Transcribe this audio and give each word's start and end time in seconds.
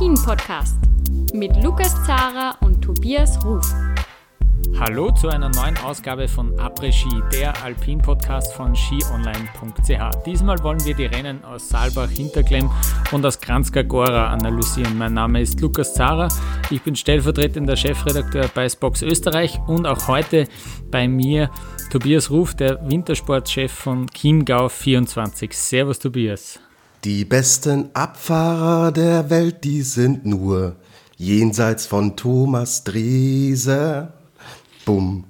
Après-Ski, 0.00 0.08
der 0.08 0.08
Alpin-Podcast 0.08 0.76
mit 1.34 1.62
Lukas 1.62 1.94
Zara 2.06 2.56
und 2.62 2.80
Tobias 2.80 3.44
Ruf. 3.44 3.66
Hallo 4.78 5.10
zu 5.12 5.28
einer 5.28 5.50
neuen 5.50 5.76
Ausgabe 5.78 6.26
von 6.26 6.58
Après-Ski, 6.58 7.22
der 7.32 7.62
Alpin-Podcast 7.62 8.54
von 8.54 8.74
skionline.ch. 8.74 10.24
Diesmal 10.24 10.62
wollen 10.62 10.82
wir 10.86 10.94
die 10.94 11.04
Rennen 11.04 11.44
aus 11.44 11.68
Saalbach, 11.68 12.08
Hinterklemm 12.08 12.70
und 13.12 13.26
aus 13.26 13.38
Kranjska 13.40 13.82
Gora 13.82 14.28
analysieren. 14.28 14.96
Mein 14.96 15.12
Name 15.12 15.42
ist 15.42 15.60
Lukas 15.60 15.92
Zara, 15.92 16.28
ich 16.70 16.80
bin 16.80 16.96
stellvertretender 16.96 17.76
Chefredakteur 17.76 18.48
bei 18.54 18.68
Spox 18.70 19.02
Österreich 19.02 19.60
und 19.66 19.86
auch 19.86 20.08
heute 20.08 20.46
bei 20.90 21.08
mir 21.08 21.50
Tobias 21.90 22.30
Ruf, 22.30 22.54
der 22.54 22.80
Wintersportchef 22.90 23.70
von 23.70 24.06
Chiemgau 24.06 24.70
24. 24.70 25.52
Servus 25.52 25.98
Tobias. 25.98 26.58
Die 27.04 27.24
besten 27.24 27.88
Abfahrer 27.94 28.92
der 28.92 29.30
Welt, 29.30 29.64
die 29.64 29.80
sind 29.80 30.26
nur 30.26 30.76
jenseits 31.16 31.86
von 31.86 32.14
Thomas 32.14 32.84
Drese. 32.84 34.12
Bum, 34.84 35.24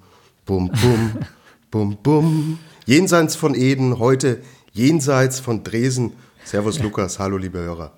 bum, 0.44 0.68
bum, 0.68 1.12
bum, 1.70 1.96
bum. 2.02 2.58
Jenseits 2.86 3.36
von 3.36 3.54
Eden, 3.54 4.00
heute 4.00 4.40
jenseits 4.72 5.38
von 5.38 5.62
Dresen. 5.62 6.14
Servus 6.44 6.80
Lukas, 6.80 7.20
hallo 7.20 7.36
liebe 7.36 7.60
Hörer. 7.60 7.92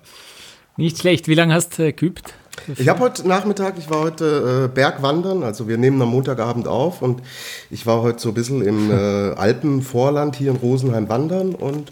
Nicht 0.77 0.99
schlecht, 0.99 1.27
wie 1.27 1.33
lange 1.33 1.55
hast 1.55 1.79
du 1.79 1.91
geübt? 1.91 2.35
Ich 2.77 2.87
habe 2.87 2.99
heute 2.99 3.27
Nachmittag, 3.27 3.79
ich 3.79 3.89
war 3.89 4.01
heute 4.01 4.65
äh, 4.65 4.73
Bergwandern, 4.73 5.41
also 5.41 5.67
wir 5.67 5.79
nehmen 5.79 5.99
am 5.99 6.09
Montagabend 6.09 6.67
auf 6.67 7.01
und 7.01 7.23
ich 7.71 7.87
war 7.87 8.03
heute 8.03 8.19
so 8.19 8.29
ein 8.29 8.35
bisschen 8.35 8.61
im 8.61 8.91
äh, 8.91 8.93
Alpenvorland 9.35 10.35
hier 10.35 10.51
in 10.51 10.57
Rosenheim 10.57 11.09
wandern 11.09 11.55
und 11.55 11.91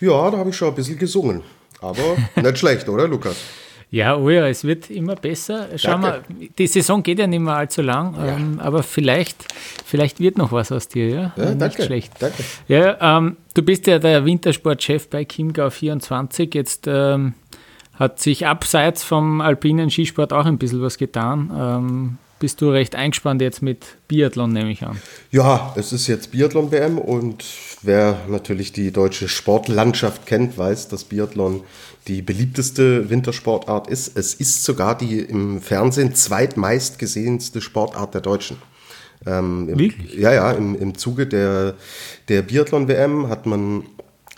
ja, 0.00 0.30
da 0.30 0.38
habe 0.38 0.50
ich 0.50 0.56
schon 0.56 0.68
ein 0.68 0.74
bisschen 0.74 0.98
gesungen. 0.98 1.42
Aber 1.80 2.16
nicht 2.42 2.58
schlecht, 2.58 2.88
oder 2.88 3.06
Lukas? 3.08 3.36
Ja, 3.90 4.16
oh 4.16 4.28
ja, 4.28 4.48
es 4.48 4.64
wird 4.64 4.90
immer 4.90 5.14
besser. 5.14 5.68
Schauen 5.76 6.02
wir, 6.02 6.22
die 6.58 6.66
Saison 6.66 7.00
geht 7.00 7.20
ja 7.20 7.28
nicht 7.28 7.38
mehr 7.38 7.54
allzu 7.54 7.80
lang, 7.80 8.16
ja. 8.16 8.34
ähm, 8.34 8.58
aber 8.58 8.82
vielleicht, 8.82 9.44
vielleicht 9.86 10.18
wird 10.18 10.36
noch 10.36 10.50
was 10.50 10.72
aus 10.72 10.88
dir, 10.88 11.08
ja? 11.08 11.32
ja 11.36 11.50
Nicht 11.50 11.60
danke, 11.60 11.82
schlecht. 11.84 12.12
Danke. 12.18 12.42
Ja, 12.66 13.18
ähm, 13.18 13.36
du 13.54 13.62
bist 13.62 13.86
ja 13.86 14.00
der 14.00 14.24
Wintersportchef 14.24 15.08
bei 15.08 15.24
Chiemgau 15.24 15.70
24. 15.70 16.52
Jetzt 16.54 16.86
ähm, 16.88 17.34
hat 17.92 18.18
sich 18.18 18.48
abseits 18.48 19.04
vom 19.04 19.40
alpinen 19.40 19.90
Skisport 19.90 20.32
auch 20.32 20.46
ein 20.46 20.58
bisschen 20.58 20.82
was 20.82 20.98
getan. 20.98 21.52
Ähm, 21.56 22.18
bist 22.40 22.60
du 22.60 22.70
recht 22.70 22.96
eingespannt 22.96 23.40
jetzt 23.42 23.62
mit 23.62 23.96
Biathlon, 24.08 24.52
nehme 24.52 24.72
ich 24.72 24.82
an. 24.84 25.00
Ja, 25.30 25.72
es 25.76 25.92
ist 25.92 26.08
jetzt 26.08 26.32
Biathlon-WM 26.32 26.98
und 26.98 27.44
wer 27.86 28.20
natürlich 28.28 28.72
die 28.72 28.90
deutsche 28.90 29.28
Sportlandschaft 29.28 30.26
kennt, 30.26 30.56
weiß, 30.58 30.88
dass 30.88 31.04
Biathlon 31.04 31.62
die 32.08 32.22
beliebteste 32.22 33.10
Wintersportart 33.10 33.88
ist. 33.88 34.16
Es 34.16 34.34
ist 34.34 34.64
sogar 34.64 34.96
die 34.96 35.20
im 35.20 35.60
Fernsehen 35.60 36.14
zweitmeist 36.14 36.98
gesehenste 36.98 37.60
Sportart 37.60 38.14
der 38.14 38.20
Deutschen. 38.20 38.56
Ähm, 39.26 39.68
im, 39.68 39.78
Wirklich? 39.78 40.14
Ja, 40.14 40.32
ja, 40.32 40.52
im, 40.52 40.74
im 40.78 40.96
Zuge 40.96 41.26
der, 41.26 41.74
der 42.28 42.42
Biathlon-WM 42.42 43.28
hat 43.28 43.46
man 43.46 43.84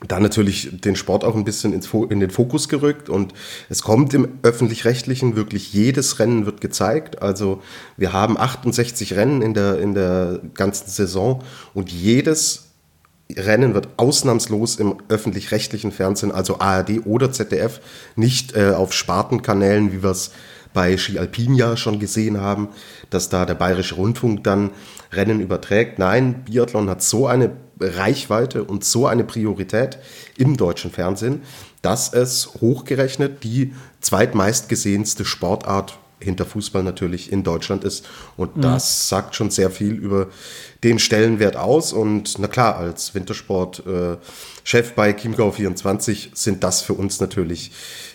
da 0.06 0.20
natürlich 0.20 0.80
den 0.80 0.94
Sport 0.94 1.24
auch 1.24 1.34
ein 1.34 1.44
bisschen 1.44 1.72
in 1.72 2.20
den 2.20 2.30
Fokus 2.30 2.68
gerückt 2.68 3.08
und 3.08 3.32
es 3.70 3.82
kommt 3.82 4.12
im 4.12 4.28
öffentlich-rechtlichen 4.42 5.36
wirklich 5.36 5.72
jedes 5.72 6.18
Rennen 6.18 6.44
wird 6.44 6.60
gezeigt. 6.60 7.22
Also 7.22 7.62
wir 7.96 8.12
haben 8.12 8.36
68 8.36 9.14
Rennen 9.14 9.40
in 9.40 9.54
der, 9.54 9.78
in 9.78 9.94
der 9.94 10.40
ganzen 10.52 10.90
Saison 10.90 11.42
und 11.72 11.90
jedes 11.90 12.65
Rennen 13.34 13.74
wird 13.74 13.88
ausnahmslos 13.96 14.76
im 14.76 14.96
öffentlich-rechtlichen 15.08 15.90
Fernsehen, 15.90 16.30
also 16.30 16.60
ARD 16.60 17.06
oder 17.06 17.32
ZDF, 17.32 17.80
nicht 18.14 18.56
äh, 18.56 18.70
auf 18.70 18.92
Spartenkanälen, 18.92 19.92
wie 19.92 20.02
wir 20.02 20.10
es 20.10 20.30
bei 20.72 20.96
Ski 20.96 21.18
Alpin 21.18 21.54
ja 21.54 21.76
schon 21.76 21.98
gesehen 21.98 22.40
haben, 22.40 22.68
dass 23.10 23.28
da 23.28 23.46
der 23.46 23.54
Bayerische 23.54 23.94
Rundfunk 23.94 24.44
dann 24.44 24.70
Rennen 25.10 25.40
überträgt. 25.40 25.98
Nein, 25.98 26.44
Biathlon 26.44 26.90
hat 26.90 27.02
so 27.02 27.26
eine 27.26 27.52
Reichweite 27.80 28.62
und 28.62 28.84
so 28.84 29.06
eine 29.06 29.24
Priorität 29.24 29.98
im 30.36 30.56
deutschen 30.56 30.90
Fernsehen, 30.90 31.42
dass 31.82 32.12
es 32.12 32.54
hochgerechnet 32.60 33.42
die 33.42 33.72
zweitmeistgesehenste 34.00 35.24
Sportart 35.24 35.98
hinter 36.20 36.46
Fußball 36.46 36.82
natürlich 36.82 37.30
in 37.30 37.42
Deutschland 37.42 37.84
ist. 37.84 38.06
Und 38.36 38.64
das 38.64 39.08
sagt 39.08 39.34
schon 39.34 39.50
sehr 39.50 39.70
viel 39.70 39.92
über 39.92 40.28
den 40.82 40.98
Stellenwert 40.98 41.56
aus. 41.56 41.92
Und 41.92 42.38
na 42.38 42.48
klar, 42.48 42.76
als 42.76 43.14
Wintersport-Chef 43.14 44.92
bei 44.94 45.12
Chiemgau 45.12 45.50
24 45.50 46.30
sind 46.34 46.64
das 46.64 46.82
für 46.82 46.94
uns 46.94 47.20
natürlich 47.20 47.72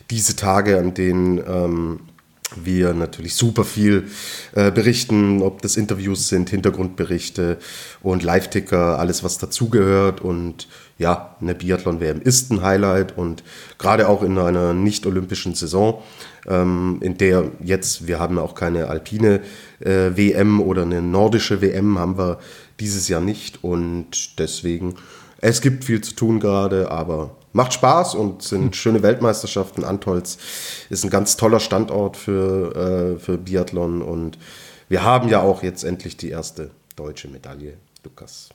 diese 0.10 0.36
Tage, 0.36 0.80
an 0.80 0.94
denen 0.94 1.38
ähm, 1.38 2.00
wir 2.56 2.94
natürlich 2.94 3.36
super 3.36 3.64
viel 3.64 4.08
äh, 4.56 4.72
berichten, 4.72 5.42
ob 5.42 5.62
das 5.62 5.78
Interviews 5.78 6.28
sind, 6.28 6.50
Hintergrundberichte 6.50 7.60
und 8.02 8.24
Live-Ticker, 8.24 9.00
alles 9.00 9.24
was 9.24 9.38
dazugehört. 9.38 10.22
Und 10.22 10.68
ja, 11.02 11.36
eine 11.42 11.56
Biathlon-WM 11.56 12.22
ist 12.22 12.52
ein 12.52 12.62
Highlight 12.62 13.18
und 13.18 13.44
gerade 13.80 14.08
auch 14.08 14.22
in 14.22 14.38
einer 14.38 14.76
nicht-olympischen 14.76 15.56
Saison, 15.56 16.04
ähm, 16.48 17.00
in 17.02 17.18
der 17.18 17.46
jetzt, 17.64 18.06
wir 18.06 18.20
haben 18.20 18.38
auch 18.38 18.54
keine 18.54 18.86
alpine 18.86 19.42
äh, 19.80 20.12
WM 20.16 20.62
oder 20.62 20.84
eine 20.84 21.02
nordische 21.02 21.60
WM, 21.60 21.98
haben 21.98 22.20
wir 22.20 22.38
dieses 22.80 23.08
Jahr 23.08 23.20
nicht. 23.20 23.64
Und 23.64 24.38
deswegen, 24.38 24.94
es 25.40 25.62
gibt 25.62 25.86
viel 25.86 26.02
zu 26.02 26.14
tun 26.14 26.40
gerade, 26.40 26.92
aber 26.92 27.36
macht 27.52 27.74
Spaß 27.74 28.14
und 28.14 28.44
sind 28.44 28.76
schöne 28.76 29.02
Weltmeisterschaften. 29.02 29.84
Antolz 29.84 30.38
ist 30.92 31.04
ein 31.04 31.10
ganz 31.10 31.36
toller 31.36 31.60
Standort 31.60 32.16
für, 32.16 33.16
äh, 33.16 33.20
für 33.20 33.40
Biathlon 33.40 34.04
und 34.04 34.38
wir 34.88 35.04
haben 35.04 35.30
ja 35.30 35.42
auch 35.42 35.64
jetzt 35.64 35.84
endlich 35.84 36.16
die 36.16 36.30
erste 36.30 36.70
deutsche 36.96 37.28
Medaille, 37.28 37.78
Lukas. 38.04 38.50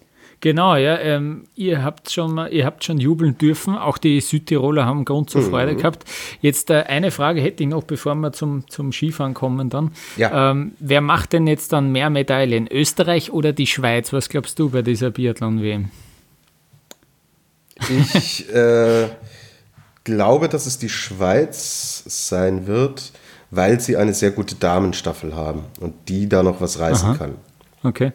Genau, 0.47 0.77
ja. 0.77 0.97
Ähm, 1.01 1.43
ihr, 1.57 1.83
habt 1.83 2.09
schon 2.09 2.39
ihr 2.53 2.65
habt 2.65 2.85
schon 2.85 2.99
jubeln 2.99 3.37
dürfen. 3.37 3.77
Auch 3.77 3.99
die 3.99 4.21
Südtiroler 4.21 4.87
haben 4.87 5.05
Grund 5.05 5.29
zur 5.29 5.43
Freude 5.43 5.73
Mhm. 5.73 5.79
gehabt. 5.79 6.05
Jetzt 6.41 6.71
äh, 6.71 6.85
eine 6.87 7.11
Frage 7.11 7.41
hätte 7.41 7.65
ich 7.65 7.69
noch, 7.69 7.83
bevor 7.83 8.15
wir 8.15 8.33
zum, 8.33 8.63
zum 8.71 8.93
Skifahren 8.93 9.35
kommen 9.35 9.71
dann. 9.71 9.91
Ja. 10.17 10.53
Ähm, 10.53 10.77
wer 10.79 11.01
macht 11.01 11.33
denn 11.33 11.49
jetzt 11.49 11.73
dann 11.73 11.91
mehr 11.91 12.11
Medaillen? 12.11 12.69
Österreich 12.71 13.33
oder 13.33 13.53
die 13.53 13.67
Schweiz? 13.67 14.13
Was 14.13 14.29
glaubst 14.29 14.57
du 14.61 14.71
bei 14.71 14.83
dieser 14.83 15.11
Biathlon-WM? 15.11 15.91
Ich 17.89 18.49
äh, 18.55 19.09
glaube, 20.05 20.49
dass 20.49 20.67
es 20.67 20.79
die 20.79 20.91
Schweiz 20.91 22.05
sein 22.07 22.69
wird, 22.69 23.11
weil 23.51 23.81
sie 23.81 23.97
eine 23.97 24.15
sehr 24.15 24.31
gute 24.31 24.55
Damenstaffel 24.55 25.35
haben 25.35 25.65
und 25.81 26.09
die 26.09 26.29
da 26.29 26.45
noch 26.45 26.61
was 26.61 26.79
reißen 26.79 27.09
Aha. 27.09 27.17
kann. 27.17 27.35
Okay. 27.83 28.13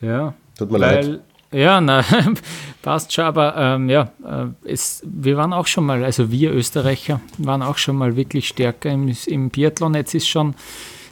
Ja. 0.00 0.32
Tut 0.56 0.70
mir 0.70 0.78
leid. 0.78 1.20
Ja, 1.54 1.80
na, 1.80 2.04
passt 2.82 3.12
schon, 3.12 3.24
aber 3.26 3.54
ähm, 3.56 3.88
ja, 3.88 4.10
äh, 4.24 4.46
es, 4.68 5.04
wir 5.06 5.36
waren 5.36 5.52
auch 5.52 5.68
schon 5.68 5.86
mal, 5.86 6.02
also 6.02 6.32
wir 6.32 6.52
Österreicher 6.52 7.20
waren 7.38 7.62
auch 7.62 7.78
schon 7.78 7.94
mal 7.94 8.16
wirklich 8.16 8.48
stärker 8.48 8.90
im, 8.90 9.14
im 9.26 9.50
Biathlon. 9.50 9.94
Jetzt 9.94 10.14
ist 10.14 10.26
schon 10.26 10.56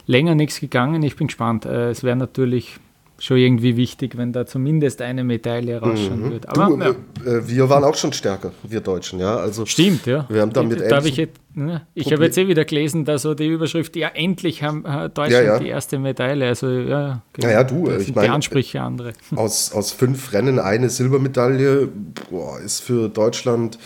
länger 0.05 0.35
nichts 0.35 0.59
gegangen. 0.59 1.01
Ich 1.01 1.15
bin 1.15 1.27
gespannt. 1.27 1.63
Äh, 1.63 1.91
es 1.91 2.03
wäre 2.03 2.17
natürlich 2.17 2.77
schon 3.23 3.37
irgendwie 3.37 3.77
wichtig, 3.77 4.17
wenn 4.17 4.33
da 4.33 4.45
zumindest 4.45 5.01
eine 5.01 5.23
Medaille 5.23 5.79
rausschauen 5.79 6.29
würde. 6.29 6.49
Aber 6.49 6.69
Mhm. 6.69 6.79
Du, 6.79 6.85
ja, 7.25 7.37
äh, 7.37 7.47
wir 7.47 7.69
waren 7.69 7.85
auch 7.85 7.95
schon 7.95 8.11
stärker, 8.11 8.51
wir 8.63 8.81
Deutschen, 8.81 9.19
ja. 9.19 9.37
Also 9.37 9.65
stimmt, 9.65 10.05
ja. 10.05 10.25
Wir 10.27 10.41
haben 10.41 10.51
damit 10.51 10.81
Da 10.81 10.97
habe 10.97 11.07
ähnlichen 11.07 11.07
ich 11.07 11.17
jetzt, 11.17 11.39
ne, 11.53 11.87
ich 11.93 12.11
habe 12.11 12.25
jetzt 12.25 12.37
eh 12.37 12.49
wieder 12.49 12.65
gelesen, 12.65 13.05
da 13.05 13.17
so 13.17 13.33
die 13.33 13.47
Überschrift, 13.47 13.95
ja, 13.95 14.09
endlich 14.09 14.61
haben 14.61 14.83
äh, 14.83 15.09
Deutschland 15.09 15.31
Ja, 15.31 15.41
ja. 15.41 15.59
die 15.59 15.69
erste 15.69 15.99
Medaille. 15.99 16.45
Also 16.49 16.67
ja, 16.67 17.21
genau. 17.31 17.47
Naja, 17.47 17.63
du, 17.63 17.89
ich 17.91 17.97
sind 17.99 18.07
die 18.07 18.11
meine, 18.11 18.33
Ansprüche 18.33 18.81
andere. 18.81 19.13
aus, 19.37 19.71
aus 19.71 19.93
fünf 19.93 20.33
Rennen 20.33 20.59
eine 20.59 20.89
Silbermedaille 20.89 21.87
boah, 22.29 22.59
ist 22.59 22.81
für 22.81 23.07
Deutschland 23.07 23.79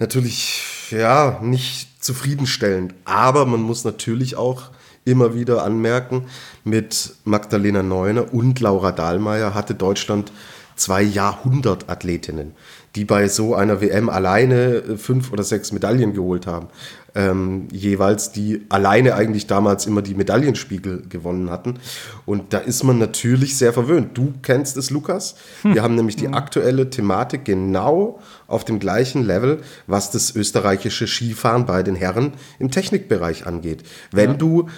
natürlich 0.00 0.64
ja 0.90 1.38
nicht 1.44 2.02
zufriedenstellend. 2.02 2.92
Aber 3.04 3.46
man 3.46 3.62
muss 3.62 3.84
natürlich 3.84 4.34
auch 4.34 4.64
immer 5.04 5.34
wieder 5.34 5.62
anmerken, 5.64 6.26
mit 6.64 7.14
Magdalena 7.24 7.82
Neuner 7.82 8.32
und 8.32 8.60
Laura 8.60 8.92
Dahlmeier 8.92 9.54
hatte 9.54 9.74
Deutschland 9.74 10.32
zwei 10.76 11.02
Jahrhundertathletinnen, 11.02 12.52
die 12.96 13.04
bei 13.04 13.28
so 13.28 13.54
einer 13.54 13.80
WM 13.80 14.08
alleine 14.08 14.76
äh, 14.76 14.96
fünf 14.96 15.32
oder 15.32 15.44
sechs 15.44 15.72
Medaillen 15.72 16.12
geholt 16.14 16.46
haben. 16.46 16.68
Ähm, 17.14 17.68
jeweils 17.70 18.32
die 18.32 18.64
alleine 18.70 19.14
eigentlich 19.14 19.46
damals 19.46 19.84
immer 19.86 20.00
die 20.00 20.14
Medaillenspiegel 20.14 21.04
gewonnen 21.10 21.50
hatten. 21.50 21.78
Und 22.24 22.54
da 22.54 22.58
ist 22.58 22.84
man 22.84 22.96
natürlich 22.96 23.58
sehr 23.58 23.74
verwöhnt. 23.74 24.16
Du 24.16 24.32
kennst 24.40 24.78
es, 24.78 24.88
Lukas. 24.88 25.34
Wir 25.62 25.82
haben 25.82 25.94
nämlich 25.94 26.16
die 26.16 26.28
aktuelle 26.28 26.88
Thematik 26.88 27.44
genau 27.44 28.18
auf 28.46 28.64
dem 28.64 28.78
gleichen 28.78 29.26
Level, 29.26 29.60
was 29.86 30.10
das 30.10 30.34
österreichische 30.34 31.06
Skifahren 31.06 31.66
bei 31.66 31.82
den 31.82 31.96
Herren 31.96 32.32
im 32.58 32.70
Technikbereich 32.70 33.46
angeht. 33.46 33.82
Wenn 34.10 34.38
du 34.38 34.70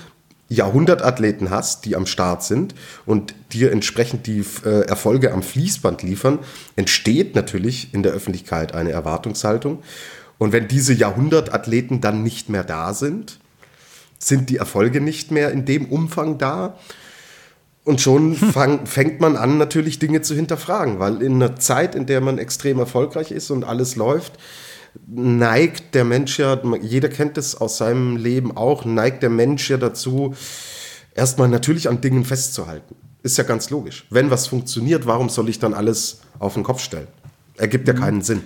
Jahrhundertathleten 0.48 1.50
hast, 1.50 1.84
die 1.84 1.96
am 1.96 2.06
Start 2.06 2.42
sind 2.42 2.74
und 3.06 3.34
dir 3.52 3.72
entsprechend 3.72 4.26
die 4.26 4.44
äh, 4.64 4.86
Erfolge 4.86 5.32
am 5.32 5.42
Fließband 5.42 6.02
liefern, 6.02 6.38
entsteht 6.76 7.34
natürlich 7.34 7.94
in 7.94 8.02
der 8.02 8.12
Öffentlichkeit 8.12 8.74
eine 8.74 8.90
Erwartungshaltung. 8.90 9.82
Und 10.38 10.52
wenn 10.52 10.68
diese 10.68 10.92
Jahrhundertathleten 10.92 12.00
dann 12.00 12.22
nicht 12.22 12.48
mehr 12.48 12.64
da 12.64 12.92
sind, 12.92 13.38
sind 14.18 14.50
die 14.50 14.56
Erfolge 14.56 15.00
nicht 15.00 15.30
mehr 15.30 15.50
in 15.50 15.64
dem 15.64 15.86
Umfang 15.86 16.38
da. 16.38 16.78
Und 17.84 18.00
schon 18.00 18.34
fang, 18.52 18.86
fängt 18.86 19.20
man 19.20 19.36
an, 19.36 19.58
natürlich 19.58 19.98
Dinge 19.98 20.22
zu 20.22 20.34
hinterfragen, 20.34 20.98
weil 20.98 21.22
in 21.22 21.34
einer 21.34 21.56
Zeit, 21.56 21.94
in 21.94 22.06
der 22.06 22.20
man 22.20 22.38
extrem 22.38 22.78
erfolgreich 22.78 23.30
ist 23.30 23.50
und 23.50 23.64
alles 23.64 23.96
läuft, 23.96 24.38
neigt 25.06 25.94
der 25.94 26.04
Mensch 26.04 26.38
ja, 26.38 26.60
jeder 26.80 27.08
kennt 27.08 27.38
es 27.38 27.54
aus 27.54 27.78
seinem 27.78 28.16
Leben 28.16 28.56
auch, 28.56 28.84
neigt 28.84 29.22
der 29.22 29.30
Mensch 29.30 29.70
ja 29.70 29.76
dazu, 29.76 30.34
erstmal 31.14 31.48
natürlich 31.48 31.88
an 31.88 32.00
Dingen 32.00 32.24
festzuhalten. 32.24 32.94
Ist 33.22 33.38
ja 33.38 33.44
ganz 33.44 33.70
logisch. 33.70 34.06
Wenn 34.10 34.30
was 34.30 34.46
funktioniert, 34.46 35.06
warum 35.06 35.28
soll 35.28 35.48
ich 35.48 35.58
dann 35.58 35.72
alles 35.74 36.20
auf 36.38 36.54
den 36.54 36.62
Kopf 36.62 36.80
stellen? 36.80 37.08
Ergibt 37.56 37.88
ja 37.88 37.94
mhm. 37.94 37.98
keinen 37.98 38.22
Sinn. 38.22 38.42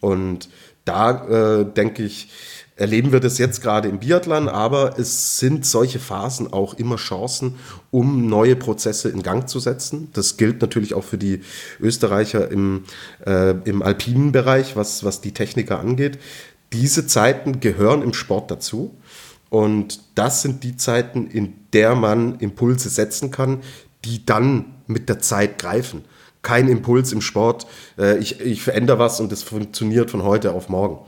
Und 0.00 0.48
da 0.84 1.60
äh, 1.60 1.64
denke 1.64 2.04
ich, 2.04 2.30
erleben 2.76 3.12
wir 3.12 3.20
das 3.20 3.38
jetzt 3.38 3.60
gerade 3.60 3.88
im 3.88 3.98
Biathlon, 3.98 4.48
aber 4.48 4.98
es 4.98 5.38
sind 5.38 5.66
solche 5.66 5.98
Phasen 5.98 6.52
auch 6.52 6.74
immer 6.74 6.96
Chancen, 6.96 7.56
um 7.90 8.28
neue 8.28 8.56
Prozesse 8.56 9.10
in 9.10 9.22
Gang 9.22 9.48
zu 9.48 9.60
setzen. 9.60 10.08
Das 10.14 10.36
gilt 10.36 10.62
natürlich 10.62 10.94
auch 10.94 11.04
für 11.04 11.18
die 11.18 11.42
Österreicher 11.78 12.50
im, 12.50 12.84
äh, 13.26 13.50
im 13.64 13.82
alpinen 13.82 14.32
Bereich, 14.32 14.76
was, 14.76 15.04
was 15.04 15.20
die 15.20 15.32
Techniker 15.32 15.78
angeht. 15.78 16.18
Diese 16.72 17.06
Zeiten 17.06 17.60
gehören 17.60 18.02
im 18.02 18.14
Sport 18.14 18.50
dazu. 18.50 18.96
Und 19.50 20.00
das 20.14 20.42
sind 20.42 20.62
die 20.62 20.76
Zeiten, 20.76 21.26
in 21.26 21.54
der 21.72 21.96
man 21.96 22.38
Impulse 22.38 22.88
setzen 22.88 23.30
kann, 23.30 23.58
die 24.04 24.24
dann 24.24 24.76
mit 24.86 25.08
der 25.08 25.18
Zeit 25.18 25.58
greifen. 25.58 26.04
Kein 26.42 26.68
Impuls 26.68 27.12
im 27.12 27.20
Sport, 27.20 27.66
äh, 27.98 28.16
ich, 28.18 28.40
ich 28.40 28.62
verändere 28.62 28.98
was 28.98 29.20
und 29.20 29.30
es 29.32 29.42
funktioniert 29.42 30.10
von 30.10 30.22
heute 30.22 30.52
auf 30.52 30.68
morgen. 30.68 31.04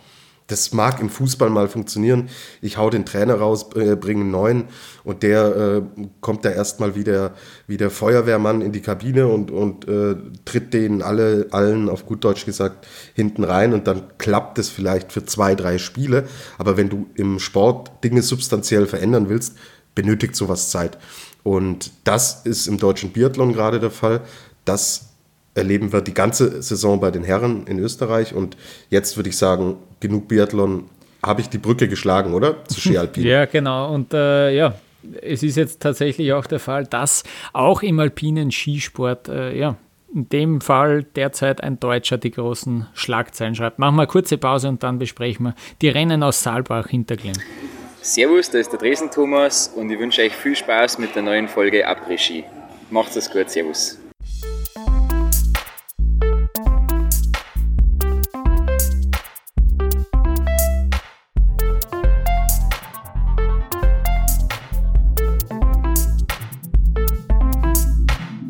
Das 0.52 0.72
mag 0.74 1.00
im 1.00 1.08
Fußball 1.08 1.48
mal 1.48 1.66
funktionieren. 1.66 2.28
Ich 2.60 2.76
hau 2.76 2.90
den 2.90 3.06
Trainer 3.06 3.36
raus, 3.36 3.70
äh, 3.74 3.96
bringe 3.96 4.20
einen 4.20 4.30
neuen 4.30 4.64
und 5.02 5.22
der 5.22 5.56
äh, 5.56 5.82
kommt 6.20 6.44
da 6.44 6.50
erstmal 6.50 6.94
wie 6.94 7.04
der, 7.04 7.32
wie 7.66 7.78
der 7.78 7.90
Feuerwehrmann 7.90 8.60
in 8.60 8.70
die 8.70 8.82
Kabine 8.82 9.28
und, 9.28 9.50
und 9.50 9.88
äh, 9.88 10.14
tritt 10.44 10.74
denen 10.74 11.00
alle, 11.00 11.46
allen 11.52 11.88
auf 11.88 12.04
gut 12.04 12.22
Deutsch 12.22 12.44
gesagt 12.44 12.86
hinten 13.14 13.44
rein 13.44 13.72
und 13.72 13.86
dann 13.86 14.02
klappt 14.18 14.58
es 14.58 14.68
vielleicht 14.68 15.10
für 15.10 15.24
zwei, 15.24 15.54
drei 15.54 15.78
Spiele. 15.78 16.24
Aber 16.58 16.76
wenn 16.76 16.90
du 16.90 17.06
im 17.14 17.38
Sport 17.38 18.04
Dinge 18.04 18.20
substanziell 18.20 18.86
verändern 18.86 19.30
willst, 19.30 19.56
benötigt 19.94 20.36
sowas 20.36 20.68
Zeit. 20.68 20.98
Und 21.42 21.92
das 22.04 22.44
ist 22.44 22.66
im 22.66 22.76
deutschen 22.76 23.10
Biathlon 23.12 23.54
gerade 23.54 23.80
der 23.80 23.90
Fall. 23.90 24.20
Das 24.66 25.06
erleben 25.54 25.92
wir 25.94 26.02
die 26.02 26.14
ganze 26.14 26.60
Saison 26.62 27.00
bei 27.00 27.10
den 27.10 27.24
Herren 27.24 27.66
in 27.66 27.78
Österreich. 27.78 28.34
Und 28.34 28.58
jetzt 28.90 29.16
würde 29.16 29.30
ich 29.30 29.38
sagen, 29.38 29.76
genug 30.02 30.28
Biathlon. 30.28 30.84
Habe 31.22 31.40
ich 31.40 31.48
die 31.48 31.58
Brücke 31.58 31.88
geschlagen, 31.88 32.34
oder? 32.34 32.64
Zu 32.66 32.80
Ski 32.80 32.98
Alpin. 32.98 33.24
Ja, 33.24 33.46
genau. 33.46 33.94
Und 33.94 34.12
äh, 34.12 34.54
ja, 34.54 34.74
es 35.22 35.42
ist 35.42 35.56
jetzt 35.56 35.80
tatsächlich 35.80 36.32
auch 36.32 36.46
der 36.46 36.58
Fall, 36.58 36.84
dass 36.84 37.22
auch 37.52 37.82
im 37.82 37.98
alpinen 37.98 38.50
Skisport, 38.50 39.28
äh, 39.28 39.56
ja, 39.56 39.76
in 40.14 40.28
dem 40.28 40.60
Fall 40.60 41.04
derzeit 41.04 41.62
ein 41.62 41.80
Deutscher 41.80 42.18
die 42.18 42.30
großen 42.30 42.86
Schlagzeilen 42.92 43.54
schreibt. 43.54 43.78
Machen 43.78 43.96
wir 43.96 44.02
eine 44.02 44.08
kurze 44.08 44.36
Pause 44.36 44.68
und 44.68 44.82
dann 44.82 44.98
besprechen 44.98 45.46
wir 45.46 45.54
die 45.80 45.88
Rennen 45.88 46.22
aus 46.22 46.42
Saalbach 46.42 46.88
Hinterglemm. 46.88 47.36
Servus, 48.02 48.50
da 48.50 48.58
ist 48.58 48.72
der 48.72 48.80
Dresden 48.80 49.10
Thomas 49.10 49.72
und 49.74 49.90
ich 49.90 49.98
wünsche 49.98 50.22
euch 50.22 50.34
viel 50.34 50.56
Spaß 50.56 50.98
mit 50.98 51.14
der 51.14 51.22
neuen 51.22 51.48
Folge 51.48 51.88
Après-Ski. 51.88 52.44
Macht's 52.90 53.16
es 53.16 53.30
gut, 53.30 53.48
Servus. 53.48 54.01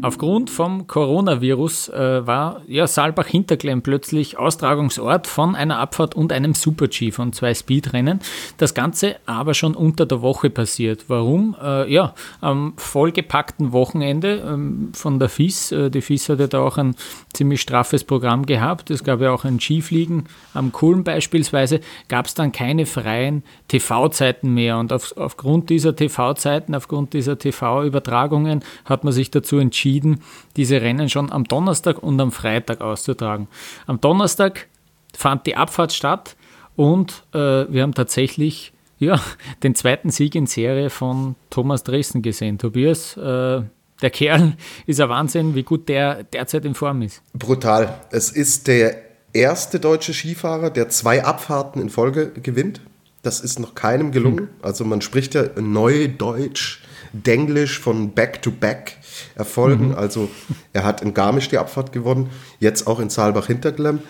Aufgrund 0.03 0.51
vom 0.51 0.89
Coronavirus 0.89 1.89
äh, 1.91 2.27
war 2.27 2.63
ja, 2.67 2.89
Saalbach-Hinterklemm 2.89 3.83
plötzlich 3.83 4.37
Austragungsort 4.37 5.29
von 5.29 5.55
einer 5.55 5.79
Abfahrt 5.79 6.17
und 6.17 6.33
einem 6.33 6.55
Super-G 6.55 7.13
von 7.13 7.33
zwei 7.33 7.55
Speedrennen. 7.55 8.19
Das 8.57 8.75
Ganze 8.75 9.17
aber 9.27 9.55
schon 9.55 9.77
unter 9.77 10.05
der 10.05 10.21
Woche 10.21 10.51
passiert. 10.51 11.05
Warum? 11.07 11.55
Äh, 11.63 11.93
ja, 11.93 12.15
am 12.41 12.73
vollgepackten 12.79 13.71
Wochenende 13.71 14.43
ähm, 14.45 14.91
von 14.93 15.21
der 15.21 15.29
FIS. 15.29 15.71
Äh, 15.71 15.89
die 15.89 16.01
FIS 16.01 16.29
hatte 16.31 16.49
da 16.49 16.59
auch 16.59 16.79
ein 16.79 16.97
ziemlich 17.33 17.61
straffes 17.61 18.03
Programm 18.03 18.45
gehabt. 18.45 18.91
Es 18.91 19.05
gab 19.05 19.21
ja 19.21 19.31
auch 19.31 19.45
ein 19.45 19.61
Skifliegen 19.61 20.25
am 20.53 20.73
Kulm 20.73 21.05
beispielsweise. 21.05 21.81
Gab 22.09 22.27
es 22.27 22.35
dann 22.35 22.51
keine 22.51 22.87
freien 22.87 23.45
TV-Zeiten 23.69 24.53
mehr. 24.53 24.79
Und 24.79 24.93
auf, 24.93 25.17
aufgrund 25.17 25.71
dieser 25.71 25.95
TV-Zeiten, 25.95 26.75
aufgrund 26.75 27.13
dieser 27.13 27.39
TV-Übertragungen 27.39 28.65
hat 28.85 29.05
man 29.05 29.13
sich 29.13 29.31
dazu 29.31 29.59
entschieden, 29.59 29.92
entschieden, 29.93 30.21
diese 30.57 30.81
Rennen 30.81 31.09
schon 31.09 31.31
am 31.31 31.45
Donnerstag 31.45 32.03
und 32.03 32.21
am 32.21 32.33
Freitag 32.33 32.81
auszutragen. 32.81 33.49
Am 33.87 34.01
Donnerstag 34.01 34.69
fand 35.15 35.47
die 35.47 35.57
Abfahrt 35.57 35.93
statt 35.93 36.37
und 36.77 37.25
äh, 37.35 37.39
wir 37.39 37.83
haben 37.83 37.95
tatsächlich 37.95 38.73
ja, 38.99 39.21
den 39.63 39.75
zweiten 39.75 40.11
Sieg 40.11 40.35
in 40.35 40.47
Serie 40.47 40.91
von 40.91 41.35
Thomas 41.51 41.85
Dresden 41.85 42.23
gesehen. 42.23 42.59
Tobias, 42.59 43.17
äh, 43.17 43.63
der 44.01 44.11
Kerl 44.11 44.55
ist 44.87 45.01
ein 45.01 45.09
Wahnsinn, 45.09 45.55
wie 45.55 45.63
gut 45.63 45.89
der 45.89 46.25
derzeit 46.25 46.65
in 46.65 46.75
Form 46.75 47.03
ist. 47.03 47.23
Brutal. 47.35 48.01
Es 48.11 48.31
ist 48.31 48.67
der 48.67 48.97
erste 49.33 49.81
deutsche 49.81 50.15
Skifahrer, 50.15 50.71
der 50.71 50.89
zwei 50.89 51.25
Abfahrten 51.25 51.81
in 51.81 51.91
Folge 51.91 52.33
gewinnt. 52.33 52.81
Das 53.23 53.41
ist 53.41 53.61
noch 53.61 53.75
keinem 53.75 54.11
gelungen. 54.11 54.39
Hm. 54.39 54.49
Also 54.63 54.85
man 54.85 55.01
spricht 55.01 55.35
ja 55.35 55.45
Neudeutsch, 55.61 56.83
Denglisch 57.13 57.79
von 57.79 58.13
Back-to-Back. 58.13 58.99
Erfolgen. 59.35 59.89
Mhm. 59.89 59.95
Also 59.95 60.31
er 60.73 60.85
hat 60.85 61.03
in 61.03 61.15
Garmisch 61.15 61.49
die 61.49 61.59
Abfahrt 61.59 61.93
gewonnen, 61.93 62.31
jetzt 62.61 62.87
auch 62.87 63.01
in 63.01 63.11
Saalbach-Hinterglemm. 63.11 64.01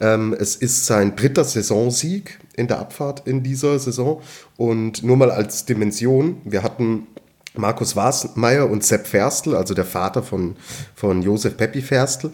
Ähm, 0.00 0.34
es 0.38 0.56
ist 0.56 0.86
sein 0.86 1.16
dritter 1.16 1.44
Saisonsieg 1.44 2.38
in 2.54 2.68
der 2.68 2.78
Abfahrt 2.78 3.26
in 3.26 3.42
dieser 3.42 3.78
Saison. 3.78 4.22
Und 4.56 5.02
nur 5.02 5.16
mal 5.16 5.30
als 5.30 5.66
Dimension, 5.66 6.40
wir 6.44 6.62
hatten 6.62 7.06
Markus 7.54 7.96
Wasmeier 7.96 8.70
und 8.70 8.84
Sepp 8.84 9.06
Ferstl, 9.06 9.56
also 9.56 9.74
der 9.74 9.84
Vater 9.84 10.22
von, 10.22 10.56
von 10.94 11.22
Josef 11.22 11.56
Peppi 11.56 11.82
Ferstl, 11.82 12.30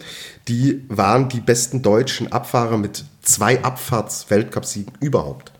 die 0.47 0.85
waren 0.89 1.27
die 1.27 1.39
besten 1.39 1.81
deutschen 1.81 2.31
Abfahrer 2.31 2.77
mit 2.77 3.03
zwei 3.21 3.61
Abfahrts-Weltcupsiegen 3.63 4.93
überhaupt. 4.99 5.51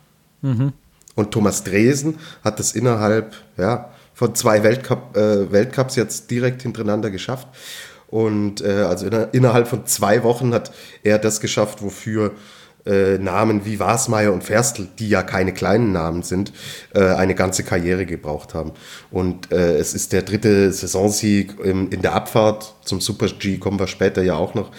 Mhm. 0.41 0.73
Und 1.15 1.31
Thomas 1.31 1.63
Dresen 1.63 2.19
hat 2.43 2.59
das 2.59 2.73
innerhalb 2.73 3.35
ja, 3.57 3.89
von 4.17 4.33
zwei 4.33 4.63
Weltcup, 4.63 5.15
äh, 5.15 5.51
Weltcups 5.51 5.95
jetzt 5.95 6.31
direkt 6.31 6.63
hintereinander 6.63 7.11
geschafft. 7.11 7.47
Und 8.07 8.61
äh, 8.61 8.81
also 8.81 9.05
in, 9.05 9.13
innerhalb 9.31 9.67
von 9.67 9.85
zwei 9.85 10.23
Wochen 10.23 10.55
hat 10.55 10.71
er 11.03 11.19
das 11.19 11.39
geschafft, 11.39 11.83
wofür 11.83 12.31
äh, 12.87 13.19
Namen 13.19 13.63
wie 13.63 13.79
Wasmeier 13.79 14.33
und 14.33 14.43
Ferstl, 14.43 14.87
die 14.97 15.09
ja 15.09 15.21
keine 15.21 15.53
kleinen 15.53 15.91
Namen 15.91 16.23
sind, 16.23 16.51
äh, 16.95 17.01
eine 17.01 17.35
ganze 17.35 17.61
Karriere 17.63 18.07
gebraucht 18.07 18.55
haben. 18.55 18.71
Und 19.11 19.51
äh, 19.51 19.77
es 19.77 19.93
ist 19.93 20.13
der 20.13 20.23
dritte 20.23 20.73
Saisonsieg 20.73 21.59
im, 21.59 21.91
in 21.91 22.01
der 22.01 22.13
Abfahrt. 22.13 22.73
Zum 22.85 23.01
Super 23.01 23.27
G 23.27 23.59
kommen 23.59 23.79
wir 23.79 23.85
später 23.85 24.23
ja 24.23 24.33
auch 24.33 24.55
noch. 24.55 24.71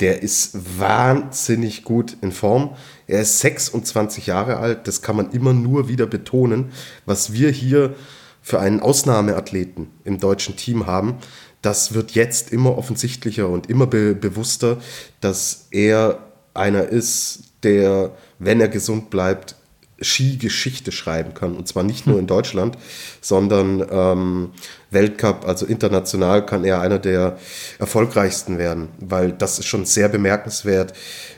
Der 0.00 0.24
ist 0.24 0.58
wahnsinnig 0.80 1.84
gut 1.84 2.16
in 2.20 2.32
Form. 2.32 2.74
Er 3.06 3.20
ist 3.20 3.38
26 3.38 4.26
Jahre 4.26 4.56
alt. 4.56 4.88
Das 4.88 5.02
kann 5.02 5.14
man 5.14 5.30
immer 5.30 5.52
nur 5.52 5.86
wieder 5.86 6.06
betonen. 6.06 6.72
Was 7.06 7.32
wir 7.32 7.50
hier 7.50 7.94
für 8.42 8.60
einen 8.60 8.80
Ausnahmeathleten 8.80 9.88
im 10.04 10.18
deutschen 10.18 10.56
Team 10.56 10.86
haben, 10.86 11.18
das 11.62 11.94
wird 11.94 12.10
jetzt 12.10 12.52
immer 12.52 12.76
offensichtlicher 12.76 13.48
und 13.48 13.70
immer 13.70 13.86
be 13.86 14.14
bewusster, 14.14 14.78
dass 15.20 15.68
er 15.70 16.18
einer 16.54 16.84
ist, 16.88 17.44
der, 17.62 18.10
wenn 18.38 18.60
er 18.60 18.68
gesund 18.68 19.10
bleibt, 19.10 19.54
Skigeschichte 20.00 20.90
schreiben 20.90 21.34
kann. 21.34 21.56
Und 21.56 21.68
zwar 21.68 21.84
nicht 21.84 22.08
nur 22.08 22.18
in 22.18 22.26
Deutschland, 22.26 22.76
sondern 23.20 23.86
ähm, 23.88 24.50
Weltcup, 24.90 25.46
also 25.46 25.64
international, 25.64 26.44
kann 26.44 26.64
er 26.64 26.80
einer 26.80 26.98
der 26.98 27.38
erfolgreichsten 27.78 28.58
werden, 28.58 28.88
weil 28.98 29.32
das 29.32 29.60
ist 29.60 29.66
schon 29.66 29.84
sehr 29.84 30.08
bemerkenswert. 30.08 30.92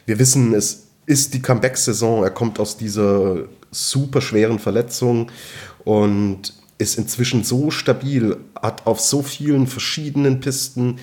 Wir 0.07 0.19
wissen, 0.19 0.55
es 0.55 0.87
ist 1.07 1.35
die 1.35 1.43
Comeback-Saison. 1.43 2.25
Er 2.25 2.31
kommt 2.31 2.59
aus 2.59 2.79
dieser 2.79 3.45
super 3.71 4.23
schweren 4.23 4.59
Verletzung 4.59 5.31
und 5.85 6.55
ist 6.79 6.99
inzwischen 6.99 7.45
so 7.45 7.71
stabil, 7.71 8.37
hat 8.61 8.87
auf 8.87 9.01
so 9.01 9.23
vielen 9.23 9.67
verschiedenen 9.67 10.41
Pisten 10.41 10.99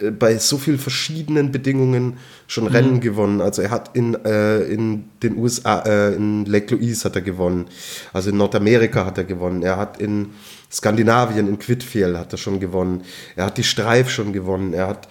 äh, 0.00 0.10
bei 0.10 0.38
so 0.38 0.58
vielen 0.58 0.78
verschiedenen 0.78 1.52
Bedingungen 1.52 2.18
schon 2.46 2.64
mhm. 2.64 2.70
Rennen 2.70 3.00
gewonnen. 3.00 3.40
Also 3.40 3.62
er 3.62 3.70
hat 3.70 3.96
in, 3.96 4.14
äh, 4.24 4.62
in 4.62 5.04
den 5.22 5.36
USA, 5.38 5.80
äh, 5.80 6.14
in 6.14 6.44
Lake 6.44 6.74
Louise 6.74 7.04
hat 7.04 7.16
er 7.16 7.22
gewonnen. 7.22 7.66
Also 8.12 8.30
in 8.30 8.36
Nordamerika 8.36 9.06
hat 9.06 9.18
er 9.18 9.24
gewonnen. 9.24 9.62
Er 9.62 9.76
hat 9.76 10.00
in 10.00 10.30
Skandinavien, 10.70 11.48
in 11.48 11.58
Quidfjell 11.58 12.16
hat 12.18 12.32
er 12.32 12.38
schon 12.38 12.60
gewonnen. 12.60 13.02
Er 13.36 13.46
hat 13.46 13.58
die 13.58 13.64
Streif 13.64 14.10
schon 14.10 14.32
gewonnen. 14.32 14.74
Er 14.74 14.88
hat 14.88 15.08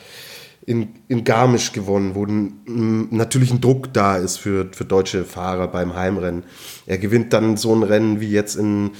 in, 0.66 0.90
in 1.08 1.24
Garmisch 1.24 1.74
gewonnen, 1.74 2.16
wo 2.16 2.26
ein, 2.26 3.08
natürlich 3.12 3.52
ein 3.52 3.62
Druck 3.62 3.94
da 3.94 4.18
ist 4.18 4.38
für, 4.38 4.68
für 4.72 4.86
deutsche 4.86 5.24
Fahrer 5.24 5.68
beim 5.68 5.96
Heimrennen. 5.96 6.44
Er 6.88 6.98
gewinnt 6.98 7.34
dann 7.34 7.56
so 7.56 7.74
ein 7.76 7.84
Rennen 7.84 8.20
wie 8.20 8.32
jetzt 8.32 8.56
in, 8.56 8.92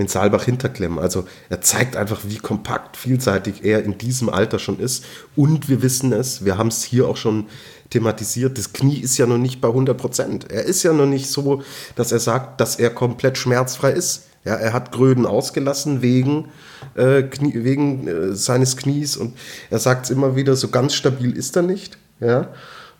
in 0.00 0.08
Saalbach-Hinterklemm. 0.08 0.98
Also 0.98 1.26
er 1.48 1.60
zeigt 1.60 1.94
einfach, 1.94 2.22
wie 2.24 2.38
kompakt, 2.38 2.96
vielseitig 2.96 3.64
er 3.64 3.84
in 3.84 3.98
diesem 3.98 4.28
Alter 4.28 4.58
schon 4.58 4.80
ist. 4.80 5.04
Und 5.36 5.68
wir 5.68 5.82
wissen 5.82 6.12
es, 6.12 6.44
wir 6.44 6.58
haben 6.58 6.68
es 6.68 6.82
hier 6.82 7.06
auch 7.06 7.16
schon 7.16 7.46
thematisiert, 7.90 8.56
das 8.56 8.72
Knie 8.72 8.98
ist 8.98 9.18
ja 9.18 9.26
noch 9.26 9.38
nicht 9.38 9.60
bei 9.60 9.68
100 9.68 9.96
Prozent. 9.98 10.50
Er 10.50 10.64
ist 10.64 10.82
ja 10.82 10.92
noch 10.92 11.06
nicht 11.06 11.28
so, 11.28 11.62
dass 11.96 12.12
er 12.12 12.20
sagt, 12.20 12.60
dass 12.60 12.76
er 12.76 12.90
komplett 12.90 13.36
schmerzfrei 13.36 13.90
ist. 13.90 14.26
Ja, 14.44 14.54
er 14.54 14.72
hat 14.72 14.90
Gröden 14.90 15.26
ausgelassen 15.26 16.00
wegen, 16.00 16.46
äh, 16.94 17.22
Knie, 17.24 17.62
wegen 17.62 18.08
äh, 18.08 18.34
seines 18.34 18.76
Knies 18.76 19.18
und 19.18 19.36
er 19.68 19.80
sagt 19.80 20.06
es 20.06 20.10
immer 20.10 20.34
wieder, 20.34 20.56
so 20.56 20.68
ganz 20.68 20.94
stabil 20.94 21.32
ist 21.32 21.56
er 21.56 21.62
nicht. 21.62 21.98
Ja, 22.20 22.48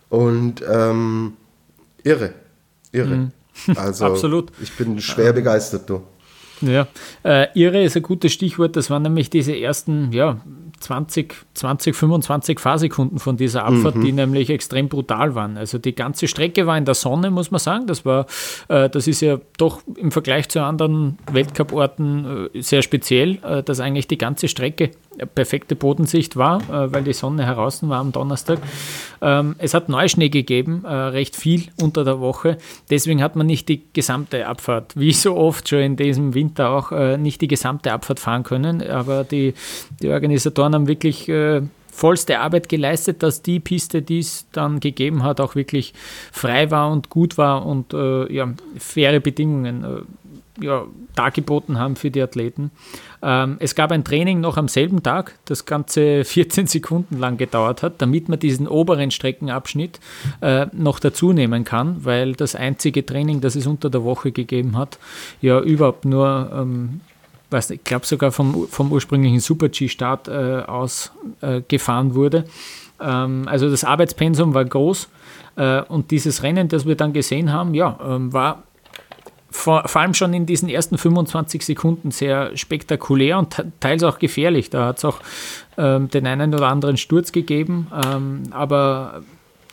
und 0.09 0.63
ähm, 0.69 1.33
irre, 2.03 2.33
irre. 2.91 3.15
Mhm. 3.15 3.31
Also 3.75 4.05
Absolut. 4.11 4.51
ich 4.61 4.71
bin 4.73 5.01
schwer 5.01 5.33
begeistert, 5.33 5.89
du. 5.89 6.03
Ja, 6.61 6.87
äh, 7.23 7.47
irre 7.53 7.83
ist 7.83 7.95
ein 7.95 8.03
gutes 8.03 8.33
Stichwort. 8.33 8.75
Das 8.75 8.89
waren 8.89 9.03
nämlich 9.03 9.29
diese 9.29 9.57
ersten, 9.57 10.11
ja, 10.11 10.39
20, 10.79 11.35
20, 11.53 11.95
25 11.95 12.59
Fahrsekunden 12.59 13.19
von 13.19 13.37
dieser 13.37 13.65
Abfahrt, 13.65 13.95
mhm. 13.95 14.01
die 14.03 14.11
nämlich 14.11 14.49
extrem 14.49 14.89
brutal 14.89 15.35
waren. 15.35 15.57
Also 15.57 15.77
die 15.77 15.93
ganze 15.93 16.27
Strecke 16.27 16.65
war 16.65 16.77
in 16.77 16.85
der 16.85 16.95
Sonne, 16.95 17.31
muss 17.31 17.51
man 17.51 17.59
sagen. 17.59 17.87
Das 17.87 18.05
war, 18.05 18.25
äh, 18.67 18.89
das 18.89 19.07
ist 19.07 19.21
ja 19.21 19.39
doch 19.57 19.81
im 19.95 20.11
Vergleich 20.11 20.49
zu 20.49 20.61
anderen 20.63 21.17
Weltcup-Orten 21.31 22.49
äh, 22.53 22.61
sehr 22.61 22.81
speziell, 22.81 23.39
äh, 23.43 23.63
dass 23.63 23.79
eigentlich 23.79 24.07
die 24.07 24.17
ganze 24.17 24.47
Strecke 24.47 24.91
perfekte 25.35 25.75
Bodensicht 25.75 26.35
war, 26.35 26.61
äh, 26.61 26.91
weil 26.93 27.03
die 27.03 27.13
Sonne 27.13 27.45
heraus 27.45 27.87
war 27.87 27.99
am 27.99 28.11
Donnerstag. 28.11 28.59
Ähm, 29.21 29.55
es 29.57 29.73
hat 29.73 29.89
Neuschnee 29.89 30.29
gegeben, 30.29 30.83
äh, 30.85 30.93
recht 30.93 31.35
viel 31.35 31.65
unter 31.81 32.03
der 32.03 32.19
Woche. 32.19 32.57
Deswegen 32.89 33.21
hat 33.21 33.35
man 33.35 33.47
nicht 33.47 33.69
die 33.69 33.83
gesamte 33.93 34.47
Abfahrt, 34.47 34.93
wie 34.95 35.13
so 35.13 35.35
oft 35.35 35.67
schon 35.67 35.79
in 35.79 35.95
diesem 35.95 36.33
Winter 36.33 36.69
auch, 36.69 36.91
äh, 36.91 37.17
nicht 37.17 37.41
die 37.41 37.47
gesamte 37.47 37.91
Abfahrt 37.91 38.19
fahren 38.19 38.43
können. 38.43 38.81
Aber 38.89 39.23
die, 39.23 39.53
die 40.01 40.09
Organisatoren 40.09 40.73
haben 40.73 40.87
wirklich 40.87 41.29
vollste 41.91 42.39
Arbeit 42.39 42.69
geleistet, 42.69 43.21
dass 43.21 43.41
die 43.41 43.59
Piste, 43.59 44.01
die 44.01 44.19
es 44.19 44.47
dann 44.51 44.79
gegeben 44.79 45.23
hat, 45.23 45.39
auch 45.39 45.55
wirklich 45.55 45.93
frei 46.31 46.71
war 46.71 46.91
und 46.91 47.09
gut 47.09 47.37
war 47.37 47.65
und 47.65 47.93
äh, 47.93 48.31
ja, 48.33 48.51
faire 48.77 49.19
Bedingungen 49.19 49.83
äh, 49.83 50.01
ja, 50.59 50.85
dargeboten 51.15 51.79
haben 51.79 51.95
für 51.95 52.11
die 52.11 52.21
Athleten. 52.21 52.71
Ähm, 53.21 53.57
es 53.59 53.75
gab 53.75 53.91
ein 53.91 54.03
Training 54.03 54.39
noch 54.39 54.57
am 54.57 54.67
selben 54.67 55.03
Tag, 55.03 55.37
das 55.45 55.65
ganze 55.65 56.23
14 56.25 56.67
Sekunden 56.67 57.17
lang 57.19 57.37
gedauert 57.37 57.83
hat, 57.83 58.01
damit 58.01 58.29
man 58.29 58.39
diesen 58.39 58.67
oberen 58.67 59.11
Streckenabschnitt 59.11 59.99
äh, 60.41 60.67
noch 60.73 60.99
dazu 60.99 61.33
nehmen 61.33 61.63
kann, 61.63 62.03
weil 62.03 62.33
das 62.33 62.55
einzige 62.55 63.05
Training, 63.05 63.41
das 63.41 63.55
es 63.55 63.67
unter 63.67 63.89
der 63.89 64.03
Woche 64.03 64.31
gegeben 64.31 64.77
hat, 64.77 64.99
ja 65.41 65.59
überhaupt 65.59 66.05
nur 66.05 66.51
ähm, 66.53 67.01
weiß 67.51 67.71
ich 67.71 67.83
glaube 67.83 68.05
sogar 68.05 68.31
vom, 68.31 68.67
vom 68.69 68.91
ursprünglichen 68.91 69.39
Super-G-Start 69.39 70.27
äh, 70.27 70.63
aus 70.65 71.11
äh, 71.41 71.61
gefahren 71.67 72.15
wurde. 72.15 72.45
Ähm, 72.99 73.43
also 73.47 73.69
das 73.69 73.83
Arbeitspensum 73.83 74.53
war 74.53 74.65
groß 74.65 75.09
äh, 75.57 75.81
und 75.81 76.11
dieses 76.11 76.43
Rennen, 76.43 76.69
das 76.69 76.85
wir 76.85 76.95
dann 76.95 77.13
gesehen 77.13 77.51
haben, 77.51 77.73
ja, 77.73 77.99
ähm, 78.03 78.31
war 78.33 78.63
vor, 79.51 79.87
vor, 79.87 80.01
allem 80.01 80.13
schon 80.13 80.33
in 80.33 80.45
diesen 80.45 80.69
ersten 80.69 80.97
25 80.97 81.63
Sekunden 81.65 82.11
sehr 82.11 82.55
spektakulär 82.57 83.37
und 83.37 83.63
teils 83.79 84.03
auch 84.03 84.17
gefährlich. 84.17 84.69
Da 84.69 84.87
hat 84.87 84.97
es 84.97 85.05
auch 85.05 85.19
ähm, 85.77 86.09
den 86.09 86.25
einen 86.25 86.53
oder 86.53 86.67
anderen 86.67 86.97
Sturz 86.97 87.31
gegeben, 87.31 87.87
ähm, 88.05 88.43
aber 88.51 89.21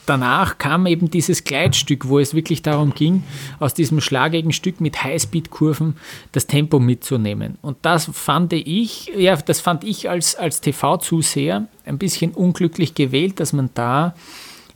danach 0.09 0.59
kam 0.59 0.87
eben 0.87 1.11
dieses 1.11 1.45
Gleitstück, 1.45 2.09
wo 2.09 2.19
es 2.19 2.35
wirklich 2.35 2.63
darum 2.63 2.95
ging, 2.95 3.23
aus 3.61 3.75
diesem 3.75 4.01
schlagigen 4.01 4.53
Stück 4.53 4.81
mit 4.81 5.05
Highspeed-Kurven 5.05 5.97
das 6.33 6.47
Tempo 6.47 6.79
mitzunehmen. 6.79 7.59
Und 7.63 7.79
das 7.83 8.11
fand 8.13 8.53
ich, 8.53 9.13
ja, 9.17 9.37
das 9.37 9.61
fand 9.61 9.85
ich 9.85 10.09
als, 10.09 10.35
als 10.35 10.61
TV-Zuseher 10.61 11.69
ein 11.85 11.99
bisschen 11.99 12.33
unglücklich 12.33 12.95
gewählt, 12.95 13.39
dass 13.41 13.53
man 13.53 13.71
da 13.75 14.15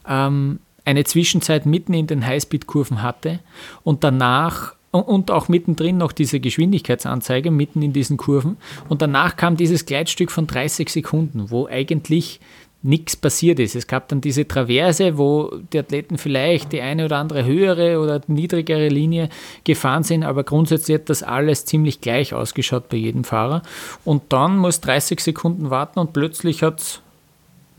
ähm, 0.06 0.60
eine 0.84 1.04
Zwischenzeit 1.04 1.66
mitten 1.66 1.94
in 1.94 2.06
den 2.06 2.26
Highspeed-Kurven 2.26 3.02
hatte 3.02 3.40
und 3.84 4.04
danach 4.04 4.74
und 4.92 5.30
auch 5.30 5.48
mittendrin 5.48 5.96
noch 5.98 6.12
diese 6.12 6.38
Geschwindigkeitsanzeige 6.38 7.50
mitten 7.50 7.82
in 7.82 7.92
diesen 7.92 8.16
Kurven. 8.16 8.58
Und 8.88 9.02
danach 9.02 9.36
kam 9.36 9.56
dieses 9.56 9.86
Gleitstück 9.86 10.30
von 10.30 10.46
30 10.46 10.88
Sekunden, 10.90 11.50
wo 11.50 11.66
eigentlich 11.66 12.40
nichts 12.82 13.16
passiert 13.16 13.60
ist. 13.60 13.76
Es 13.76 13.86
gab 13.86 14.08
dann 14.08 14.20
diese 14.20 14.46
Traverse, 14.46 15.16
wo 15.16 15.52
die 15.72 15.78
Athleten 15.78 16.18
vielleicht 16.18 16.72
die 16.72 16.80
eine 16.80 17.04
oder 17.04 17.18
andere 17.18 17.44
höhere 17.44 18.00
oder 18.00 18.20
niedrigere 18.26 18.88
Linie 18.88 19.28
gefahren 19.64 20.02
sind, 20.02 20.24
aber 20.24 20.42
grundsätzlich 20.42 20.98
hat 20.98 21.08
das 21.08 21.22
alles 21.22 21.64
ziemlich 21.64 22.00
gleich 22.00 22.34
ausgeschaut 22.34 22.88
bei 22.88 22.96
jedem 22.96 23.24
Fahrer. 23.24 23.62
Und 24.04 24.24
dann 24.30 24.58
muss 24.58 24.80
30 24.80 25.20
Sekunden 25.20 25.70
warten 25.70 26.00
und 26.00 26.12
plötzlich 26.12 26.62
hat 26.62 26.80
es 26.80 27.00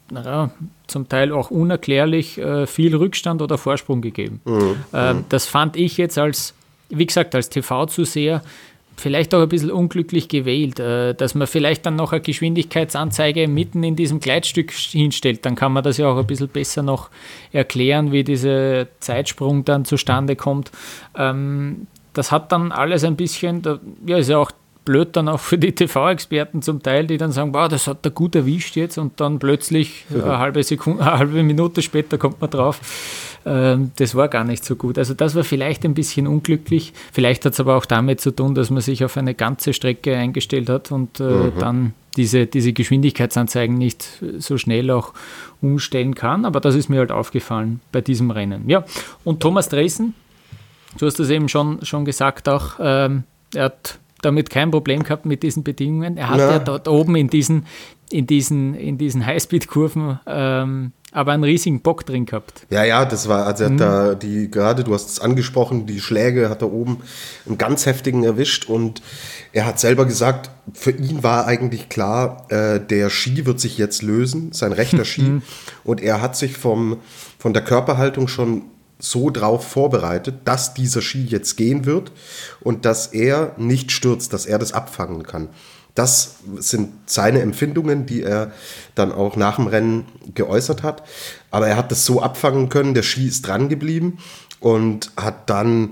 naja, 0.10 0.52
zum 0.88 1.10
Teil 1.10 1.32
auch 1.32 1.52
unerklärlich 1.52 2.38
äh, 2.38 2.66
viel 2.68 2.96
Rückstand 2.96 3.42
oder 3.42 3.58
Vorsprung 3.58 4.02
gegeben. 4.02 4.42
Mhm. 4.46 4.76
Äh, 4.94 5.16
das 5.30 5.48
fand 5.48 5.76
ich 5.76 5.98
jetzt 5.98 6.18
als, 6.18 6.54
wie 6.90 7.06
gesagt, 7.06 7.36
als 7.36 7.50
TV-Zuseher 7.50 8.42
vielleicht 8.98 9.34
auch 9.34 9.42
ein 9.42 9.50
bisschen 9.50 9.72
unglücklich 9.72 10.28
gewählt, 10.28 10.80
äh, 10.80 11.14
dass 11.14 11.36
man 11.36 11.48
vielleicht 11.48 11.86
dann 11.86 11.96
noch 11.96 12.12
eine 12.12 12.22
Geschwindigkeitsanzeige 12.22 13.48
mitten 13.48 13.84
in 13.84 13.96
diesem 13.96 14.20
Gleitstück 14.20 14.72
hinstellt. 14.72 15.46
Dann 15.46 15.56
kann 15.56 15.74
man 15.74 15.84
das 15.84 15.98
ja 15.98 16.08
auch 16.08 16.18
ein 16.18 16.28
bisschen 16.28 16.48
besser 16.48 16.84
noch 16.84 17.10
erklären, 17.52 18.12
wie 18.12 18.24
dieser 18.24 18.88
Zeitsprung 19.00 19.66
dann 19.66 19.86
zustande 19.86 20.36
kommt. 20.36 20.72
Ähm, 21.18 21.88
das 22.14 22.32
hat 22.32 22.52
dann 22.52 22.72
alles 22.72 23.04
ein 23.04 23.16
bisschen, 23.16 23.64
ja, 24.06 24.18
ist 24.18 24.30
ja 24.30 24.38
auch 24.38 24.52
blöd 24.86 25.16
dann 25.16 25.30
auch 25.30 25.40
für 25.40 25.58
die 25.58 25.72
TV-Experten 25.72 26.62
zum 26.62 26.84
Teil, 26.84 27.08
die 27.08 27.18
dann 27.18 27.32
sagen, 27.32 27.54
wow, 27.54 27.68
das 27.70 27.88
hat 27.88 28.06
er 28.06 28.12
gut 28.12 28.36
erwischt 28.36 28.76
jetzt 28.76 28.98
und 28.98 29.20
dann 29.20 29.40
plötzlich 29.40 30.06
eine 30.14 30.38
halbe 30.40 30.62
Sekunde, 30.62 31.02
eine 31.04 31.20
halbe 31.20 31.42
Minute 31.42 31.82
später 31.82 32.18
kommt 32.18 32.42
man 32.42 32.50
drauf 32.50 32.82
das 33.46 34.16
war 34.16 34.28
gar 34.30 34.44
nicht 34.44 34.64
so 34.64 34.76
gut. 34.76 34.98
Also 34.98 35.14
das 35.14 35.36
war 35.36 35.44
vielleicht 35.44 35.84
ein 35.84 35.94
bisschen 35.94 36.28
unglücklich. 36.28 36.94
Vielleicht 37.12 37.46
hat 37.46 37.54
es 37.54 37.60
aber 37.60 37.76
auch 37.76 37.86
damit 37.86 38.22
zu 38.22 38.32
tun, 38.32 38.56
dass 38.56 38.70
man 38.70 38.82
sich 38.82 39.04
auf 39.04 39.18
eine 39.18 39.34
ganze 39.34 39.74
Strecke 39.74 40.16
eingestellt 40.16 40.70
hat 40.70 40.92
und 40.92 41.20
äh, 41.20 41.24
mhm. 41.24 41.52
dann 41.60 41.94
diese, 42.16 42.46
diese 42.46 42.74
Geschwindigkeitsanzeigen 42.74 43.78
nicht 43.78 44.24
so 44.38 44.58
schnell 44.58 44.92
auch 44.92 45.14
umstellen 45.62 46.16
kann. 46.16 46.46
Aber 46.46 46.60
das 46.60 46.76
ist 46.76 46.90
mir 46.90 47.00
halt 47.00 47.12
aufgefallen 47.12 47.82
bei 47.92 48.02
diesem 48.02 48.32
Rennen. 48.32 48.70
Ja, 48.70 48.86
und 49.24 49.42
Thomas 49.42 49.68
Dresen, 49.70 50.14
du 50.98 51.06
hast 51.06 51.20
das 51.20 51.30
eben 51.30 51.50
schon, 51.50 51.84
schon 51.86 52.06
gesagt 52.06 52.48
auch, 52.48 52.76
ähm, 52.80 53.24
er 53.54 53.66
hat 53.66 54.00
damit 54.22 54.50
kein 54.50 54.72
Problem 54.72 55.04
gehabt 55.04 55.26
mit 55.26 55.44
diesen 55.44 55.64
Bedingungen. 55.64 56.18
Er 56.18 56.30
hat 56.30 56.40
ja, 56.40 56.52
ja 56.52 56.60
dort 56.60 56.88
oben 56.88 57.16
in 57.16 57.28
diesen, 57.28 57.66
in 58.10 58.26
diesen, 58.26 58.74
in 58.74 58.98
diesen 58.98 59.26
Highspeed-Kurven 59.26 60.20
ähm, 60.26 60.92
aber 61.14 61.32
einen 61.32 61.44
riesigen 61.44 61.82
Bock 61.82 62.06
drin 62.06 62.26
gehabt. 62.26 62.66
Ja, 62.70 62.84
ja, 62.84 63.06
das 63.06 63.28
war, 63.30 63.46
also 63.46 63.64
er 63.64 63.70
hat 63.70 63.74
mhm. 63.74 63.78
da 63.78 64.16
die, 64.16 64.50
gerade, 64.50 64.84
du 64.84 64.94
hast 64.94 65.10
es 65.10 65.20
angesprochen, 65.20 65.86
die 65.86 66.02
Schläge 66.02 66.50
hat 66.50 66.62
er 66.62 66.72
oben 66.72 66.98
einen 67.46 67.58
ganz 67.58 67.86
heftigen 67.86 68.24
erwischt 68.24 68.68
und 68.68 69.02
er 69.52 69.66
hat 69.66 69.80
selber 69.80 70.06
gesagt, 70.06 70.50
für 70.74 70.92
ihn 70.92 71.24
war 71.24 71.46
eigentlich 71.46 71.90
klar, 71.90 72.48
äh, 72.50 72.80
der 72.80 73.10
Ski 73.10 73.46
wird 73.46 73.60
sich 73.60 73.78
jetzt 73.78 74.02
lösen, 74.02 74.52
sein 74.52 74.74
rechter 74.74 75.06
Ski. 75.06 75.22
Mhm. 75.22 75.42
und 75.84 76.02
er 76.02 76.22
hat 76.22 76.36
sich 76.36 76.58
vom, 76.58 76.98
von 77.38 77.54
der 77.54 77.64
Körperhaltung 77.64 78.28
schon 78.28 78.64
so 79.00 79.30
drauf 79.30 79.68
vorbereitet, 79.68 80.36
dass 80.46 80.74
dieser 80.74 81.02
Ski 81.02 81.26
jetzt 81.26 81.58
gehen 81.58 81.86
wird 81.86 82.12
und 82.62 82.86
dass 82.86 83.08
er 83.08 83.54
nicht 83.58 83.92
stürzt, 83.92 84.34
dass 84.34 84.46
er 84.46 84.60
das 84.60 84.72
abfangen 84.72 85.24
kann. 85.24 85.50
Das 85.96 86.38
sind 86.58 86.90
seine 87.06 87.42
Empfindungen, 87.42 88.08
die 88.08 88.24
er 88.24 88.52
dann 88.96 89.12
auch 89.12 89.36
nach 89.36 89.58
dem 89.58 89.68
Rennen 89.68 90.06
geäußert 90.34 90.82
hat. 90.82 91.04
Aber 91.52 91.68
er 91.68 91.78
hat 91.78 91.92
das 91.92 92.06
so 92.06 92.22
abfangen 92.22 92.70
können, 92.70 92.96
der 92.96 93.04
Ski 93.04 93.28
ist 93.28 93.46
dran 93.46 93.70
geblieben 93.70 94.18
und 94.60 95.12
hat 95.16 95.50
dann 95.50 95.92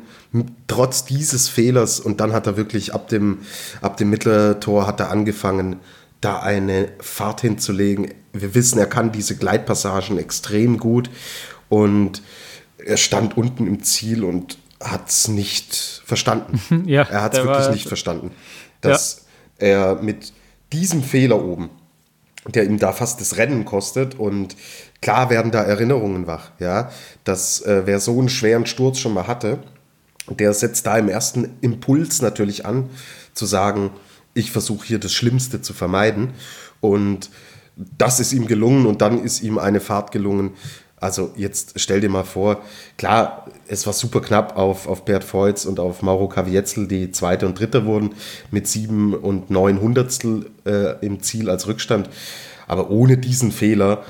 trotz 0.68 1.06
dieses 1.06 1.50
Fehlers 1.50 2.00
und 2.00 2.20
dann 2.20 2.34
hat 2.34 2.48
er 2.48 2.58
wirklich 2.58 2.96
ab 2.96 3.10
dem, 3.10 3.40
ab 3.82 3.98
dem 3.98 4.10
Mitteltor 4.10 4.88
hat 4.88 5.00
er 5.00 5.12
angefangen, 5.12 5.80
da 6.20 6.40
eine 6.40 6.90
Fahrt 7.00 7.42
hinzulegen. 7.42 8.14
Wir 8.34 8.56
wissen, 8.56 8.80
er 8.80 8.86
kann 8.88 9.12
diese 9.12 9.36
Gleitpassagen 9.36 10.18
extrem 10.18 10.78
gut 10.78 11.10
und 11.70 12.24
er 12.84 12.98
stand 12.98 13.38
unten 13.38 13.68
im 13.68 13.84
Ziel 13.84 14.24
und 14.24 14.58
hat 14.80 15.10
es 15.10 15.28
nicht 15.28 16.02
verstanden. 16.06 16.88
ja, 16.88 17.04
er 17.04 17.22
hat 17.22 17.38
es 17.38 17.44
wirklich 17.44 17.70
nicht 17.70 17.88
verstanden. 17.88 18.32
Dass, 18.80 19.18
ja 19.18 19.22
er 19.62 20.02
mit 20.02 20.34
diesem 20.74 21.04
Fehler 21.04 21.44
oben, 21.44 21.70
der 22.48 22.66
ihm 22.66 22.80
da 22.80 22.92
fast 22.92 23.22
das 23.22 23.38
Rennen 23.38 23.66
kostet 23.66 24.16
und 24.16 24.56
klar 25.02 25.30
werden 25.30 25.52
da 25.52 25.64
Erinnerungen 25.64 26.28
wach, 26.28 26.52
ja, 26.60 26.92
dass 27.24 27.62
äh, 27.62 27.84
wer 27.86 28.00
so 28.00 28.18
einen 28.18 28.30
schweren 28.30 28.66
Sturz 28.66 29.00
schon 29.00 29.14
mal 29.14 29.28
hatte, 29.28 29.60
der 30.30 30.54
setzt 30.54 30.86
da 30.86 30.98
im 30.98 31.10
ersten 31.10 31.58
Impuls 31.62 32.22
natürlich 32.22 32.66
an, 32.66 32.90
zu 33.34 33.46
sagen, 33.46 33.92
ich 34.34 34.52
versuche 34.52 34.86
hier 34.86 35.00
das 35.00 35.14
Schlimmste 35.14 35.62
zu 35.62 35.74
vermeiden 35.74 36.34
und 36.80 37.30
das 37.98 38.20
ist 38.20 38.34
ihm 38.34 38.48
gelungen 38.48 38.86
und 38.86 39.02
dann 39.02 39.24
ist 39.24 39.42
ihm 39.42 39.58
eine 39.58 39.80
Fahrt 39.80 40.12
gelungen. 40.12 40.52
Also 41.02 41.32
jetzt 41.36 41.74
stell 41.78 42.00
dir 42.00 42.10
mal 42.10 42.24
vor, 42.24 42.62
klar, 42.96 43.48
es 43.68 43.88
war 43.88 43.94
super 43.94 44.22
knapp 44.22 44.56
auf, 44.56 44.88
auf 44.88 45.04
Bert 45.04 45.24
Feutz 45.24 45.66
und 45.66 45.80
auf 45.80 46.04
Mauro 46.04 46.30
Kavietzel, 46.30 46.88
die 46.88 47.12
Zweite 47.12 47.48
und 47.48 47.60
Dritte 47.60 47.86
wurden, 47.86 48.12
mit 48.52 48.68
sieben 48.68 49.16
und 49.16 49.50
neun 49.50 49.82
Hundertstel 49.82 50.52
äh, 50.64 51.04
im 51.04 51.22
Ziel 51.24 51.50
als 51.50 51.68
Rückstand. 51.68 52.08
Aber 52.68 52.92
ohne 52.92 53.18
diesen 53.18 53.52
Fehler 53.52 54.04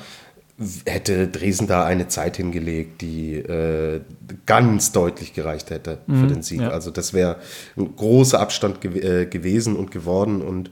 hätte 0.84 1.28
Dresden 1.28 1.66
da 1.66 1.84
eine 1.84 2.08
Zeit 2.08 2.36
hingelegt, 2.36 3.00
die 3.00 3.36
äh, 3.36 4.02
ganz 4.44 4.92
deutlich 4.92 5.32
gereicht 5.32 5.70
hätte 5.70 5.98
für 6.06 6.12
mhm, 6.12 6.28
den 6.28 6.42
Sieg. 6.42 6.60
Ja. 6.60 6.68
Also 6.68 6.90
das 6.90 7.14
wäre 7.14 7.36
ein 7.76 7.96
großer 7.96 8.38
Abstand 8.38 8.82
gew 8.82 8.98
äh, 8.98 9.24
gewesen 9.24 9.76
und 9.76 9.90
geworden 9.90 10.42
und 10.42 10.70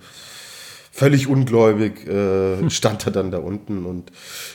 völlig 0.90 1.28
ungläubig 1.28 2.06
äh, 2.06 2.68
stand 2.70 3.06
er 3.06 3.12
dann 3.12 3.30
da 3.30 3.38
unten 3.38 3.84
und 3.86 4.10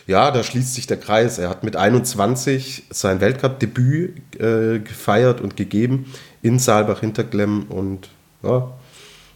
ja, 0.08 0.32
da 0.32 0.44
schließt 0.44 0.74
sich 0.74 0.88
der 0.88 0.98
Kreis. 0.98 1.38
Er 1.38 1.50
hat 1.50 1.64
mit 1.64 1.76
21 1.76 2.84
sein 2.90 3.22
Weltcup-Debüt 3.22 4.40
äh, 4.40 4.80
gefeiert 4.80 5.42
und 5.42 5.56
gegeben 5.58 6.14
in 6.42 6.60
Saalbach-Hinterklemm 6.60 7.66
und 7.70 8.10
ja, 8.44 8.72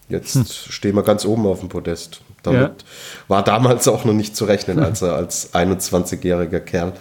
jetzt 0.10 0.36
hm. 0.36 0.46
stehen 0.46 0.96
wir 0.96 1.03
ganz 1.03 1.25
oben 1.25 1.46
auf 1.46 1.62
dem 1.62 1.70
Podest. 1.70 2.22
Damit 2.44 2.62
ja. 2.62 3.27
war 3.27 3.44
damals 3.44 3.88
auch 3.88 4.06
noch 4.06 4.13
nicht 4.13 4.36
zu 4.36 4.46
rechnen, 4.46 4.79
als 4.79 5.01
er 5.01 5.15
als 5.15 5.53
21-jähriger 5.53 6.62
Kerl 6.62 6.94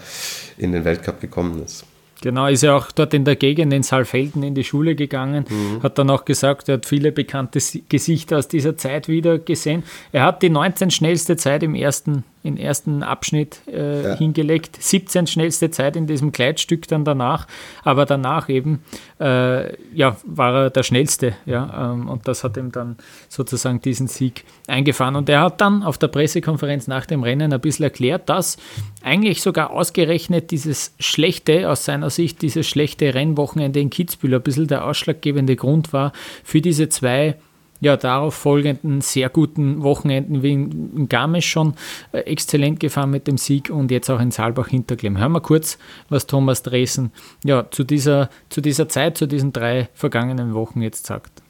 in 0.57 0.73
den 0.73 0.85
Weltcup 0.85 1.21
gekommen 1.21 1.63
ist. 1.63 1.85
Genau, 2.21 2.47
ist 2.47 2.63
ja 2.63 2.77
auch 2.77 2.91
dort 2.91 3.15
in 3.15 3.25
der 3.25 3.37
Gegend 3.37 3.73
in 3.73 3.83
Saalfelden 3.83 4.43
in 4.43 4.55
die 4.55 4.65
Schule 4.65 4.95
gegangen, 4.95 5.45
mhm. 5.49 5.83
hat 5.83 5.99
dann 5.99 6.11
auch 6.11 6.25
gesagt, 6.25 6.69
er 6.69 6.75
hat 6.75 6.87
viele 6.87 7.13
bekannte 7.13 7.61
Gesichter 7.89 8.39
aus 8.39 8.49
dieser 8.49 8.77
Zeit 8.77 9.09
wieder 9.09 9.39
gesehen. 9.39 9.85
Er 10.13 10.25
hat 10.25 10.43
die 10.43 10.51
19 10.51 10.91
schnellste 10.91 11.37
Zeit 11.37 11.63
im 11.63 11.75
ersten 11.75 12.25
im 12.49 12.57
ersten 12.57 13.03
Abschnitt 13.03 13.61
äh, 13.69 14.03
ja. 14.03 14.17
hingelegt. 14.17 14.77
17 14.81 15.27
schnellste 15.27 15.71
Zeit 15.71 15.97
in 15.97 16.07
diesem 16.07 16.33
Kleidstück 16.33 16.89
dann 16.89 17.05
danach, 17.05 17.47
aber 17.85 18.07
danach 18.07 18.49
eben 18.49 18.83
äh, 19.21 19.77
ja, 19.95 20.17
war 20.25 20.55
er 20.55 20.71
der 20.71 20.83
schnellste. 20.83 21.35
Ja, 21.47 21.93
ähm, 21.93 22.09
und 22.09 22.27
das 22.27 22.43
hat 22.43 22.57
ihm 22.57 22.73
dann 22.73 22.97
sozusagen 23.29 23.81
diesen 23.81 24.09
Sieg 24.09 24.45
eingefahren. 24.67 25.17
Und 25.17 25.29
er 25.29 25.43
hat 25.43 25.61
dann 25.61 25.83
auf 25.83 25.99
der 25.99 26.09
Pressekonferenz 26.09 26.89
nach 26.89 27.07
dem 27.07 27.23
Rennen 27.23 27.53
ein 27.53 27.61
bisschen 27.61 27.85
erklärt, 27.85 28.29
dass 28.29 28.57
eigentlich 29.03 29.43
sogar 29.43 29.71
ausgerechnet 29.71 30.51
dieses 30.51 30.95
schlechte, 30.99 31.71
aus 31.71 31.85
seiner 31.85 32.11
Sicht, 32.11 32.43
dieses 32.43 32.67
schlechte 32.67 33.15
Rennwochenende 33.15 33.81
in 33.81 33.91
Kitzbühel 33.91 34.35
ein 34.35 34.43
bisschen 34.43 34.67
der 34.67 34.85
ausschlaggebende 34.85 35.57
Grund 35.57 35.93
war 35.93 36.13
für 36.43 36.61
diese 36.61 36.89
zwei 36.89 37.37
ja, 37.81 37.97
darauf 37.97 38.35
folgenden 38.35 39.01
sehr 39.01 39.29
guten 39.29 39.83
Wochenenden 39.83 40.43
wie 40.43 40.53
in, 40.53 41.09
Garmisch 41.09 41.49
schon 41.49 41.75
äh, 42.13 42.19
exzellent 42.21 42.81
gefahren 42.81 43.11
mit 43.11 43.27
dem 43.27 43.39
Sieg 43.39 43.71
und 43.71 43.91
jetzt 43.91 44.11
auch 44.11 44.21
in 44.21 44.31
Saalbach 44.31 44.69
Hinterklemm. 44.69 45.19
Hören 45.19 45.33
wir 45.33 45.41
kurz, 45.41 45.79
was 46.09 46.27
Thomas 46.27 46.63
Dresen 46.63 47.13
ja, 47.45 47.71
zu, 47.71 47.85
dieser, 47.85 48.31
zu 48.49 48.61
dieser 48.61 48.89
Zeit, 48.89 49.17
zu 49.17 49.27
diesen 49.27 49.53
drei 49.53 49.89
vergangenen 49.95 50.55
Wochen 50.55 50.83
jetzt 50.83 51.07
sagt. 51.07 51.43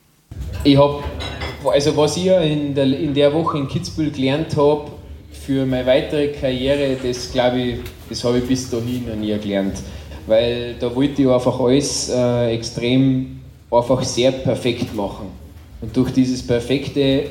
Ich 0.65 0.77
habe, 0.77 1.03
also 1.65 1.97
was 1.97 2.17
ich 2.17 2.27
in 2.27 2.75
der, 2.75 2.85
in 2.85 3.15
der 3.15 3.33
Woche 3.33 3.59
in 3.59 3.69
Kitzbühel 3.69 4.11
gelernt 4.11 4.57
habe, 4.57 4.91
für 5.49 5.65
meine 5.65 5.87
weitere 5.87 6.29
Karriere, 6.29 6.97
das 7.03 7.33
glaube 7.33 7.59
ich, 7.59 7.77
das 8.11 8.23
habe 8.23 8.39
ich 8.39 8.45
bis 8.45 8.69
dahin 8.69 9.09
noch 9.09 9.17
nie 9.17 9.37
gelernt. 9.39 9.79
Weil 10.27 10.75
da 10.79 10.95
wollte 10.95 11.23
ich 11.23 11.29
einfach 11.29 11.59
alles 11.59 12.11
äh, 12.11 12.51
extrem, 12.51 13.41
einfach 13.71 14.03
sehr 14.03 14.31
perfekt 14.33 14.95
machen. 14.95 15.38
Und 15.81 15.97
durch 15.97 16.11
dieses 16.13 16.47
Perfekte 16.47 17.27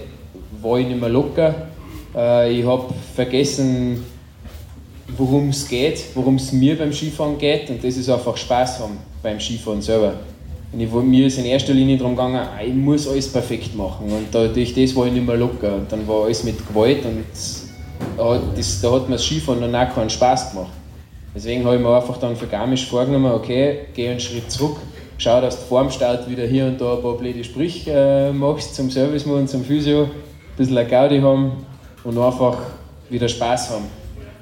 war 0.61 0.79
ich 0.79 0.87
nicht 0.87 0.99
mehr 0.99 1.09
locker. 1.09 1.53
Äh, 2.15 2.59
ich 2.59 2.65
habe 2.65 2.93
vergessen, 3.15 4.03
worum 5.17 5.49
es 5.49 5.67
geht, 5.67 6.03
worum 6.15 6.35
es 6.35 6.51
mir 6.51 6.77
beim 6.77 6.93
Skifahren 6.93 7.37
geht. 7.37 7.69
Und 7.69 7.83
das 7.83 7.97
ist 7.97 8.09
einfach 8.09 8.35
Spaß 8.37 8.79
haben 8.79 8.97
beim 9.21 9.39
Skifahren 9.39 9.81
selber. 9.81 10.13
Und 10.71 10.81
ich, 10.81 10.91
mir 10.91 11.27
ist 11.27 11.37
in 11.37 11.45
erster 11.45 11.73
Linie 11.73 11.97
darum 11.97 12.15
gegangen, 12.15 12.35
ah, 12.35 12.61
ich 12.65 12.73
muss 12.73 13.07
alles 13.07 13.31
perfekt 13.31 13.75
machen. 13.75 14.11
Und 14.11 14.33
durch 14.33 14.73
das 14.73 14.95
war 14.95 15.07
ich 15.07 15.13
nicht 15.13 15.25
mehr 15.25 15.37
locker. 15.37 15.75
Und 15.75 15.91
dann 15.91 16.07
war 16.07 16.25
alles 16.25 16.43
mit 16.43 16.65
Gewalt 16.67 17.05
und 17.05 17.23
das, 18.17 18.81
da 18.81 18.91
hat 18.91 19.07
mir 19.07 19.15
das 19.15 19.25
Skifahren 19.25 19.61
dann 19.61 19.75
auch 19.75 19.93
keinen 19.93 20.09
Spaß 20.09 20.51
gemacht. 20.51 20.71
Deswegen 21.33 21.63
habe 21.65 21.75
ich 21.75 21.81
mir 21.81 21.95
einfach 21.95 22.17
dann 22.17 22.35
für 22.35 22.47
Garmisch 22.47 22.87
vorgenommen, 22.87 23.31
okay, 23.31 23.81
gehe 23.93 24.11
einen 24.11 24.19
Schritt 24.19 24.51
zurück, 24.51 24.77
schau, 25.17 25.41
dass 25.41 25.59
du 25.59 25.65
vor 25.65 25.81
dem 25.81 25.91
Start 25.91 26.29
wieder 26.29 26.45
hier 26.45 26.65
und 26.65 26.79
da 26.79 26.95
ein 26.95 27.01
paar 27.01 27.17
blöde 27.17 27.43
Sprüche 27.43 27.91
äh, 27.91 28.31
machst 28.31 28.75
zum 28.75 28.89
Servicemann, 28.89 29.47
zum 29.47 29.63
Physio, 29.63 30.03
ein 30.03 30.11
bisschen 30.55 30.77
eine 30.77 30.87
Gaudi 30.87 31.19
haben 31.19 31.65
und 32.03 32.17
einfach 32.17 32.57
wieder 33.09 33.27
Spaß 33.27 33.71
haben. 33.71 33.85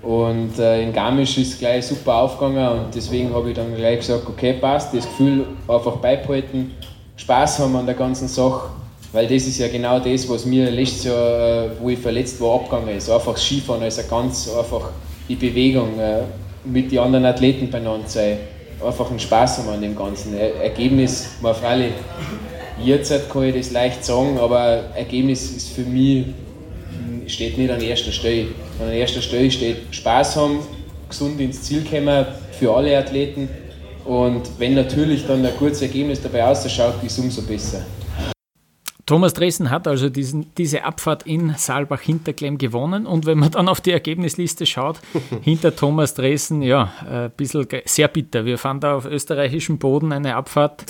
Und 0.01 0.59
äh, 0.59 0.83
in 0.83 0.93
Garmisch 0.93 1.37
ist 1.37 1.53
es 1.53 1.59
gleich 1.59 1.87
super 1.87 2.15
aufgegangen 2.15 2.85
und 2.85 2.95
deswegen 2.95 3.33
habe 3.33 3.49
ich 3.49 3.55
dann 3.55 3.75
gleich 3.75 3.99
gesagt, 3.99 4.23
okay, 4.27 4.53
passt, 4.53 4.93
das 4.93 5.05
Gefühl 5.05 5.45
einfach 5.67 5.95
beibehalten, 5.95 6.71
Spaß 7.17 7.59
haben 7.59 7.75
an 7.75 7.85
der 7.85 7.95
ganzen 7.95 8.27
Sache, 8.27 8.69
weil 9.13 9.25
das 9.25 9.47
ist 9.47 9.57
ja 9.57 9.67
genau 9.67 9.99
das, 9.99 10.29
was 10.29 10.45
mir 10.45 10.69
letztes 10.69 11.05
Jahr, 11.05 11.65
äh, 11.65 11.69
wo 11.79 11.89
ich 11.89 11.97
verletzt 11.97 12.39
war, 12.41 12.55
abgegangen 12.55 12.97
ist. 12.97 13.09
Einfach 13.09 13.37
Skifahren, 13.37 13.81
also 13.81 14.01
ganz 14.07 14.49
einfach 14.49 14.89
die 15.27 15.35
Bewegung, 15.35 15.97
äh, 15.97 16.21
mit 16.65 16.91
den 16.91 16.99
anderen 16.99 17.25
Athleten 17.25 17.69
beieinander 17.69 18.07
sein 18.07 18.37
einfach 18.85 19.09
einen 19.09 19.19
Spaß 19.19 19.59
haben 19.59 19.69
an 19.69 19.81
dem 19.81 19.95
Ganzen. 19.95 20.37
Ergebnis, 20.37 21.29
mal 21.41 21.53
freilich, 21.53 21.93
jetzt 22.83 23.11
kann 23.29 23.43
ich 23.43 23.55
das 23.55 23.71
leicht 23.71 24.03
sagen, 24.03 24.37
aber 24.39 24.85
Ergebnis 24.95 25.51
ist 25.51 25.69
für 25.69 25.83
mich, 25.83 26.25
steht 27.27 27.57
nicht 27.57 27.71
an 27.71 27.81
erster 27.81 28.11
Stelle. 28.11 28.47
An 28.79 28.91
erster 28.91 29.21
Stelle 29.21 29.49
steht 29.49 29.77
Spaß 29.91 30.35
haben, 30.35 30.59
gesund 31.09 31.39
ins 31.39 31.63
Ziel 31.63 31.83
kommen 31.83 32.25
für 32.51 32.73
alle 32.73 32.97
Athleten 32.97 33.49
und 34.05 34.43
wenn 34.59 34.75
natürlich 34.75 35.25
dann 35.25 35.43
ein 35.45 35.53
gutes 35.57 35.81
Ergebnis 35.81 36.21
dabei 36.21 36.45
ausschaut, 36.45 36.95
ist 37.03 37.17
es 37.17 37.19
umso 37.19 37.41
besser. 37.41 37.81
Thomas 39.05 39.33
Dresden 39.33 39.69
hat 39.69 39.87
also 39.87 40.09
diesen, 40.09 40.53
diese 40.55 40.83
Abfahrt 40.83 41.23
in 41.27 41.53
Saalbach-Hinterklemm 41.55 42.57
gewonnen 42.57 43.05
und 43.05 43.27
wenn 43.27 43.37
man 43.37 43.51
dann 43.51 43.67
auf 43.67 43.79
die 43.79 43.91
Ergebnisliste 43.91 44.65
schaut, 44.65 44.99
hinter 45.41 45.75
Thomas 45.75 46.15
Dresden, 46.15 46.63
ja, 46.63 46.91
ein 47.07 47.31
bisschen 47.31 47.67
sehr 47.85 48.07
bitter. 48.07 48.45
Wir 48.45 48.57
fahren 48.57 48.79
da 48.79 48.95
auf 48.95 49.05
österreichischem 49.05 49.77
Boden 49.77 50.11
eine 50.11 50.35
Abfahrt 50.35 50.85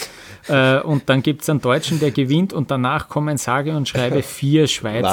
äh, 0.48 0.80
und 0.80 1.10
dann 1.10 1.24
gibt 1.24 1.42
es 1.42 1.50
einen 1.50 1.60
Deutschen, 1.60 2.00
der 2.00 2.12
gewinnt 2.12 2.54
und 2.54 2.72
danach 2.72 3.10
kommen 3.10 3.38
sage 3.38 3.76
und 3.76 3.90
schreibe 3.90 4.22
vier 4.24 4.68
Schweizer. 4.68 5.10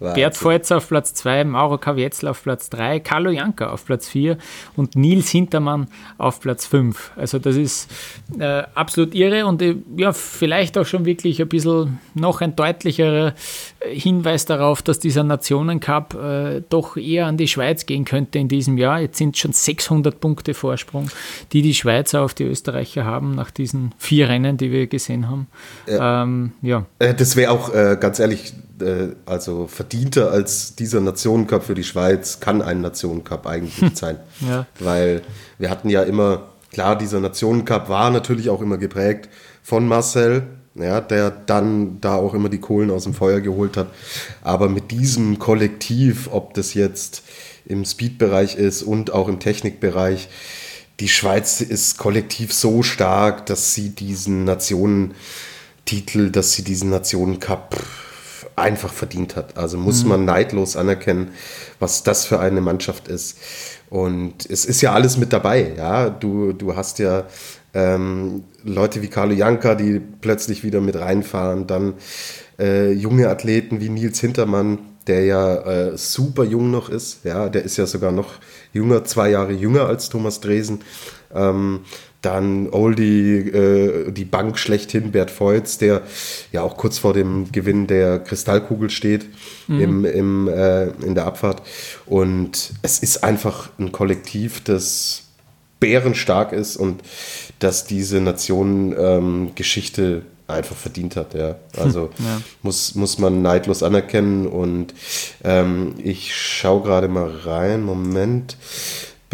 Bert, 0.00 0.14
Bert 0.14 0.36
Feutzer 0.36 0.78
auf 0.78 0.88
Platz 0.88 1.14
2, 1.14 1.44
Mauro 1.44 1.78
Kavietzel 1.78 2.28
auf 2.28 2.42
Platz 2.42 2.68
3, 2.70 3.00
Carlo 3.00 3.30
Janka 3.30 3.70
auf 3.70 3.84
Platz 3.84 4.08
4 4.08 4.38
und 4.76 4.96
Nils 4.96 5.30
Hintermann 5.30 5.86
auf 6.18 6.40
Platz 6.40 6.66
5. 6.66 7.12
Also 7.16 7.38
das 7.38 7.56
ist 7.56 7.90
äh, 8.38 8.64
absolut 8.74 9.14
irre 9.14 9.46
und 9.46 9.62
äh, 9.62 9.76
ja, 9.96 10.12
vielleicht 10.12 10.76
auch 10.78 10.86
schon 10.86 11.04
wirklich 11.04 11.40
ein 11.40 11.48
bisschen 11.48 12.00
noch 12.14 12.40
ein 12.40 12.56
deutlicherer 12.56 13.34
äh, 13.80 13.94
Hinweis 13.94 14.44
darauf, 14.46 14.82
dass 14.82 14.98
dieser 14.98 15.22
Nationencup 15.22 16.14
äh, 16.14 16.62
doch 16.68 16.96
eher 16.96 17.26
an 17.26 17.36
die 17.36 17.48
Schweiz 17.48 17.86
gehen 17.86 18.04
könnte 18.04 18.38
in 18.38 18.48
diesem 18.48 18.76
Jahr. 18.76 19.00
Jetzt 19.00 19.18
sind 19.18 19.38
schon 19.38 19.52
600 19.52 20.20
Punkte 20.20 20.54
Vorsprung, 20.54 21.08
die 21.52 21.62
die 21.62 21.74
Schweizer 21.74 22.22
auf 22.22 22.34
die 22.34 22.44
Österreicher 22.44 23.04
haben 23.04 23.34
nach 23.34 23.50
diesen 23.50 23.94
vier 23.98 24.28
Rennen, 24.28 24.56
die 24.56 24.72
wir 24.72 24.86
gesehen 24.88 25.28
haben. 25.28 25.46
Ja. 25.86 26.22
Ähm, 26.22 26.52
ja. 26.62 26.86
Äh, 26.98 27.14
das 27.14 27.36
wäre 27.36 27.52
auch 27.52 27.72
ganz 28.00 28.18
ehrlich 28.18 28.52
also 29.26 29.66
verdienter 29.66 30.30
als 30.30 30.74
dieser 30.74 31.00
Nationencup 31.00 31.62
für 31.62 31.74
die 31.74 31.84
Schweiz 31.84 32.40
kann 32.40 32.62
ein 32.62 32.80
Nationencup 32.80 33.46
eigentlich 33.46 33.80
nicht 33.80 33.96
sein. 33.98 34.18
ja. 34.40 34.66
Weil 34.80 35.22
wir 35.58 35.70
hatten 35.70 35.88
ja 35.90 36.02
immer, 36.02 36.48
klar, 36.72 36.96
dieser 36.98 37.20
Nationencup 37.20 37.88
war 37.88 38.10
natürlich 38.10 38.50
auch 38.50 38.60
immer 38.60 38.78
geprägt 38.78 39.28
von 39.62 39.86
Marcel, 39.86 40.42
ja, 40.74 41.00
der 41.00 41.30
dann 41.30 42.00
da 42.00 42.16
auch 42.16 42.34
immer 42.34 42.48
die 42.48 42.60
Kohlen 42.60 42.90
aus 42.90 43.04
dem 43.04 43.14
Feuer 43.14 43.40
geholt 43.40 43.76
hat. 43.76 43.88
Aber 44.42 44.68
mit 44.68 44.90
diesem 44.90 45.38
Kollektiv, 45.38 46.28
ob 46.32 46.54
das 46.54 46.74
jetzt 46.74 47.22
im 47.64 47.84
Speed-Bereich 47.84 48.56
ist 48.56 48.82
und 48.82 49.12
auch 49.12 49.28
im 49.28 49.38
Technikbereich, 49.38 50.28
die 51.00 51.08
Schweiz 51.08 51.60
ist 51.60 51.98
kollektiv 51.98 52.52
so 52.52 52.82
stark, 52.82 53.46
dass 53.46 53.74
sie 53.74 53.90
diesen 53.90 54.44
Nationentitel, 54.44 56.30
dass 56.30 56.52
sie 56.52 56.62
diesen 56.62 56.90
Nationencup 56.90 57.76
einfach 58.56 58.92
verdient 58.92 59.36
hat. 59.36 59.56
Also 59.56 59.76
muss 59.78 60.02
mhm. 60.02 60.10
man 60.10 60.24
neidlos 60.24 60.76
anerkennen, 60.76 61.30
was 61.78 62.02
das 62.02 62.24
für 62.24 62.40
eine 62.40 62.60
Mannschaft 62.60 63.08
ist. 63.08 63.38
Und 63.90 64.46
es 64.46 64.64
ist 64.64 64.80
ja 64.80 64.92
alles 64.92 65.16
mit 65.16 65.32
dabei. 65.32 65.72
Ja, 65.76 66.10
du, 66.10 66.52
du 66.52 66.76
hast 66.76 66.98
ja 66.98 67.24
ähm, 67.74 68.44
Leute 68.62 69.02
wie 69.02 69.08
Carlo 69.08 69.34
Janka, 69.34 69.74
die 69.74 70.00
plötzlich 70.20 70.64
wieder 70.64 70.80
mit 70.80 70.96
reinfahren. 70.96 71.66
Dann 71.66 71.94
äh, 72.58 72.92
junge 72.92 73.28
Athleten 73.28 73.80
wie 73.80 73.88
Nils 73.88 74.20
Hintermann, 74.20 74.78
der 75.06 75.24
ja 75.24 75.54
äh, 75.56 75.98
super 75.98 76.44
jung 76.44 76.70
noch 76.70 76.88
ist. 76.88 77.24
Ja, 77.24 77.48
der 77.48 77.64
ist 77.64 77.76
ja 77.76 77.86
sogar 77.86 78.12
noch 78.12 78.34
jünger, 78.72 79.04
zwei 79.04 79.30
Jahre 79.30 79.52
jünger 79.52 79.86
als 79.86 80.08
Thomas 80.08 80.40
Dresen. 80.40 80.80
Ähm, 81.34 81.80
Dann 82.24 82.70
Oldie, 82.70 83.38
äh, 83.38 84.10
die 84.10 84.24
Bank 84.24 84.58
schlechthin, 84.58 85.12
Bert 85.12 85.30
Feutz, 85.30 85.78
der 85.78 86.02
ja 86.52 86.62
auch 86.62 86.76
kurz 86.76 86.98
vor 86.98 87.12
dem 87.12 87.52
Gewinn 87.52 87.86
der 87.86 88.18
Kristallkugel 88.18 88.90
steht 88.90 89.26
mhm. 89.68 89.80
im, 89.80 90.04
im, 90.04 90.48
äh, 90.48 90.84
in 91.04 91.14
der 91.14 91.26
Abfahrt. 91.26 91.62
Und 92.06 92.72
es 92.82 92.98
ist 92.98 93.24
einfach 93.24 93.70
ein 93.78 93.92
Kollektiv, 93.92 94.62
das 94.64 95.24
bärenstark 95.80 96.52
ist 96.52 96.76
und 96.76 97.02
dass 97.58 97.84
diese 97.84 98.20
Nation 98.20 98.94
ähm, 98.98 99.50
Geschichte 99.54 100.22
einfach 100.46 100.76
verdient 100.76 101.16
hat. 101.16 101.34
Ja. 101.34 101.56
Also 101.76 102.10
ja. 102.18 102.40
Muss, 102.62 102.94
muss 102.94 103.18
man 103.18 103.42
neidlos 103.42 103.82
anerkennen. 103.82 104.46
Und 104.46 104.94
ähm, 105.42 105.94
ich 106.02 106.34
schaue 106.34 106.82
gerade 106.82 107.08
mal 107.08 107.30
rein. 107.30 107.82
Moment. 107.82 108.56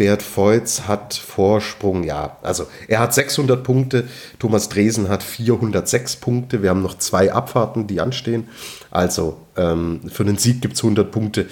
Bert 0.01 0.23
Feutz 0.23 0.87
hat 0.87 1.13
Vorsprung, 1.13 2.03
ja. 2.03 2.35
Also 2.41 2.65
er 2.87 3.01
hat 3.01 3.13
600 3.13 3.63
Punkte, 3.63 4.07
Thomas 4.39 4.67
Dresen 4.67 5.09
hat 5.09 5.21
406 5.21 6.15
Punkte. 6.15 6.63
Wir 6.63 6.71
haben 6.71 6.81
noch 6.81 6.97
zwei 6.97 7.31
Abfahrten, 7.31 7.85
die 7.85 8.01
anstehen. 8.01 8.49
Also 8.89 9.37
ähm, 9.55 10.01
für 10.11 10.25
den 10.25 10.37
Sieg 10.37 10.59
gibt 10.59 10.73
es 10.73 10.83
100 10.83 11.11
Punkte 11.11 11.45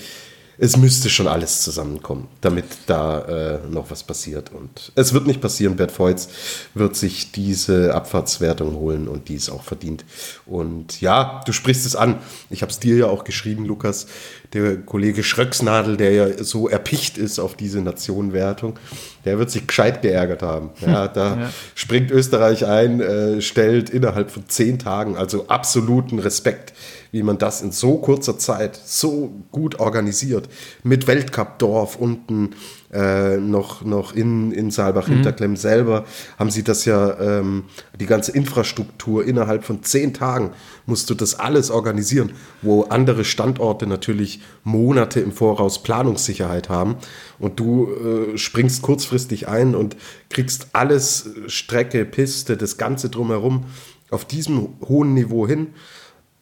es 0.61 0.75
müsste 0.75 1.09
schon 1.09 1.27
alles 1.27 1.61
zusammenkommen, 1.61 2.27
damit 2.41 2.65
da 2.85 3.21
äh, 3.21 3.59
noch 3.69 3.91
was 3.91 4.03
passiert. 4.03 4.51
Und 4.51 4.91
es 4.95 5.13
wird 5.13 5.25
nicht 5.25 5.39
passieren. 5.39 5.77
Bert 5.77 5.91
Feutz 5.91 6.27
wird 6.73 6.97
sich 6.97 7.31
diese 7.31 7.95
Abfahrtswertung 7.95 8.75
holen 8.75 9.07
und 9.07 9.29
die 9.29 9.35
ist 9.35 9.49
auch 9.49 9.63
verdient. 9.63 10.03
Und 10.45 10.99
ja, 10.99 11.41
du 11.45 11.53
sprichst 11.53 11.85
es 11.85 11.95
an. 11.95 12.17
Ich 12.49 12.61
habe 12.61 12.71
es 12.71 12.79
dir 12.79 12.97
ja 12.97 13.05
auch 13.05 13.23
geschrieben, 13.23 13.65
Lukas. 13.65 14.07
Der 14.51 14.77
Kollege 14.77 15.23
Schröcksnadel, 15.23 15.95
der 15.95 16.11
ja 16.11 16.43
so 16.43 16.67
erpicht 16.67 17.17
ist 17.17 17.39
auf 17.39 17.55
diese 17.55 17.81
Nationenwertung, 17.81 18.79
der 19.23 19.37
wird 19.39 19.51
sich 19.51 19.65
gescheit 19.65 20.01
geärgert 20.01 20.41
haben. 20.41 20.71
Ja, 20.89 21.07
da 21.07 21.37
ja. 21.37 21.49
springt 21.75 22.09
Österreich 22.09 22.65
ein, 22.65 22.99
äh, 22.99 23.41
stellt 23.41 23.91
innerhalb 23.91 24.31
von 24.31 24.49
zehn 24.49 24.79
Tagen, 24.79 25.17
also 25.17 25.47
absoluten 25.47 26.17
Respekt 26.17 26.73
wie 27.11 27.23
man 27.23 27.37
das 27.37 27.61
in 27.61 27.71
so 27.71 27.97
kurzer 27.97 28.37
Zeit 28.37 28.79
so 28.83 29.33
gut 29.51 29.79
organisiert. 29.79 30.49
Mit 30.83 31.07
Weltcup-Dorf 31.07 31.95
unten 31.95 32.51
äh, 32.91 33.37
noch, 33.37 33.83
noch 33.83 34.13
in, 34.13 34.51
in 34.51 34.71
Saalbach-Hinterklemm 34.71 35.51
mhm. 35.51 35.57
selber 35.57 36.05
haben 36.37 36.49
sie 36.49 36.63
das 36.63 36.85
ja, 36.85 37.19
ähm, 37.19 37.65
die 37.99 38.05
ganze 38.05 38.31
Infrastruktur 38.31 39.25
innerhalb 39.25 39.63
von 39.63 39.83
zehn 39.83 40.13
Tagen 40.13 40.51
musst 40.85 41.09
du 41.09 41.13
das 41.13 41.37
alles 41.37 41.69
organisieren, 41.69 42.31
wo 42.61 42.83
andere 42.83 43.25
Standorte 43.25 43.85
natürlich 43.85 44.41
Monate 44.63 45.19
im 45.19 45.31
Voraus 45.31 45.83
Planungssicherheit 45.83 46.69
haben 46.69 46.95
und 47.37 47.59
du 47.59 47.89
äh, 48.33 48.37
springst 48.37 48.81
kurzfristig 48.81 49.47
ein 49.47 49.75
und 49.75 49.95
kriegst 50.29 50.69
alles, 50.73 51.29
Strecke, 51.47 52.05
Piste, 52.05 52.57
das 52.57 52.77
Ganze 52.77 53.09
drumherum 53.09 53.65
auf 54.09 54.25
diesem 54.25 54.69
hohen 54.87 55.13
Niveau 55.13 55.47
hin 55.47 55.67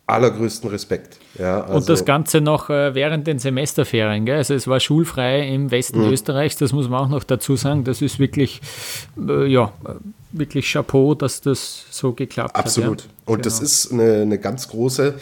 allergrößten 0.07 0.69
Respekt. 0.69 1.19
Ja, 1.37 1.61
also 1.61 1.75
und 1.75 1.89
das 1.89 2.05
Ganze 2.05 2.39
noch 2.41 2.69
äh, 2.69 2.95
während 2.95 3.27
den 3.27 3.39
Semesterferien. 3.39 4.25
Gell? 4.25 4.37
Also 4.37 4.53
es 4.53 4.67
war 4.67 4.79
schulfrei 4.79 5.47
im 5.47 5.69
Westen 5.69 5.99
mhm. 5.99 6.13
Österreichs, 6.13 6.55
das 6.55 6.71
muss 6.71 6.89
man 6.89 7.05
auch 7.05 7.09
noch 7.09 7.23
dazu 7.23 7.57
sagen. 7.57 7.83
Das 7.83 8.01
ist 8.01 8.17
wirklich, 8.17 8.61
äh, 9.27 9.45
ja, 9.45 9.73
wirklich 10.31 10.71
Chapeau, 10.71 11.13
dass 11.13 11.41
das 11.41 11.85
so 11.91 12.13
geklappt 12.13 12.55
Absolut. 12.55 12.89
hat. 12.89 12.93
Absolut. 12.93 13.01
Ja. 13.01 13.33
Und 13.33 13.43
genau. 13.43 13.43
das 13.43 13.59
ist 13.59 13.91
eine, 13.91 14.21
eine 14.21 14.39
ganz 14.39 14.69
große 14.69 15.15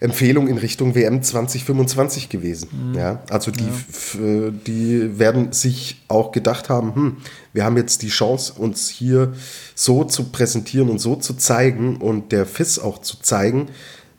Empfehlung 0.00 0.46
in 0.46 0.58
Richtung 0.58 0.94
WM 0.94 1.22
2025 1.22 2.28
gewesen. 2.28 2.68
Mhm. 2.90 2.94
Ja, 2.94 3.22
also 3.30 3.50
die, 3.50 3.64
ja. 3.64 4.50
die 4.66 5.18
werden 5.18 5.52
sich 5.52 6.02
auch 6.06 6.30
gedacht 6.30 6.68
haben, 6.68 6.94
hm, 6.94 7.16
wir 7.52 7.64
haben 7.64 7.76
jetzt 7.76 8.02
die 8.02 8.08
Chance, 8.08 8.52
uns 8.56 8.88
hier 8.88 9.32
so 9.74 10.04
zu 10.04 10.24
präsentieren 10.30 10.88
und 10.88 11.00
so 11.00 11.16
zu 11.16 11.34
zeigen 11.34 11.96
und 11.96 12.30
der 12.30 12.46
FIS 12.46 12.78
auch 12.78 12.98
zu 12.98 13.20
zeigen, 13.20 13.68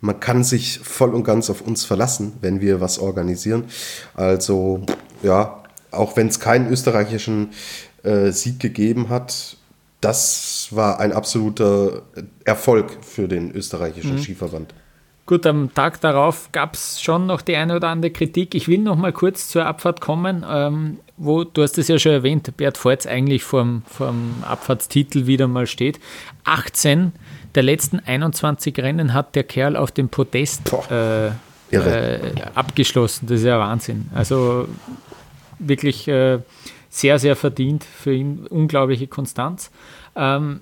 man 0.02 0.20
kann 0.20 0.44
sich 0.44 0.80
voll 0.80 1.14
und 1.14 1.24
ganz 1.24 1.50
auf 1.50 1.62
uns 1.62 1.86
verlassen, 1.86 2.34
wenn 2.42 2.62
wir 2.62 2.80
was 2.80 3.00
organisieren. 3.00 3.66
Also 4.16 4.86
ja, 5.24 5.64
auch 5.92 6.16
wenn 6.16 6.28
es 6.28 6.40
keinen 6.40 6.70
österreichischen 6.72 7.50
äh, 8.04 8.32
Sieg 8.32 8.60
gegeben 8.60 9.10
hat, 9.10 9.58
das 10.02 10.70
war 10.72 11.00
ein 11.00 11.12
absoluter 11.12 12.04
Erfolg 12.46 13.04
für 13.04 13.28
den 13.28 13.52
österreichischen 13.52 14.16
mhm. 14.16 14.22
Skiverband. 14.22 14.74
Gut, 15.30 15.46
am 15.46 15.72
Tag 15.76 16.02
darauf 16.02 16.52
gab 16.54 16.74
es 16.74 17.00
schon 17.00 17.28
noch 17.28 17.42
die 17.42 17.56
eine 17.56 17.76
oder 17.76 17.90
andere 17.90 18.10
Kritik. 18.10 18.56
Ich 18.56 18.68
will 18.68 18.80
noch 18.80 18.96
mal 18.96 19.14
kurz 19.14 19.48
zur 19.48 19.64
Abfahrt 19.64 20.02
kommen, 20.02 20.44
ähm, 20.50 20.98
wo, 21.18 21.44
du 21.44 21.62
hast 21.62 21.78
es 21.78 21.88
ja 21.88 22.00
schon 22.00 22.14
erwähnt, 22.14 22.58
Bert 22.58 22.80
Forz 22.80 23.06
eigentlich 23.06 23.44
vorm, 23.44 23.84
vorm 23.86 24.34
Abfahrtstitel 24.42 25.28
wieder 25.28 25.48
mal 25.48 25.68
steht. 25.68 26.00
18 26.46 27.12
der 27.54 27.62
letzten 27.62 28.00
21 28.00 28.76
Rennen 28.80 29.14
hat 29.14 29.36
der 29.36 29.44
Kerl 29.44 29.76
auf 29.76 29.92
dem 29.92 30.10
Podest 30.10 30.74
äh, 30.90 31.28
äh, 31.28 31.32
abgeschlossen. 32.56 33.28
Das 33.28 33.42
ist 33.42 33.46
ja 33.46 33.60
Wahnsinn. 33.60 34.10
Also 34.16 34.68
wirklich 35.60 36.08
äh, 36.08 36.40
sehr, 36.90 37.20
sehr 37.20 37.36
verdient 37.36 37.84
für 37.84 38.16
ihn. 38.16 38.48
Unglaubliche 38.48 39.06
Konstanz. 39.06 39.70
Ähm, 40.16 40.62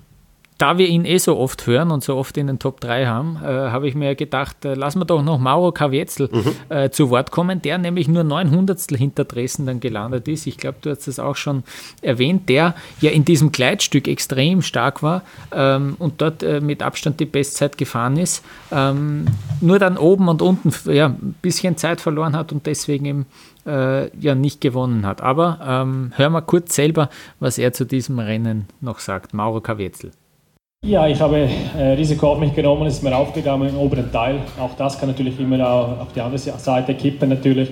da 0.58 0.76
wir 0.76 0.88
ihn 0.88 1.04
eh 1.04 1.18
so 1.18 1.36
oft 1.36 1.66
hören 1.66 1.92
und 1.92 2.02
so 2.02 2.16
oft 2.16 2.36
in 2.36 2.48
den 2.48 2.58
Top 2.58 2.80
3 2.80 3.06
haben, 3.06 3.38
äh, 3.42 3.46
habe 3.46 3.86
ich 3.86 3.94
mir 3.94 4.16
gedacht, 4.16 4.64
äh, 4.64 4.74
lassen 4.74 5.00
wir 5.00 5.04
doch 5.04 5.22
noch 5.22 5.38
Mauro 5.38 5.70
Kavietzel 5.70 6.28
mhm. 6.32 6.54
äh, 6.68 6.90
zu 6.90 7.10
Wort 7.10 7.30
kommen, 7.30 7.62
der 7.62 7.78
nämlich 7.78 8.08
nur 8.08 8.24
900 8.24 8.80
hinter 8.90 9.24
Dresden 9.24 9.66
dann 9.66 9.78
gelandet 9.78 10.26
ist. 10.26 10.48
Ich 10.48 10.58
glaube, 10.58 10.78
du 10.82 10.90
hast 10.90 11.06
das 11.06 11.20
auch 11.20 11.36
schon 11.36 11.62
erwähnt, 12.02 12.48
der 12.48 12.74
ja 13.00 13.10
in 13.10 13.24
diesem 13.24 13.52
Gleitstück 13.52 14.08
extrem 14.08 14.60
stark 14.62 15.02
war 15.02 15.22
ähm, 15.52 15.94
und 16.00 16.20
dort 16.20 16.42
äh, 16.42 16.60
mit 16.60 16.82
Abstand 16.82 17.20
die 17.20 17.26
Bestzeit 17.26 17.78
gefahren 17.78 18.16
ist. 18.16 18.44
Ähm, 18.72 19.26
nur 19.60 19.78
dann 19.78 19.96
oben 19.96 20.28
und 20.28 20.42
unten 20.42 20.72
ja, 20.92 21.06
ein 21.06 21.36
bisschen 21.40 21.76
Zeit 21.76 22.00
verloren 22.00 22.34
hat 22.34 22.50
und 22.50 22.66
deswegen 22.66 23.04
eben 23.04 23.26
äh, 23.64 24.10
ja 24.18 24.34
nicht 24.34 24.60
gewonnen 24.60 25.06
hat. 25.06 25.20
Aber 25.20 25.60
ähm, 25.64 26.12
hören 26.16 26.32
wir 26.32 26.42
kurz 26.42 26.74
selber, 26.74 27.10
was 27.38 27.58
er 27.58 27.72
zu 27.72 27.84
diesem 27.84 28.18
Rennen 28.18 28.66
noch 28.80 28.98
sagt. 28.98 29.34
Mauro 29.34 29.60
Kavietzel. 29.60 30.10
Ja, 30.84 31.06
ich 31.06 31.20
habe 31.20 31.46
äh, 31.76 31.82
Risiko 31.94 32.32
auf 32.32 32.38
mich 32.38 32.54
genommen, 32.54 32.86
ist 32.86 33.02
mir 33.02 33.14
aufgegangen 33.14 33.68
im 33.68 33.76
oberen 33.76 34.10
Teil. 34.10 34.36
Auch 34.58 34.74
das 34.78 34.98
kann 34.98 35.08
natürlich 35.10 35.38
immer 35.38 35.68
auf 35.68 36.12
die 36.14 36.20
andere 36.20 36.38
Seite 36.38 36.94
kippen 36.94 37.28
natürlich. 37.28 37.68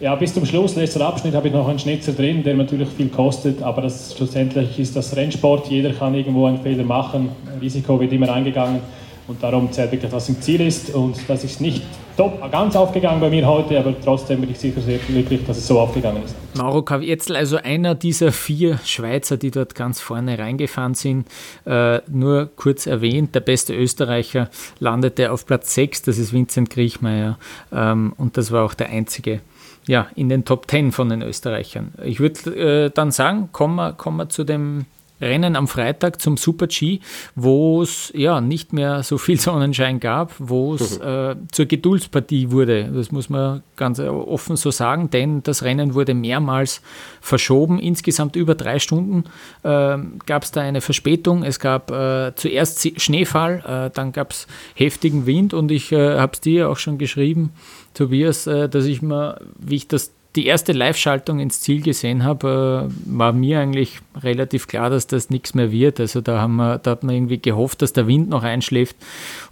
Ja, 0.00 0.16
bis 0.16 0.34
zum 0.34 0.44
Schluss, 0.44 0.74
letzter 0.74 1.06
Abschnitt, 1.06 1.34
habe 1.34 1.46
ich 1.46 1.54
noch 1.54 1.68
einen 1.68 1.78
Schnitzer 1.78 2.12
drin, 2.12 2.42
der 2.42 2.54
natürlich 2.54 2.88
viel 2.88 3.08
kostet, 3.08 3.62
aber 3.62 3.82
das, 3.82 4.16
schlussendlich 4.16 4.78
ist 4.78 4.96
das 4.96 5.14
Rennsport, 5.14 5.68
jeder 5.68 5.92
kann 5.92 6.14
irgendwo 6.14 6.46
einen 6.46 6.58
Fehler 6.58 6.82
machen, 6.82 7.28
Risiko 7.60 8.00
wird 8.00 8.12
immer 8.12 8.32
eingegangen. 8.32 8.80
Und 9.28 9.42
darum 9.42 9.72
zählt 9.72 9.92
wirklich, 9.92 10.12
was 10.12 10.28
im 10.28 10.40
Ziel 10.40 10.60
ist. 10.60 10.94
Und 10.94 11.16
das 11.28 11.42
ist 11.42 11.60
nicht 11.60 11.82
top, 12.16 12.50
ganz 12.50 12.76
aufgegangen 12.76 13.20
bei 13.20 13.28
mir 13.28 13.46
heute, 13.46 13.78
aber 13.78 13.94
trotzdem 14.00 14.40
bin 14.40 14.50
ich 14.50 14.58
sicher 14.58 14.80
sehr 14.80 14.98
glücklich, 14.98 15.44
dass 15.46 15.58
es 15.58 15.66
so 15.66 15.80
aufgegangen 15.80 16.22
ist. 16.24 16.34
Mauro 16.56 16.82
Kavietzel, 16.82 17.36
also 17.36 17.56
einer 17.56 17.94
dieser 17.94 18.32
vier 18.32 18.78
Schweizer, 18.84 19.36
die 19.36 19.50
dort 19.50 19.74
ganz 19.74 20.00
vorne 20.00 20.38
reingefahren 20.38 20.94
sind. 20.94 21.26
Äh, 21.64 22.00
nur 22.08 22.50
kurz 22.56 22.86
erwähnt, 22.86 23.34
der 23.34 23.40
beste 23.40 23.74
Österreicher 23.74 24.48
landete 24.78 25.32
auf 25.32 25.44
Platz 25.44 25.74
6, 25.74 26.02
das 26.02 26.18
ist 26.18 26.32
Vincent 26.32 26.70
Griechmeier. 26.70 27.38
Ähm, 27.72 28.14
und 28.16 28.36
das 28.36 28.52
war 28.52 28.64
auch 28.64 28.74
der 28.74 28.88
einzige 28.90 29.40
ja, 29.86 30.08
in 30.16 30.28
den 30.28 30.44
Top 30.44 30.68
10 30.70 30.92
von 30.92 31.08
den 31.08 31.22
Österreichern. 31.22 31.92
Ich 32.02 32.18
würde 32.18 32.86
äh, 32.86 32.90
dann 32.90 33.10
sagen, 33.10 33.50
kommen 33.52 33.76
wir, 33.76 33.92
kommen 33.92 34.16
wir 34.16 34.28
zu 34.28 34.44
dem 34.44 34.86
Rennen 35.20 35.56
am 35.56 35.68
Freitag 35.68 36.20
zum 36.20 36.36
Super 36.36 36.66
G, 36.66 37.00
wo 37.34 37.82
es 37.82 38.12
ja 38.14 38.40
nicht 38.40 38.72
mehr 38.72 39.02
so 39.02 39.18
viel 39.18 39.40
Sonnenschein 39.46 40.00
gab, 40.00 40.34
wo 40.38 40.74
es 40.74 40.98
mhm. 40.98 41.06
äh, 41.06 41.36
zur 41.52 41.66
Geduldspartie 41.66 42.50
wurde. 42.50 42.90
Das 42.92 43.12
muss 43.12 43.28
man 43.28 43.62
ganz 43.76 44.00
offen 44.00 44.56
so 44.56 44.70
sagen, 44.70 45.10
denn 45.10 45.42
das 45.42 45.62
Rennen 45.62 45.94
wurde 45.94 46.14
mehrmals 46.14 46.82
verschoben. 47.20 47.78
Insgesamt 47.78 48.36
über 48.36 48.54
drei 48.54 48.78
Stunden 48.78 49.24
äh, 49.62 49.98
gab 50.26 50.42
es 50.42 50.52
da 50.52 50.60
eine 50.60 50.80
Verspätung. 50.80 51.42
Es 51.42 51.60
gab 51.60 51.90
äh, 51.90 52.32
zuerst 52.34 53.00
Schneefall, 53.00 53.88
äh, 53.88 53.90
dann 53.94 54.12
gab 54.12 54.32
es 54.32 54.46
heftigen 54.74 55.26
Wind 55.26 55.54
und 55.54 55.70
ich 55.70 55.92
äh, 55.92 56.18
habe 56.18 56.32
es 56.32 56.40
dir 56.40 56.68
auch 56.68 56.78
schon 56.78 56.98
geschrieben, 56.98 57.52
Tobias, 57.94 58.46
äh, 58.46 58.68
dass 58.68 58.84
ich 58.84 59.02
mir, 59.02 59.40
wie 59.58 59.76
ich 59.76 59.88
das 59.88 60.12
die 60.36 60.46
erste 60.46 60.72
Live-Schaltung 60.72 61.40
ins 61.40 61.60
Ziel 61.60 61.82
gesehen 61.82 62.22
habe, 62.22 62.88
äh, 62.90 63.18
war 63.18 63.32
mir 63.32 63.60
eigentlich 63.60 64.00
relativ 64.22 64.68
klar, 64.68 64.90
dass 64.90 65.06
das 65.06 65.30
nichts 65.30 65.54
mehr 65.54 65.72
wird. 65.72 65.98
Also 65.98 66.20
da, 66.20 66.40
haben 66.40 66.56
wir, 66.56 66.78
da 66.78 66.92
hat 66.92 67.02
man 67.02 67.14
irgendwie 67.14 67.40
gehofft, 67.40 67.82
dass 67.82 67.92
der 67.92 68.06
Wind 68.06 68.28
noch 68.28 68.42
einschläft. 68.42 68.96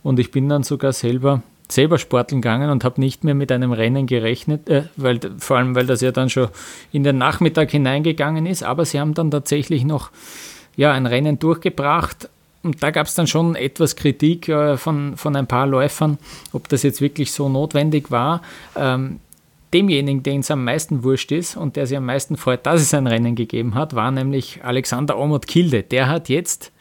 Und 0.02 0.18
ich 0.18 0.30
bin 0.30 0.48
dann 0.48 0.62
sogar 0.62 0.92
selber 0.92 1.42
selber 1.66 1.96
sporteln 1.98 2.42
gegangen 2.42 2.68
und 2.68 2.84
habe 2.84 3.00
nicht 3.00 3.24
mehr 3.24 3.34
mit 3.34 3.50
einem 3.50 3.72
Rennen 3.72 4.06
gerechnet, 4.06 4.68
äh, 4.68 4.84
weil, 4.96 5.18
vor 5.38 5.56
allem 5.56 5.74
weil 5.74 5.86
das 5.86 6.02
ja 6.02 6.12
dann 6.12 6.28
schon 6.28 6.48
in 6.92 7.04
den 7.04 7.16
Nachmittag 7.16 7.70
hineingegangen 7.70 8.44
ist. 8.46 8.62
Aber 8.62 8.84
sie 8.84 9.00
haben 9.00 9.14
dann 9.14 9.30
tatsächlich 9.30 9.84
noch 9.84 10.10
ja, 10.76 10.92
ein 10.92 11.06
Rennen 11.06 11.38
durchgebracht. 11.38 12.28
Und 12.62 12.82
da 12.82 12.90
gab 12.90 13.06
es 13.06 13.14
dann 13.14 13.26
schon 13.26 13.56
etwas 13.56 13.96
Kritik 13.96 14.48
äh, 14.48 14.76
von, 14.76 15.16
von 15.16 15.36
ein 15.36 15.46
paar 15.46 15.66
Läufern, 15.66 16.18
ob 16.52 16.68
das 16.68 16.82
jetzt 16.82 17.00
wirklich 17.00 17.32
so 17.32 17.48
notwendig 17.48 18.10
war. 18.10 18.42
Ähm, 18.76 19.20
demjenigen, 19.74 20.22
den 20.22 20.40
es 20.40 20.50
am 20.50 20.64
meisten 20.64 21.02
wurscht 21.02 21.32
ist 21.32 21.56
und 21.56 21.76
der 21.76 21.86
sich 21.86 21.96
am 21.96 22.06
meisten 22.06 22.36
freut, 22.36 22.64
dass 22.64 22.80
es 22.80 22.94
ein 22.94 23.06
Rennen 23.06 23.34
gegeben 23.34 23.74
hat, 23.74 23.94
war 23.94 24.10
nämlich 24.10 24.64
Alexander 24.64 25.18
Omot 25.18 25.46
Kilde. 25.46 25.82
Der 25.82 26.08
hat 26.08 26.28
jetzt 26.28 26.72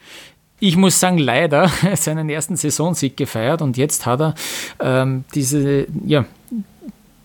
ich 0.60 0.76
muss 0.76 0.98
sagen, 0.98 1.18
leider 1.18 1.68
seinen 1.94 2.30
ersten 2.30 2.56
Saisonsieg 2.56 3.16
gefeiert 3.16 3.60
und 3.60 3.76
jetzt 3.76 4.06
hat 4.06 4.20
er 4.20 4.34
ähm, 4.80 5.24
diese, 5.34 5.86
ja, 6.06 6.24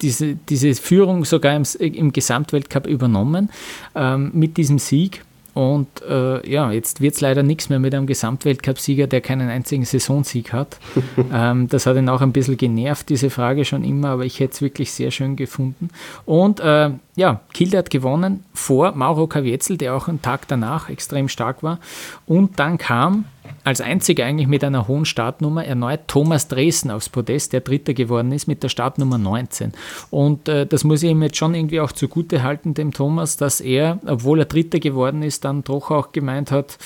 diese, 0.01 0.35
diese 0.35 0.73
Führung 0.73 1.25
sogar 1.25 1.55
im, 1.55 1.63
im 1.79 2.11
Gesamtweltcup 2.11 2.87
übernommen 2.87 3.49
ähm, 3.95 4.31
mit 4.33 4.57
diesem 4.57 4.79
Sieg. 4.79 5.23
Und 5.59 6.01
äh, 6.09 6.49
ja, 6.49 6.71
jetzt 6.71 7.01
wird 7.01 7.15
es 7.15 7.19
leider 7.19 7.43
nichts 7.43 7.67
mehr 7.67 7.79
mit 7.79 7.93
einem 7.93 8.07
Gesamtweltcup-Sieger, 8.07 9.07
der 9.07 9.19
keinen 9.19 9.49
einzigen 9.49 9.83
Saisonsieg 9.83 10.53
hat. 10.53 10.79
ähm, 11.33 11.67
das 11.67 11.85
hat 11.85 11.97
ihn 11.97 12.07
auch 12.07 12.21
ein 12.21 12.31
bisschen 12.31 12.55
genervt, 12.55 13.09
diese 13.09 13.29
Frage 13.29 13.65
schon 13.65 13.83
immer, 13.83 14.11
aber 14.11 14.23
ich 14.23 14.39
hätte 14.39 14.53
es 14.53 14.61
wirklich 14.61 14.93
sehr 14.93 15.11
schön 15.11 15.35
gefunden. 15.35 15.89
Und 16.25 16.61
äh, 16.61 16.91
ja, 17.17 17.41
Kilde 17.51 17.77
hat 17.77 17.89
gewonnen 17.89 18.45
vor 18.53 18.93
Mauro 18.93 19.27
Kavietzel, 19.27 19.75
der 19.75 19.95
auch 19.95 20.07
einen 20.07 20.21
Tag 20.21 20.47
danach 20.47 20.89
extrem 20.89 21.27
stark 21.27 21.61
war. 21.61 21.79
Und 22.25 22.57
dann 22.57 22.77
kam 22.77 23.25
als 23.63 23.81
einziger 23.81 24.25
eigentlich 24.25 24.47
mit 24.47 24.63
einer 24.63 24.87
hohen 24.87 25.05
Startnummer 25.05 25.65
erneut 25.65 26.01
Thomas 26.07 26.47
Dresden 26.47 26.91
aufs 26.91 27.09
Podest, 27.09 27.53
der 27.53 27.61
Dritter 27.61 27.93
geworden 27.93 28.31
ist 28.31 28.47
mit 28.47 28.63
der 28.63 28.69
Startnummer 28.69 29.17
19. 29.17 29.73
Und 30.09 30.47
äh, 30.47 30.65
das 30.65 30.83
muss 30.83 31.03
ich 31.03 31.09
ihm 31.09 31.21
jetzt 31.21 31.37
schon 31.37 31.55
irgendwie 31.55 31.79
auch 31.79 31.91
zugute 31.91 32.43
halten, 32.43 32.73
dem 32.73 32.93
Thomas, 32.93 33.37
dass 33.37 33.61
er, 33.61 33.99
obwohl 34.05 34.39
er 34.39 34.45
Dritter 34.45 34.79
geworden 34.79 35.23
ist, 35.23 35.45
dann 35.45 35.63
doch 35.63 35.91
auch 35.91 36.11
gemeint 36.11 36.51
hat, 36.51 36.77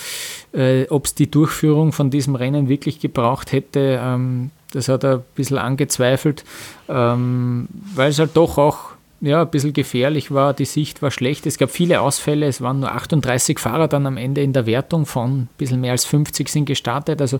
äh, 0.53 0.87
ob 0.89 1.05
es 1.05 1.15
die 1.15 1.29
Durchführung 1.29 1.91
von 1.91 2.09
diesem 2.09 2.35
Rennen 2.35 2.69
wirklich 2.69 2.99
gebraucht 2.99 3.51
hätte. 3.51 3.99
Ähm, 4.01 4.51
das 4.71 4.89
hat 4.89 5.03
er 5.03 5.17
ein 5.17 5.23
bisschen 5.35 5.59
angezweifelt, 5.59 6.43
ähm, 6.89 7.67
weil 7.93 8.09
es 8.09 8.19
halt 8.19 8.35
doch 8.35 8.57
auch 8.57 8.92
ja, 9.23 9.41
ein 9.43 9.49
bisschen 9.49 9.71
gefährlich 9.71 10.31
war, 10.31 10.53
die 10.53 10.65
Sicht 10.65 11.01
war 11.01 11.09
schlecht. 11.09 11.45
Es 11.45 11.57
gab 11.57 11.71
viele 11.71 12.01
Ausfälle, 12.01 12.45
es 12.45 12.59
waren 12.59 12.81
nur 12.81 12.91
38 12.91 13.57
Fahrer 13.57 13.87
dann 13.87 14.05
am 14.05 14.17
Ende 14.17 14.41
in 14.41 14.51
der 14.51 14.65
Wertung 14.65 15.05
von 15.05 15.43
ein 15.43 15.49
bisschen 15.57 15.79
mehr 15.79 15.93
als 15.93 16.03
50 16.03 16.49
sind 16.49 16.65
gestartet. 16.65 17.21
Also 17.21 17.39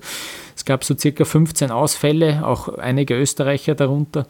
es 0.56 0.64
gab 0.64 0.86
so 0.86 0.98
circa 0.98 1.26
15 1.26 1.72
Ausfälle, 1.72 2.48
auch 2.48 2.70
einige 2.70 3.20
Österreicher 3.20 3.76
darunter. 3.76 4.28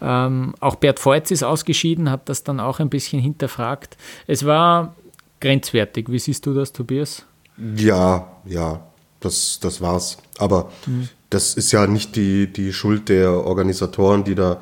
Ähm, 0.00 0.54
auch 0.60 0.76
Bert 0.76 1.00
Feutz 1.00 1.32
ist 1.32 1.42
ausgeschieden, 1.42 2.08
hat 2.08 2.28
das 2.28 2.44
dann 2.44 2.60
auch 2.60 2.78
ein 2.78 2.88
bisschen 2.88 3.20
hinterfragt. 3.20 3.96
Es 4.28 4.46
war 4.46 4.94
grenzwertig. 5.40 6.08
Wie 6.08 6.20
siehst 6.20 6.46
du 6.46 6.54
das, 6.54 6.72
Tobias? 6.72 7.26
Ja, 7.74 8.28
ja, 8.44 8.80
das, 9.18 9.58
das 9.60 9.80
war's. 9.80 10.18
Aber 10.38 10.70
mhm. 10.86 11.08
das 11.30 11.54
ist 11.54 11.72
ja 11.72 11.88
nicht 11.88 12.14
die, 12.14 12.52
die 12.52 12.72
Schuld 12.72 13.08
der 13.08 13.44
Organisatoren, 13.44 14.22
die 14.22 14.36
da 14.36 14.60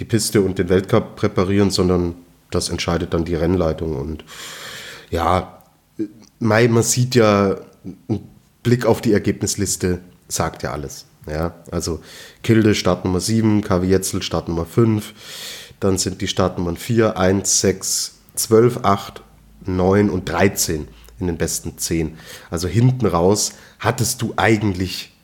die 0.00 0.04
Piste 0.04 0.42
und 0.42 0.58
den 0.58 0.68
Weltcup 0.68 1.16
präparieren, 1.16 1.70
sondern 1.70 2.14
das 2.50 2.68
entscheidet 2.68 3.14
dann 3.14 3.24
die 3.24 3.34
Rennleitung. 3.34 3.96
Und 3.96 4.24
ja, 5.10 5.62
man 6.38 6.82
sieht 6.82 7.14
ja, 7.14 7.56
ein 8.08 8.28
Blick 8.62 8.84
auf 8.84 9.00
die 9.00 9.12
Ergebnisliste 9.12 10.00
sagt 10.28 10.62
ja 10.62 10.72
alles. 10.72 11.06
Ja, 11.28 11.54
also 11.72 12.00
Kilde 12.42 12.74
Startnummer 12.74 13.20
7, 13.20 13.62
KW 13.62 13.86
Jetzel 13.86 14.22
Startnummer 14.22 14.64
5, 14.64 15.12
dann 15.80 15.98
sind 15.98 16.20
die 16.20 16.28
Startnummern 16.28 16.76
4, 16.76 17.16
1, 17.18 17.60
6, 17.60 18.18
12, 18.36 18.78
8, 18.84 19.22
9 19.66 20.10
und 20.10 20.28
13 20.28 20.86
in 21.18 21.26
den 21.26 21.36
besten 21.36 21.78
10. 21.78 22.16
Also 22.50 22.68
hinten 22.68 23.06
raus 23.06 23.52
hattest 23.80 24.22
du 24.22 24.34
eigentlich 24.36 25.16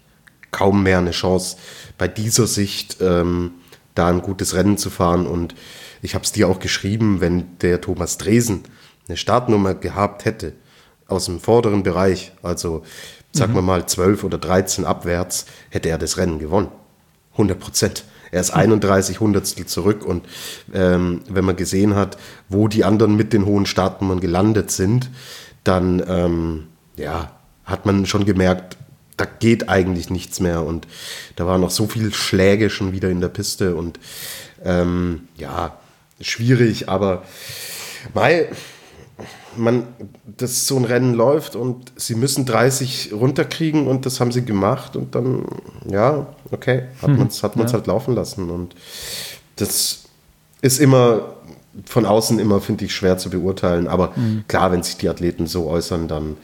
kaum 0.51 0.83
mehr 0.83 0.99
eine 0.99 1.13
Chance 1.13 1.57
bei 1.99 2.09
dieser 2.09 2.47
Sicht. 2.47 2.97
Ähm, 3.01 3.53
da 3.95 4.09
ein 4.09 4.23
gutes 4.23 4.55
Rennen 4.55 4.79
zu 4.79 4.91
fahren. 4.91 5.27
Und 5.27 5.55
ich 6.01 6.15
habe 6.15 6.25
es 6.25 6.33
dir 6.33 6.49
auch 6.49 6.59
geschrieben, 6.59 7.21
wenn 7.21 7.59
der 7.59 7.81
Thomas 7.81 8.19
Dresen 8.19 8.63
eine 9.09 9.17
Startnummer 9.17 9.75
gehabt 9.75 10.25
hätte 10.25 10.55
aus 11.07 11.27
dem 11.27 11.41
vorderen 11.41 11.83
Bereich, 11.83 12.33
also 12.43 12.83
sagen 13.33 13.53
mhm. 13.53 13.57
wir 13.57 13.63
mal 13.63 13.87
12 13.87 14.25
oder 14.25 14.39
13 14.39 14.85
abwärts, 14.85 15.47
hätte 15.71 15.89
er 15.89 15.99
das 15.99 16.17
Rennen 16.17 16.39
gewonnen. 16.39 16.69
100 17.33 17.59
Prozent. 17.59 18.05
Er 18.31 18.41
ist 18.41 18.51
31 18.51 19.21
Hundertstel 19.21 19.67
zurück 19.67 20.05
und 20.05 20.25
ähm, 20.73 21.21
wenn 21.29 21.45
man 21.45 21.57
gesehen 21.57 21.95
hat, 21.95 22.17
wo 22.49 22.67
die 22.67 22.85
anderen 22.85 23.15
mit 23.15 23.35
den 23.35 23.45
hohen 23.45 23.67
Startnummern 23.67 24.21
gelandet 24.21 24.71
sind, 24.71 25.11
dann 25.65 26.03
ähm, 26.09 26.69
ja, 26.97 27.33
hat 27.65 27.85
man 27.85 28.07
schon 28.07 28.25
gemerkt, 28.25 28.79
da 29.23 29.31
geht 29.39 29.69
eigentlich 29.69 30.11
nichts 30.11 30.41
mehr. 30.41 30.65
Und 30.65 30.89
da 31.37 31.47
waren 31.47 31.61
noch 31.61 31.71
so 31.71 31.87
viele 31.87 32.13
Schläge 32.13 32.71
schon 32.71 32.93
wieder 32.93 33.09
in 33.09 33.21
der 33.21 33.29
Piste 33.29 33.77
und 33.77 34.01
ähm, 34.65 35.29
ja, 35.37 35.77
schwierig, 36.21 36.89
aber 36.89 37.23
weil 38.15 38.49
man, 39.57 39.87
dass 40.25 40.67
so 40.67 40.77
ein 40.77 40.85
Rennen 40.85 41.15
läuft 41.15 41.55
und 41.55 41.93
sie 41.97 42.15
müssen 42.15 42.47
30 42.47 43.13
runterkriegen 43.13 43.87
und 43.87 44.07
das 44.07 44.19
haben 44.19 44.33
sie 44.33 44.45
gemacht 44.45 44.97
und 44.97 45.15
dann, 45.15 45.45
ja, 45.89 46.27
okay, 46.51 46.85
hat 47.01 47.11
man 47.11 47.27
es 47.29 47.43
hat 47.43 47.57
man's 47.57 47.73
ja. 47.73 47.79
halt 47.79 47.87
laufen 47.87 48.15
lassen 48.15 48.51
und 48.51 48.75
das 49.57 50.05
ist 50.63 50.81
immer 50.81 51.35
von 51.85 52.07
außen 52.07 52.39
immer, 52.39 52.61
finde 52.61 52.87
ich, 52.87 52.95
schwer 52.95 53.19
zu 53.19 53.31
beurteilen, 53.31 53.89
aber 53.89 54.13
mhm. 54.17 54.45
klar, 54.49 54.73
wenn 54.73 54.83
sich 54.83 54.97
die 54.97 55.09
Athleten 55.09 55.47
so 55.47 55.67
äußern, 55.69 56.09
dann 56.09 56.37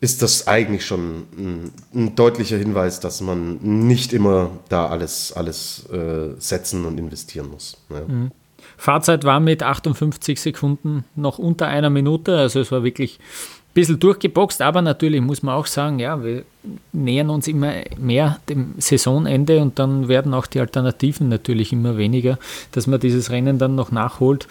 ist 0.00 0.22
das 0.22 0.46
eigentlich 0.46 0.86
schon 0.86 1.24
ein, 1.36 1.72
ein, 1.94 2.14
deutlicher 2.14 2.56
Hinweis, 2.56 3.00
dass 3.00 3.20
man 3.20 3.58
nicht 3.86 4.12
immer 4.12 4.50
da 4.68 4.86
alles, 4.86 5.32
alles 5.32 5.88
äh, 5.90 6.34
setzen 6.38 6.84
und 6.84 6.98
investieren 6.98 7.50
muss. 7.50 7.76
Ja. 7.90 8.02
Mhm. 8.06 8.30
Fahrzeit 8.76 9.24
war 9.24 9.40
mit 9.40 9.62
58 9.62 10.40
Sekunden 10.40 11.04
noch 11.16 11.38
unter 11.38 11.66
einer 11.66 11.90
Minute, 11.90 12.36
also 12.38 12.60
es 12.60 12.70
war 12.70 12.84
wirklich 12.84 13.18
ein 13.18 13.74
bisschen 13.74 13.98
durchgeboxt, 13.98 14.62
aber 14.62 14.82
natürlich 14.82 15.20
muss 15.20 15.42
man 15.42 15.56
auch 15.56 15.66
sagen, 15.66 15.98
ja, 15.98 16.22
wir 16.22 16.44
nähern 16.92 17.30
uns 17.30 17.48
immer 17.48 17.72
mehr 17.98 18.38
dem 18.48 18.74
Saisonende 18.78 19.60
und 19.60 19.80
dann 19.80 20.06
werden 20.06 20.32
auch 20.32 20.46
die 20.46 20.60
Alternativen 20.60 21.28
natürlich 21.28 21.72
immer 21.72 21.96
weniger, 21.96 22.38
dass 22.70 22.86
man 22.86 23.00
dieses 23.00 23.30
Rennen 23.30 23.58
dann 23.58 23.74
noch 23.74 23.90
nachholt. 23.90 24.46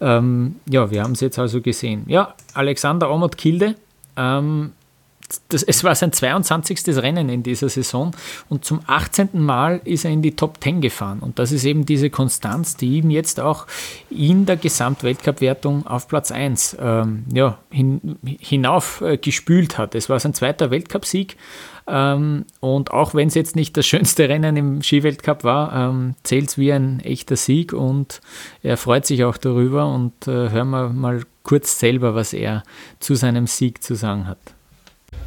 Ähm, 0.00 0.56
ja, 0.66 0.92
wir 0.92 1.02
haben 1.02 1.12
es 1.12 1.20
jetzt 1.20 1.40
also 1.40 1.60
gesehen. 1.60 2.04
Ja, 2.06 2.34
Alexander 2.54 3.10
Omot 3.10 3.36
Kilde, 3.36 3.74
ähm, 4.16 4.72
das, 5.48 5.62
es 5.62 5.84
war 5.84 5.94
sein 5.94 6.12
22. 6.12 6.96
Rennen 6.96 7.28
in 7.28 7.42
dieser 7.42 7.68
Saison 7.68 8.14
und 8.48 8.64
zum 8.64 8.80
18. 8.86 9.30
Mal 9.32 9.80
ist 9.84 10.04
er 10.04 10.10
in 10.10 10.22
die 10.22 10.36
Top 10.36 10.58
10 10.62 10.80
gefahren. 10.80 11.20
Und 11.20 11.38
das 11.38 11.52
ist 11.52 11.64
eben 11.64 11.86
diese 11.86 12.10
Konstanz, 12.10 12.76
die 12.76 12.98
ihm 12.98 13.10
jetzt 13.10 13.40
auch 13.40 13.66
in 14.10 14.46
der 14.46 14.56
Gesamtweltcup-Wertung 14.56 15.86
auf 15.86 16.08
Platz 16.08 16.30
1 16.30 16.76
ähm, 16.80 17.24
ja, 17.32 17.58
hin, 17.70 18.18
hinauf 18.40 19.00
äh, 19.00 19.16
gespült 19.16 19.78
hat. 19.78 19.94
Es 19.94 20.08
war 20.08 20.20
sein 20.20 20.34
zweiter 20.34 20.70
Weltcupsieg. 20.70 21.36
Ähm, 21.86 22.44
und 22.60 22.92
auch 22.92 23.14
wenn 23.14 23.28
es 23.28 23.34
jetzt 23.34 23.56
nicht 23.56 23.76
das 23.76 23.86
schönste 23.86 24.28
Rennen 24.28 24.56
im 24.56 24.82
Skiweltcup 24.82 25.44
war, 25.44 25.74
ähm, 25.74 26.14
zählt 26.22 26.48
es 26.48 26.58
wie 26.58 26.72
ein 26.72 27.00
echter 27.00 27.36
Sieg 27.36 27.72
und 27.72 28.20
er 28.62 28.76
freut 28.76 29.06
sich 29.06 29.24
auch 29.24 29.36
darüber. 29.36 29.86
Und 29.86 30.28
äh, 30.28 30.50
hören 30.50 30.70
wir 30.70 30.88
mal 30.90 31.22
kurz 31.42 31.78
selber, 31.78 32.14
was 32.14 32.32
er 32.32 32.62
zu 33.00 33.14
seinem 33.14 33.46
Sieg 33.46 33.82
zu 33.82 33.94
sagen 33.94 34.26
hat. 34.26 34.38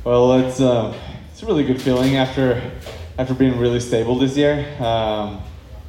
Well, 0.06 0.34
it's 0.34 0.62
uh, 0.62 0.96
it's 1.32 1.42
a 1.42 1.48
really 1.48 1.64
good 1.64 1.82
feeling 1.82 2.16
after 2.16 2.62
after 3.18 3.34
being 3.34 3.58
really 3.58 3.80
stable 3.80 4.20
this 4.20 4.38
year 4.38 4.64
um, 4.80 5.42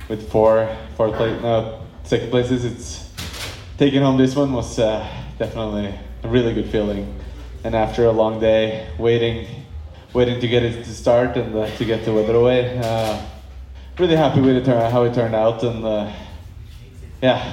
with 0.09 0.33
four 0.33 0.74
four 0.96 1.12
place 1.12 1.38
no 1.42 1.83
second 2.02 2.31
places. 2.31 2.64
It's 2.64 3.11
taking 3.76 4.00
home 4.00 4.16
this 4.16 4.35
one 4.35 4.55
was 4.55 4.79
uh, 4.79 5.07
definitely 5.38 5.94
a 6.22 6.29
really 6.29 6.55
good 6.55 6.70
feeling, 6.70 7.14
and 7.62 7.76
after 7.76 8.07
a 8.07 8.11
long 8.11 8.40
day 8.40 8.88
waiting 8.98 9.66
waiting 10.14 10.40
to 10.40 10.48
get 10.48 10.62
it 10.62 10.83
to 10.83 10.94
start 10.94 11.37
and 11.37 11.55
uh, 11.55 11.68
to 11.76 11.85
get 11.85 12.07
the 12.07 12.12
weather 12.14 12.37
away. 12.37 12.81
Uh, 12.83 13.20
really 13.98 14.16
happy 14.16 14.40
with 14.40 14.57
it, 14.57 14.66
how 14.66 15.02
it 15.02 15.12
turned 15.12 15.35
out, 15.35 15.62
and 15.62 15.85
uh, 15.85 16.11
yeah, 17.20 17.52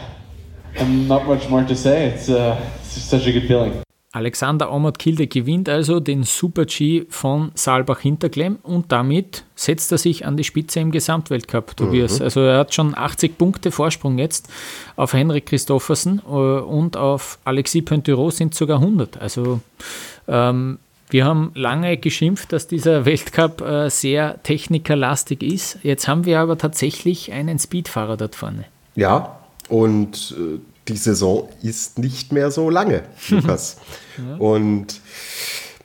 and 0.76 1.10
not 1.10 1.26
much 1.28 1.50
more 1.50 1.66
to 1.66 1.76
say. 1.76 2.06
It's, 2.06 2.30
uh, 2.30 2.58
it's 2.80 3.04
such 3.04 3.28
a 3.28 3.34
good 3.34 3.50
feeling. 3.50 3.84
Alexander 4.14 4.72
Omot 4.72 5.00
Kilde 5.00 5.26
gewinnt 5.26 5.68
also 5.68 6.00
den 6.00 6.22
Super-G 6.22 7.08
von 7.10 7.52
Saalbach-Hinterklemm 7.56 8.60
und 8.62 8.92
damit 8.92 9.44
setzt 9.56 9.92
er 9.92 9.98
sich 9.98 10.24
an 10.24 10.38
die 10.38 10.44
Spitze 10.44 10.82
im 10.82 10.92
Gesamtweltcup, 10.92 11.76
Tobias. 11.76 12.20
Mhm. 12.20 12.26
Also 12.26 12.42
er 12.42 12.60
hat 12.60 12.76
schon 12.76 12.96
80 12.96 13.40
Punkte 13.40 13.72
Vorsprung 13.72 14.20
jetzt 14.20 14.50
auf 14.96 15.14
Henrik 15.14 15.48
Christoffersen 15.48 16.22
äh, 16.28 16.30
und 16.30 16.96
auf 16.96 17.40
Alexis 17.44 17.84
Pointureau 17.84 18.30
sind 18.30 18.54
sogar 18.54 18.78
100. 18.78 19.20
Also 19.20 19.62
ähm, 20.28 20.78
wir 21.10 21.26
haben 21.26 21.52
lange 21.56 21.98
geschimpft, 21.98 22.54
dass 22.54 22.68
dieser 22.68 23.06
Weltcup 23.06 23.62
äh, 23.62 23.90
sehr 23.90 24.44
technikerlastig 24.44 25.42
ist. 25.42 25.80
Jetzt 25.82 26.08
haben 26.08 26.26
wir 26.26 26.40
aber 26.40 26.60
tatsächlich 26.60 27.32
einen 27.32 27.58
Speedfahrer 27.58 28.16
dort 28.16 28.36
vorne. 28.36 28.66
Ja, 28.96 29.40
und 29.70 30.36
äh, 30.38 30.60
die 30.88 30.98
Saison 30.98 31.50
ist 31.62 32.00
nicht 32.00 32.32
mehr 32.32 32.52
so 32.52 32.70
lange, 32.70 33.04
Lukas. 33.30 33.78
ja. 34.18 34.36
Und 34.36 35.02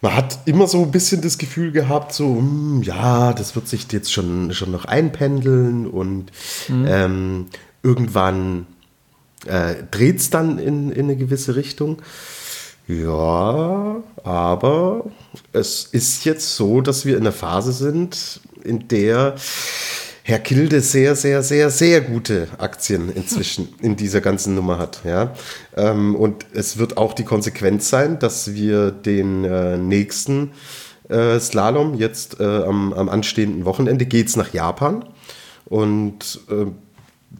man 0.00 0.14
hat 0.14 0.38
immer 0.44 0.66
so 0.66 0.82
ein 0.82 0.90
bisschen 0.90 1.22
das 1.22 1.38
Gefühl 1.38 1.72
gehabt, 1.72 2.12
so, 2.12 2.34
mh, 2.34 2.40
hm, 2.40 2.82
ja, 2.82 3.32
das 3.32 3.54
wird 3.56 3.68
sich 3.68 3.90
jetzt 3.92 4.12
schon, 4.12 4.52
schon 4.52 4.70
noch 4.70 4.84
einpendeln 4.84 5.86
und 5.86 6.30
mhm. 6.68 6.86
ähm, 6.88 7.46
irgendwann 7.82 8.66
äh, 9.46 9.74
dreht 9.90 10.18
es 10.18 10.30
dann 10.30 10.58
in, 10.58 10.90
in 10.90 11.04
eine 11.04 11.16
gewisse 11.16 11.56
Richtung. 11.56 12.02
Ja, 12.86 14.02
aber 14.24 15.04
es 15.52 15.84
ist 15.84 16.24
jetzt 16.24 16.56
so, 16.56 16.80
dass 16.80 17.04
wir 17.04 17.16
in 17.16 17.22
einer 17.22 17.32
Phase 17.32 17.72
sind, 17.72 18.40
in 18.64 18.88
der 18.88 19.34
Herr 20.28 20.40
Kilde 20.40 20.82
sehr, 20.82 21.16
sehr, 21.16 21.42
sehr, 21.42 21.70
sehr 21.70 22.02
gute 22.02 22.48
Aktien 22.58 23.10
inzwischen 23.10 23.70
in 23.80 23.96
dieser 23.96 24.20
ganzen 24.20 24.54
Nummer 24.54 24.76
hat. 24.76 25.00
Ja? 25.02 25.32
Ähm, 25.74 26.14
und 26.14 26.44
es 26.52 26.76
wird 26.76 26.98
auch 26.98 27.14
die 27.14 27.24
Konsequenz 27.24 27.88
sein, 27.88 28.18
dass 28.18 28.52
wir 28.52 28.90
den 28.90 29.44
äh, 29.44 29.78
nächsten 29.78 30.50
äh, 31.08 31.40
Slalom 31.40 31.94
jetzt 31.94 32.40
äh, 32.40 32.44
am, 32.44 32.92
am, 32.92 33.08
anstehenden 33.08 33.64
Wochenende 33.64 34.04
geht 34.04 34.28
es 34.28 34.36
nach 34.36 34.52
Japan. 34.52 35.02
Und 35.64 36.40
äh, 36.50 36.66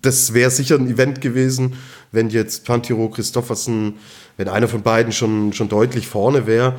das 0.01 0.33
wäre 0.33 0.51
sicher 0.51 0.77
ein 0.77 0.88
Event 0.88 1.20
gewesen, 1.20 1.74
wenn 2.11 2.31
jetzt 2.31 2.64
Pantiro 2.64 3.11
Christoffersen, 3.11 3.98
wenn 4.38 4.48
einer 4.48 4.66
von 4.66 4.81
beiden 4.81 5.12
schon, 5.12 5.53
schon 5.53 5.68
deutlich 5.68 6.09
vorne 6.09 6.46
wäre. 6.46 6.77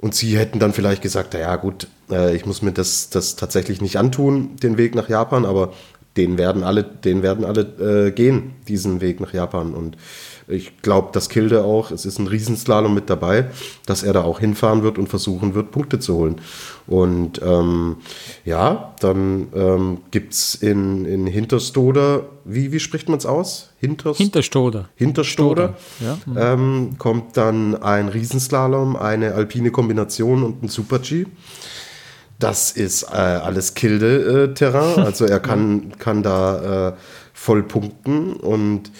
Und 0.00 0.14
sie 0.14 0.38
hätten 0.38 0.58
dann 0.58 0.72
vielleicht 0.72 1.02
gesagt, 1.02 1.34
naja 1.34 1.56
gut, 1.56 1.86
äh, 2.10 2.34
ich 2.34 2.46
muss 2.46 2.62
mir 2.62 2.72
das, 2.72 3.10
das 3.10 3.36
tatsächlich 3.36 3.82
nicht 3.82 3.98
antun, 3.98 4.56
den 4.56 4.78
Weg 4.78 4.94
nach 4.94 5.10
Japan, 5.10 5.44
aber 5.44 5.74
den 6.16 6.38
werden 6.38 6.64
alle, 6.64 6.82
den 6.82 7.22
werden 7.22 7.44
alle 7.44 8.06
äh, 8.06 8.10
gehen, 8.10 8.54
diesen 8.66 9.02
Weg 9.02 9.20
nach 9.20 9.34
Japan. 9.34 9.74
Und 9.74 9.98
ich 10.50 10.82
glaube, 10.82 11.10
dass 11.12 11.28
Kilde 11.28 11.64
auch, 11.64 11.90
es 11.90 12.04
ist 12.04 12.18
ein 12.18 12.26
Riesenslalom 12.26 12.92
mit 12.92 13.08
dabei, 13.08 13.50
dass 13.86 14.02
er 14.02 14.12
da 14.12 14.22
auch 14.22 14.40
hinfahren 14.40 14.82
wird 14.82 14.98
und 14.98 15.08
versuchen 15.08 15.54
wird, 15.54 15.70
Punkte 15.70 15.98
zu 15.98 16.14
holen. 16.16 16.40
Und 16.86 17.40
ähm, 17.42 17.96
ja, 18.44 18.94
dann 19.00 19.48
ähm, 19.54 19.98
gibt 20.10 20.32
es 20.32 20.54
in, 20.56 21.04
in 21.04 21.26
Hinterstoder, 21.26 22.24
wie, 22.44 22.72
wie 22.72 22.80
spricht 22.80 23.08
man 23.08 23.18
es 23.18 23.26
aus? 23.26 23.70
Hinterst 23.78 24.18
Hinterstoder. 24.18 24.88
Hinterstoder. 24.96 25.76
Ja. 26.00 26.18
Mhm. 26.26 26.36
Ähm, 26.36 26.90
kommt 26.98 27.36
dann 27.36 27.80
ein 27.80 28.08
Riesenslalom, 28.08 28.96
eine 28.96 29.34
alpine 29.34 29.70
Kombination 29.70 30.42
und 30.42 30.62
ein 30.62 30.68
Super-G. 30.68 31.26
Das 32.40 32.72
ist 32.72 33.02
äh, 33.02 33.16
alles 33.16 33.74
Kilde-Terrain, 33.74 34.98
äh, 34.98 35.02
also 35.02 35.26
er 35.26 35.40
kann, 35.40 35.92
kann 35.98 36.22
da 36.22 36.88
äh, 36.88 36.92
voll 37.40 37.62
punkten. 37.62 38.34
Und 38.34 38.92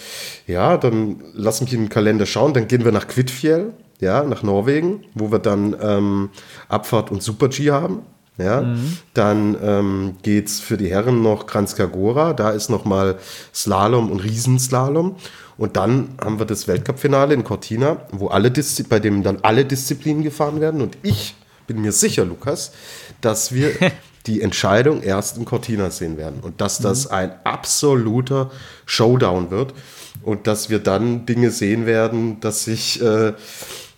ja, 0.47 0.79
dann 0.79 1.23
lass 1.35 1.61
mich 1.61 1.75
in 1.75 1.83
den 1.83 1.89
Kalender 1.91 2.25
schauen. 2.25 2.55
Dann 2.55 2.69
gehen 2.69 2.87
wir 2.87 2.93
nach 2.93 3.07
Kvitfjell, 3.07 3.75
ja, 4.01 4.25
nach 4.25 4.43
Norwegen, 4.43 5.05
wo 5.13 5.31
wir 5.31 5.41
dann 5.41 5.77
ähm, 5.79 6.31
Abfahrt 6.67 7.11
und 7.11 7.23
Super-G 7.23 7.71
haben. 7.71 8.01
Ja, 8.39 8.63
mhm. 8.63 8.97
dann 9.13 9.57
ähm, 9.63 10.17
geht 10.23 10.49
es 10.49 10.61
für 10.61 10.79
die 10.79 10.89
Herren 10.89 11.21
noch 11.21 11.47
Kranjska 11.47 11.85
Da 12.33 12.51
ist 12.51 12.71
nochmal 12.71 13.19
Slalom 13.55 14.11
und 14.11 14.21
Riesenslalom. 14.21 15.17
Und 15.59 15.77
dann 15.77 16.15
haben 16.19 16.39
wir 16.39 16.47
das 16.47 16.67
Weltcup-Finale 16.67 17.35
in 17.35 17.45
Cortina, 17.45 17.99
wo 18.11 18.29
alle 18.29 18.51
bei 18.89 19.01
dem 19.01 19.23
dann 19.23 19.41
alle 19.43 19.67
Disziplinen 19.67 20.23
gefahren 20.23 20.63
werden. 20.63 20.81
Und 20.81 20.97
ich 21.03 21.35
bin 21.67 21.83
mir 21.83 21.93
sicher, 21.93 22.25
Lukas, 22.25 22.73
dass 23.21 23.53
wir 23.53 23.73
die 24.27 24.43
Entscheidung 24.43 25.03
erst 25.03 25.39
in 25.39 25.45
Cortina 25.45 25.91
sehen 25.91 26.17
werden 26.17 26.41
und 26.41 26.61
dass 26.61 26.79
das 26.79 27.07
mhm. 27.07 27.15
ein 27.15 27.33
absoluter 27.45 28.51
Showdown 28.87 29.51
wird 29.51 29.75
und 30.23 30.47
dass 30.47 30.69
wir 30.69 30.79
dann 30.79 31.27
Dinge 31.27 31.51
sehen 31.51 31.87
werden, 31.87 32.41
dass 32.41 32.65
sich 32.65 33.01
äh, 33.03 33.33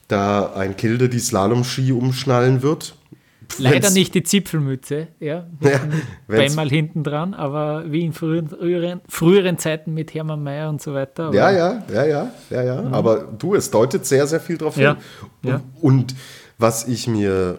da 0.09 0.53
ein 0.55 0.77
Kilde 0.77 1.09
die 1.09 1.19
Slalom-Ski 1.19 1.93
umschnallen 1.93 2.63
wird. 2.63 2.95
Leider 3.59 3.83
wenn's, 3.83 3.95
nicht 3.95 4.15
die 4.15 4.23
Zipfelmütze, 4.23 5.09
ja. 5.21 5.47
ja 5.61 5.81
Einmal 6.29 6.71
hinten 6.71 7.05
dran, 7.05 7.35
aber 7.35 7.91
wie 7.91 8.05
in 8.05 8.13
früheren, 8.13 8.49
früheren, 8.49 9.01
früheren 9.09 9.59
Zeiten 9.59 9.93
mit 9.93 10.15
Hermann 10.15 10.43
Mayer 10.43 10.69
und 10.69 10.81
so 10.81 10.95
weiter. 10.95 11.33
Ja, 11.35 11.51
ja, 11.51 11.83
ja, 11.93 12.05
ja, 12.05 12.33
ja, 12.51 12.63
ja. 12.63 12.83
Mhm. 12.83 12.95
Aber 12.95 13.29
du, 13.39 13.55
es 13.55 13.71
deutet 13.71 14.07
sehr, 14.07 14.27
sehr 14.27 14.41
viel 14.41 14.57
drauf 14.57 14.77
ja. 14.77 14.95
hin. 14.95 15.03
Und, 15.43 15.51
ja. 15.51 15.61
und 15.81 16.15
was 16.59 16.87
ich 16.89 17.09
mir 17.09 17.59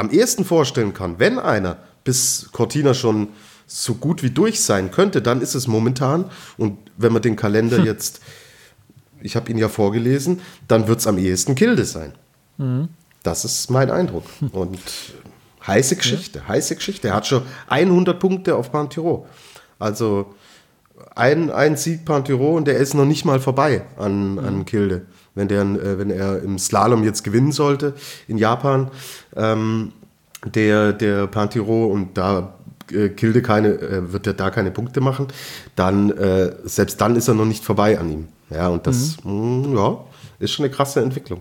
am 0.00 0.10
ehesten 0.10 0.46
vorstellen 0.46 0.94
kann, 0.94 1.18
wenn 1.18 1.38
einer 1.38 1.76
bis 2.04 2.48
Cortina 2.52 2.94
schon 2.94 3.28
so 3.66 3.94
gut 3.94 4.22
wie 4.22 4.30
durch 4.30 4.60
sein 4.60 4.90
könnte, 4.90 5.20
dann 5.20 5.42
ist 5.42 5.54
es 5.54 5.66
momentan, 5.68 6.24
und 6.56 6.78
wenn 6.96 7.12
man 7.12 7.22
den 7.22 7.36
Kalender 7.36 7.76
hm. 7.76 7.84
jetzt, 7.84 8.20
ich 9.20 9.36
habe 9.36 9.50
ihn 9.50 9.58
ja 9.58 9.68
vorgelesen, 9.68 10.40
dann 10.66 10.88
wird 10.88 11.00
es 11.00 11.06
am 11.06 11.18
ehesten 11.18 11.54
Kilde 11.54 11.84
sein. 11.84 12.14
Mhm. 12.56 12.88
Das 13.22 13.44
ist 13.44 13.70
mein 13.70 13.90
Eindruck. 13.90 14.24
Und 14.52 14.80
heiße 15.66 15.96
Geschichte, 15.96 16.38
ja. 16.38 16.48
heiße 16.48 16.74
Geschichte. 16.74 17.08
Er 17.08 17.14
hat 17.14 17.26
schon 17.26 17.42
100 17.68 18.18
Punkte 18.18 18.56
auf 18.56 18.72
Pantiro. 18.72 19.26
Also 19.78 20.34
ein, 21.14 21.50
ein 21.50 21.76
Sieg 21.76 22.06
Pantiro 22.06 22.56
und 22.56 22.66
der 22.66 22.78
ist 22.78 22.94
noch 22.94 23.04
nicht 23.04 23.26
mal 23.26 23.38
vorbei 23.38 23.82
an, 23.98 24.32
mhm. 24.32 24.38
an 24.38 24.64
Kilde 24.64 25.06
wenn, 25.34 25.48
der, 25.48 25.62
äh, 25.62 25.98
wenn 25.98 26.10
er 26.10 26.42
im 26.42 26.58
Slalom 26.58 27.04
jetzt 27.04 27.24
gewinnen 27.24 27.52
sollte 27.52 27.94
in 28.28 28.38
Japan, 28.38 28.90
ähm, 29.36 29.92
der, 30.44 30.92
der 30.92 31.26
Pantiro 31.26 31.86
und 31.86 32.16
da 32.16 32.54
äh, 32.92 33.10
Kilde 33.10 33.42
keine, 33.42 33.68
äh, 33.68 34.12
wird 34.12 34.26
er 34.26 34.34
da 34.34 34.50
keine 34.50 34.70
Punkte 34.70 35.00
machen, 35.00 35.28
dann 35.76 36.10
äh, 36.10 36.54
selbst 36.64 37.00
dann 37.00 37.16
ist 37.16 37.28
er 37.28 37.34
noch 37.34 37.44
nicht 37.44 37.64
vorbei 37.64 37.98
an 37.98 38.10
ihm. 38.10 38.28
Ja, 38.50 38.68
und 38.68 38.86
das 38.86 39.22
mhm. 39.24 39.60
mh, 39.60 39.64
hm, 39.66 39.76
ja, 39.76 40.04
ist 40.38 40.52
schon 40.52 40.64
eine 40.64 40.74
krasse 40.74 41.00
Entwicklung. 41.00 41.40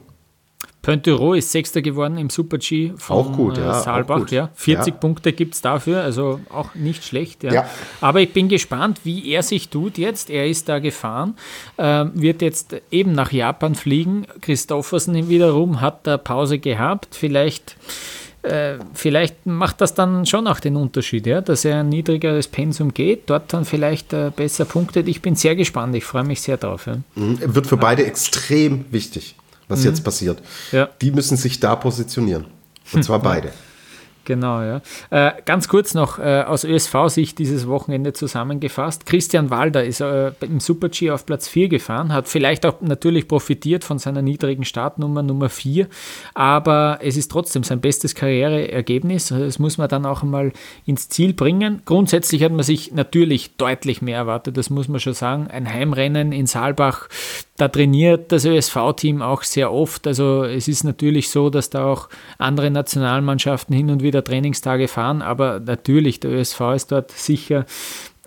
Pointero 0.81 1.33
ist 1.33 1.51
Sechster 1.51 1.81
geworden 1.81 2.17
im 2.17 2.29
Super-G 2.29 2.93
von 2.95 3.17
auch 3.17 3.31
gut, 3.33 3.57
äh, 3.57 3.61
ja, 3.61 3.73
Saalbach. 3.73 4.19
Gut. 4.19 4.31
Ja. 4.31 4.49
40 4.55 4.93
ja. 4.93 4.99
Punkte 4.99 5.33
gibt 5.33 5.55
es 5.55 5.61
dafür, 5.61 6.01
also 6.01 6.39
auch 6.49 6.73
nicht 6.73 7.03
schlecht. 7.03 7.43
Ja. 7.43 7.53
ja. 7.53 7.69
Aber 7.99 8.21
ich 8.21 8.31
bin 8.31 8.47
gespannt, 8.47 9.01
wie 9.03 9.29
er 9.29 9.43
sich 9.43 9.67
tut 9.67 9.97
jetzt. 9.97 10.29
Er 10.29 10.47
ist 10.47 10.69
da 10.69 10.79
gefahren, 10.79 11.35
äh, 11.77 12.05
wird 12.13 12.41
jetzt 12.41 12.77
eben 12.91 13.11
nach 13.11 13.33
Japan 13.33 13.75
fliegen. 13.75 14.25
Christoffersen 14.39 15.27
wiederum 15.27 15.81
hat 15.81 16.07
da 16.07 16.17
Pause 16.17 16.59
gehabt. 16.59 17.09
Vielleicht, 17.11 17.75
äh, 18.43 18.75
vielleicht 18.93 19.45
macht 19.45 19.81
das 19.81 19.95
dann 19.95 20.25
schon 20.25 20.47
auch 20.47 20.61
den 20.61 20.77
Unterschied, 20.77 21.27
ja, 21.27 21.41
dass 21.41 21.65
er 21.65 21.81
ein 21.81 21.89
niedrigeres 21.89 22.47
Pensum 22.47 22.93
geht, 22.93 23.29
dort 23.29 23.51
dann 23.51 23.65
vielleicht 23.65 24.13
äh, 24.13 24.31
besser 24.33 24.63
punktet. 24.63 25.09
Ich 25.09 25.21
bin 25.21 25.35
sehr 25.35 25.57
gespannt, 25.57 25.93
ich 25.93 26.05
freue 26.05 26.23
mich 26.23 26.41
sehr 26.41 26.55
drauf. 26.55 26.87
Ja. 26.87 26.99
Mhm. 27.15 27.53
Wird 27.53 27.67
für 27.67 27.75
beide 27.75 28.05
extrem 28.05 28.85
wichtig 28.91 29.35
was 29.69 29.79
mhm. 29.79 29.85
jetzt 29.85 30.03
passiert. 30.03 30.41
Ja. 30.73 30.89
Die 31.01 31.11
müssen 31.11 31.37
sich 31.37 31.61
da 31.61 31.75
positionieren. 31.77 32.47
Und 32.91 33.03
zwar 33.03 33.19
beide. 33.21 33.53
Genau, 34.29 34.61
ja. 34.61 34.81
Äh, 35.09 35.31
ganz 35.43 35.67
kurz 35.67 35.95
noch 35.95 36.19
äh, 36.19 36.43
aus 36.43 36.63
ÖSV-Sicht 36.63 37.39
dieses 37.39 37.67
Wochenende 37.67 38.13
zusammengefasst. 38.13 39.07
Christian 39.07 39.49
Walder 39.49 39.83
ist 39.83 40.01
äh, 40.01 40.33
im 40.41 40.59
Super-G 40.59 41.09
auf 41.09 41.25
Platz 41.25 41.47
4 41.47 41.67
gefahren, 41.67 42.13
hat 42.13 42.27
vielleicht 42.27 42.63
auch 42.67 42.79
natürlich 42.81 43.27
profitiert 43.27 43.83
von 43.83 43.97
seiner 43.97 44.21
niedrigen 44.21 44.65
Startnummer 44.65 45.23
Nummer 45.23 45.49
4, 45.49 45.87
aber 46.35 46.99
es 47.01 47.17
ist 47.17 47.31
trotzdem 47.31 47.63
sein 47.63 47.81
bestes 47.81 48.13
Karriereergebnis. 48.13 49.29
Das 49.29 49.57
muss 49.57 49.79
man 49.79 49.89
dann 49.89 50.05
auch 50.05 50.21
einmal 50.21 50.53
ins 50.85 51.09
Ziel 51.09 51.33
bringen. 51.33 51.81
Grundsätzlich 51.85 52.43
hat 52.43 52.51
man 52.51 52.61
sich 52.61 52.91
natürlich 52.91 53.57
deutlich 53.57 54.03
mehr 54.03 54.17
erwartet, 54.17 54.57
das 54.57 54.69
muss 54.69 54.87
man 54.89 54.99
schon 54.99 55.15
sagen. 55.15 55.47
Ein 55.47 55.73
Heimrennen 55.73 56.33
in 56.33 56.45
Saalbach, 56.45 57.09
da 57.57 57.67
trainiert 57.67 58.31
das 58.31 58.45
ÖSV-Team 58.45 59.21
auch 59.21 59.43
sehr 59.43 59.73
oft. 59.73 60.07
Also 60.07 60.43
es 60.43 60.67
ist 60.67 60.83
natürlich 60.83 61.29
so, 61.29 61.49
dass 61.49 61.69
da 61.69 61.85
auch 61.85 62.09
andere 62.37 62.71
Nationalmannschaften 62.71 63.75
hin 63.75 63.89
und 63.89 64.03
wieder 64.03 64.18
Trainingstage 64.23 64.87
fahren, 64.87 65.21
aber 65.21 65.59
natürlich, 65.59 66.19
der 66.19 66.31
ÖSV 66.31 66.61
ist 66.75 66.91
dort 66.91 67.11
sicher 67.11 67.65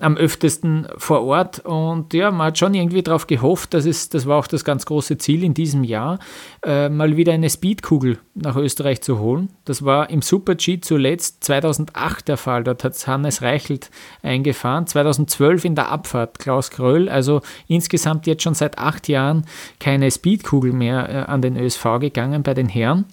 am 0.02 0.16
öftesten 0.16 0.88
vor 0.96 1.22
Ort 1.22 1.60
und 1.60 2.12
ja, 2.12 2.32
man 2.32 2.48
hat 2.48 2.58
schon 2.58 2.74
irgendwie 2.74 3.02
darauf 3.02 3.28
gehofft, 3.28 3.72
dass 3.72 3.86
es, 3.86 4.08
das 4.08 4.26
war 4.26 4.36
auch 4.38 4.48
das 4.48 4.64
ganz 4.64 4.84
große 4.84 5.16
Ziel 5.18 5.44
in 5.44 5.54
diesem 5.54 5.84
Jahr, 5.84 6.18
äh, 6.64 6.88
mal 6.88 7.16
wieder 7.16 7.32
eine 7.32 7.48
Speedkugel 7.48 8.18
nach 8.34 8.56
Österreich 8.56 9.00
zu 9.02 9.20
holen. 9.20 9.50
Das 9.64 9.84
war 9.84 10.10
im 10.10 10.20
Super-G 10.20 10.80
zuletzt 10.80 11.44
2008 11.44 12.26
der 12.26 12.36
Fall, 12.36 12.64
dort 12.64 12.82
hat 12.82 13.06
Hannes 13.06 13.42
Reichelt 13.42 13.90
eingefahren, 14.22 14.88
2012 14.88 15.64
in 15.64 15.74
der 15.76 15.90
Abfahrt 15.90 16.40
Klaus 16.40 16.70
Kröll, 16.70 17.08
also 17.08 17.40
insgesamt 17.68 18.26
jetzt 18.26 18.42
schon 18.42 18.54
seit 18.54 18.78
acht 18.78 19.06
Jahren 19.06 19.44
keine 19.78 20.10
Speedkugel 20.10 20.72
mehr 20.72 21.08
äh, 21.08 21.30
an 21.30 21.42
den 21.42 21.56
ÖSV 21.56 22.00
gegangen 22.00 22.42
bei 22.42 22.54
den 22.54 22.68
Herren. 22.68 23.04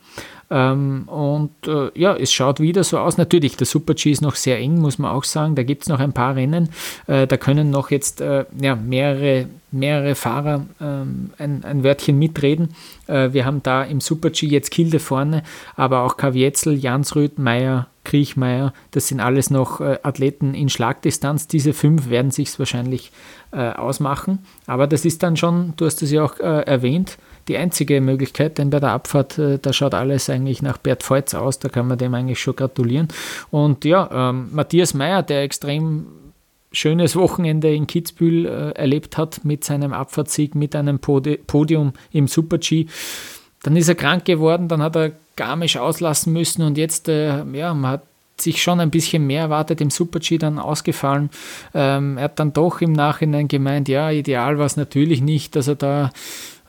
Ähm, 0.51 1.07
und 1.07 1.51
äh, 1.67 1.91
ja, 1.93 2.15
es 2.15 2.31
schaut 2.33 2.59
wieder 2.59 2.83
so 2.83 2.97
aus. 2.97 3.17
Natürlich, 3.17 3.55
der 3.55 3.67
Super-G 3.67 4.11
ist 4.11 4.21
noch 4.21 4.35
sehr 4.35 4.57
eng, 4.57 4.79
muss 4.79 4.97
man 4.97 5.11
auch 5.11 5.23
sagen. 5.23 5.55
Da 5.55 5.63
gibt 5.63 5.83
es 5.83 5.89
noch 5.89 5.99
ein 5.99 6.13
paar 6.13 6.35
Rennen. 6.35 6.69
Äh, 7.07 7.27
da 7.27 7.37
können 7.37 7.69
noch 7.69 7.91
jetzt 7.91 8.19
äh, 8.21 8.45
ja, 8.59 8.75
mehrere, 8.75 9.47
mehrere 9.71 10.15
Fahrer 10.15 10.65
ähm, 10.81 11.31
ein, 11.37 11.63
ein 11.63 11.83
Wörtchen 11.83 12.17
mitreden. 12.17 12.73
Äh, 13.05 13.31
wir 13.33 13.45
haben 13.45 13.61
da 13.61 13.83
im 13.83 14.01
Super-G 14.01 14.47
jetzt 14.47 14.71
Kilde 14.71 14.99
vorne, 14.99 15.43
aber 15.75 16.01
auch 16.01 16.17
Kavietzel, 16.17 16.75
Jansrud, 16.75 17.37
Meyer, 17.37 17.87
Kriechmeier, 18.03 18.73
das 18.89 19.09
sind 19.09 19.19
alles 19.19 19.51
noch 19.51 19.81
äh, 19.81 19.99
Athleten 20.01 20.55
in 20.55 20.69
Schlagdistanz. 20.69 21.47
Diese 21.47 21.73
fünf 21.73 22.09
werden 22.09 22.31
sich 22.31 22.57
wahrscheinlich 22.57 23.11
äh, 23.51 23.69
ausmachen. 23.69 24.39
Aber 24.65 24.87
das 24.87 25.05
ist 25.05 25.21
dann 25.21 25.37
schon, 25.37 25.73
du 25.77 25.85
hast 25.85 26.01
es 26.01 26.11
ja 26.11 26.23
auch 26.23 26.39
erwähnt, 26.39 27.19
die 27.49 27.57
einzige 27.57 27.99
Möglichkeit, 27.99 28.57
denn 28.57 28.69
bei 28.69 28.79
der 28.79 28.91
Abfahrt, 28.91 29.37
äh, 29.37 29.59
da 29.59 29.73
schaut 29.73 29.93
alles 29.93 30.29
eigentlich 30.29 30.61
nach 30.61 30.77
Bert 30.77 31.03
Feutz 31.03 31.33
aus, 31.33 31.59
da 31.59 31.67
kann 31.67 31.87
man 31.87 31.97
dem 31.97 32.13
eigentlich 32.13 32.39
schon 32.39 32.55
gratulieren. 32.55 33.09
Und 33.51 33.83
ja, 33.83 34.29
ähm, 34.29 34.49
Matthias 34.53 34.93
Meyer, 34.93 35.23
der 35.23 35.43
extrem 35.43 36.05
schönes 36.71 37.15
Wochenende 37.15 37.73
in 37.73 37.87
Kitzbühel 37.87 38.45
äh, 38.45 38.71
erlebt 38.79 39.17
hat 39.17 39.43
mit 39.43 39.63
seinem 39.63 39.91
Abfahrtssieg, 39.91 40.55
mit 40.55 40.75
einem 40.75 40.99
Podi 40.99 41.37
Podium 41.37 41.93
im 42.11 42.27
Super-G. 42.27 42.85
Dann 43.63 43.75
ist 43.75 43.89
er 43.89 43.95
krank 43.95 44.25
geworden, 44.25 44.67
dann 44.67 44.81
hat 44.81 44.95
er 44.95 45.11
Garmisch 45.35 45.77
auslassen 45.77 46.33
müssen 46.33 46.61
und 46.61 46.77
jetzt, 46.77 47.09
äh, 47.09 47.43
ja, 47.53 47.73
man 47.73 47.91
hat 47.91 48.03
sich 48.41 48.61
schon 48.61 48.79
ein 48.79 48.91
bisschen 48.91 49.27
mehr 49.27 49.43
erwartet, 49.43 49.81
im 49.81 49.89
Super-G 49.89 50.37
dann 50.37 50.59
ausgefallen. 50.59 51.29
Ähm, 51.73 52.17
er 52.17 52.25
hat 52.25 52.39
dann 52.39 52.53
doch 52.53 52.81
im 52.81 52.93
Nachhinein 52.93 53.47
gemeint, 53.47 53.89
ja, 53.89 54.11
ideal 54.11 54.57
war 54.57 54.65
es 54.65 54.77
natürlich 54.77 55.21
nicht, 55.21 55.55
dass 55.55 55.67
er 55.67 55.75
da 55.75 56.11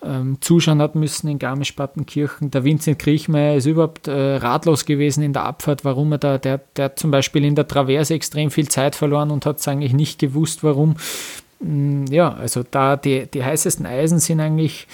ähm, 0.05 0.39
zuschauen 0.41 0.81
hat 0.81 0.95
müssen 0.95 1.29
in 1.29 1.39
Garmisch-Partenkirchen. 1.39 2.51
Der 2.51 2.65
Vincent 2.65 2.99
Kriechmeier 2.99 3.57
ist 3.57 3.67
überhaupt 3.67 4.09
äh, 4.09 4.37
ratlos 4.37 4.85
gewesen 4.85 5.23
in 5.23 5.33
der 5.33 5.45
Abfahrt, 5.45 5.85
warum 5.85 6.13
er 6.13 6.19
da, 6.19 6.39
der, 6.39 6.61
der 6.77 6.87
hat 6.87 6.99
zum 6.99 7.11
Beispiel 7.11 7.45
in 7.45 7.55
der 7.55 7.69
Traverse 7.69 8.15
extrem 8.15 8.51
viel 8.51 8.69
Zeit 8.69 8.97
verloren 8.97 9.31
und 9.31 9.47
hat 9.47 9.59
es 9.59 9.69
eigentlich 9.69 9.93
nicht 9.93 10.19
gewusst, 10.19 10.65
warum. 10.65 10.97
Mm, 11.61 12.07
ja, 12.07 12.33
also 12.33 12.65
da 12.69 12.97
die, 12.97 13.27
die 13.27 13.45
heißesten 13.45 13.85
Eisen 13.85 14.19
sind 14.19 14.41
eigentlich 14.41 14.89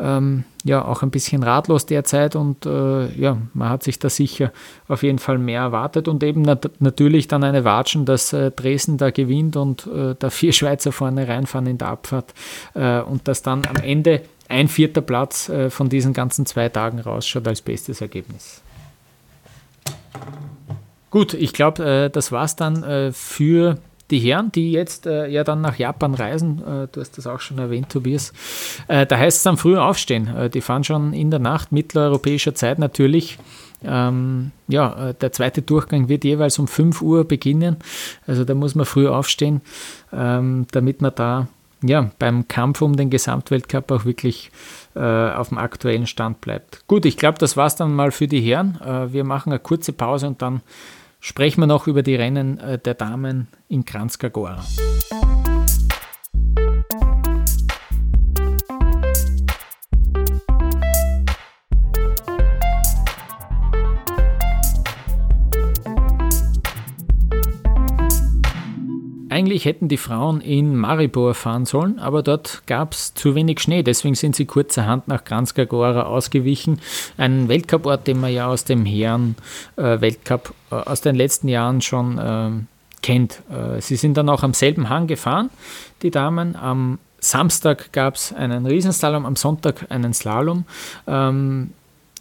ähm, 0.00 0.42
ja 0.64 0.84
auch 0.84 1.02
ein 1.02 1.10
bisschen 1.10 1.44
ratlos 1.44 1.86
derzeit 1.86 2.34
und 2.34 2.66
äh, 2.66 3.08
ja, 3.14 3.38
man 3.54 3.68
hat 3.68 3.84
sich 3.84 4.00
da 4.00 4.10
sicher 4.10 4.52
auf 4.88 5.04
jeden 5.04 5.20
Fall 5.20 5.38
mehr 5.38 5.60
erwartet 5.60 6.08
und 6.08 6.24
eben 6.24 6.42
nat 6.42 6.70
natürlich 6.80 7.28
dann 7.28 7.44
eine 7.44 7.64
Watschen, 7.64 8.04
dass 8.04 8.32
äh, 8.32 8.50
Dresden 8.50 8.96
da 8.96 9.10
gewinnt 9.10 9.56
und 9.56 9.86
äh, 9.86 10.16
da 10.18 10.30
vier 10.30 10.52
Schweizer 10.52 10.90
vorne 10.90 11.28
reinfahren 11.28 11.68
in 11.68 11.78
der 11.78 11.88
Abfahrt 11.88 12.34
äh, 12.74 13.00
und 13.00 13.28
dass 13.28 13.42
dann 13.42 13.62
am 13.66 13.76
Ende 13.76 14.22
ein 14.48 14.68
vierter 14.68 15.00
Platz 15.00 15.48
äh, 15.48 15.70
von 15.70 15.88
diesen 15.88 16.12
ganzen 16.12 16.46
zwei 16.46 16.68
Tagen 16.68 16.98
rausschaut 16.98 17.46
als 17.46 17.60
bestes 17.60 18.00
Ergebnis. 18.00 18.62
Gut, 21.10 21.34
ich 21.34 21.52
glaube, 21.52 21.84
äh, 21.84 22.10
das 22.10 22.32
war 22.32 22.44
es 22.44 22.56
dann 22.56 23.12
für 23.12 23.78
die 24.10 24.18
Herren, 24.18 24.50
die 24.52 24.72
jetzt 24.72 25.06
äh, 25.06 25.26
ja 25.28 25.44
dann 25.44 25.60
nach 25.60 25.76
Japan 25.76 26.14
reisen, 26.14 26.62
äh, 26.62 26.88
du 26.90 27.00
hast 27.00 27.18
das 27.18 27.26
auch 27.26 27.40
schon 27.40 27.58
erwähnt, 27.58 27.90
Tobias, 27.90 28.32
äh, 28.88 29.06
da 29.06 29.18
heißt 29.18 29.38
es 29.38 29.42
dann 29.42 29.56
früh 29.56 29.76
aufstehen. 29.76 30.34
Äh, 30.34 30.50
die 30.50 30.60
fahren 30.60 30.84
schon 30.84 31.12
in 31.12 31.30
der 31.30 31.40
Nacht, 31.40 31.72
mitteleuropäischer 31.72 32.54
Zeit 32.54 32.78
natürlich. 32.78 33.38
Ähm, 33.84 34.50
ja, 34.66 35.10
äh, 35.10 35.14
der 35.14 35.32
zweite 35.32 35.62
Durchgang 35.62 36.08
wird 36.08 36.24
jeweils 36.24 36.58
um 36.58 36.66
5 36.66 37.02
Uhr 37.02 37.24
beginnen. 37.24 37.76
Also 38.26 38.44
da 38.44 38.54
muss 38.54 38.74
man 38.74 38.86
früh 38.86 39.08
aufstehen, 39.08 39.60
ähm, 40.12 40.66
damit 40.72 41.02
man 41.02 41.12
da 41.14 41.48
ja, 41.82 42.10
beim 42.18 42.48
Kampf 42.48 42.82
um 42.82 42.96
den 42.96 43.10
Gesamtweltcup 43.10 43.90
auch 43.90 44.04
wirklich 44.04 44.50
äh, 44.94 45.00
auf 45.00 45.50
dem 45.50 45.58
aktuellen 45.58 46.06
Stand 46.06 46.40
bleibt. 46.40 46.86
Gut, 46.86 47.04
ich 47.04 47.16
glaube, 47.16 47.38
das 47.38 47.56
war 47.56 47.66
es 47.66 47.76
dann 47.76 47.94
mal 47.94 48.10
für 48.10 48.26
die 48.26 48.40
Herren. 48.40 48.78
wir 49.12 49.24
machen 49.24 49.52
eine 49.52 49.58
kurze 49.58 49.92
Pause 49.92 50.26
und 50.26 50.42
dann 50.42 50.62
sprechen 51.20 51.60
wir 51.60 51.66
noch 51.66 51.86
über 51.86 52.02
die 52.02 52.14
Rennen 52.14 52.58
äh, 52.58 52.78
der 52.78 52.94
Damen 52.94 53.48
in 53.68 53.84
Kranjska 53.84 54.28
Gora. 54.28 54.64
Eigentlich 69.38 69.66
hätten 69.66 69.86
die 69.86 69.98
Frauen 69.98 70.40
in 70.40 70.74
Maribor 70.74 71.32
fahren 71.32 71.64
sollen, 71.64 72.00
aber 72.00 72.24
dort 72.24 72.62
gab 72.66 72.92
es 72.92 73.14
zu 73.14 73.36
wenig 73.36 73.60
Schnee. 73.60 73.84
Deswegen 73.84 74.16
sind 74.16 74.34
sie 74.34 74.46
kurzerhand 74.46 75.06
nach 75.06 75.22
Kranjska 75.22 75.62
Gora 75.62 76.02
ausgewichen. 76.06 76.80
Ein 77.16 77.46
Weltcuport, 77.46 78.04
den 78.08 78.18
man 78.18 78.32
ja 78.32 78.48
aus 78.48 78.64
dem 78.64 78.84
Herren-Weltcup 78.84 80.54
äh, 80.72 80.74
äh, 80.74 80.80
aus 80.80 81.02
den 81.02 81.14
letzten 81.14 81.46
Jahren 81.46 81.80
schon 81.82 82.18
äh, 82.18 82.50
kennt. 83.00 83.42
Äh, 83.48 83.80
sie 83.80 83.94
sind 83.94 84.16
dann 84.16 84.28
auch 84.28 84.42
am 84.42 84.54
selben 84.54 84.88
Hang 84.88 85.06
gefahren, 85.06 85.50
die 86.02 86.10
Damen. 86.10 86.56
Am 86.56 86.98
Samstag 87.20 87.92
gab 87.92 88.16
es 88.16 88.32
einen 88.32 88.66
Riesenslalom, 88.66 89.24
am 89.24 89.36
Sonntag 89.36 89.86
einen 89.88 90.14
Slalom. 90.14 90.64
Ähm, 91.06 91.74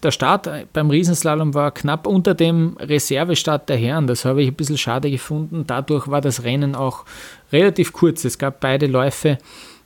der 0.04 0.12
Start 0.12 0.50
beim 0.74 0.90
Riesenslalom 0.90 1.54
war 1.54 1.72
knapp 1.72 2.08
unter 2.08 2.34
dem 2.34 2.78
Reservestart 2.80 3.70
der 3.70 3.78
Herren. 3.78 4.08
Das 4.08 4.26
habe 4.26 4.42
ich 4.42 4.50
ein 4.50 4.56
bisschen 4.56 4.78
schade 4.78 5.10
gefunden. 5.10 5.66
Dadurch 5.68 6.08
war 6.08 6.22
das 6.22 6.44
Rennen 6.44 6.76
auch 6.76 7.06
relativ 7.52 7.94
kurz. 7.94 8.26
Es 8.26 8.38
gab 8.38 8.60
beide 8.60 8.88
Läufe 8.88 9.38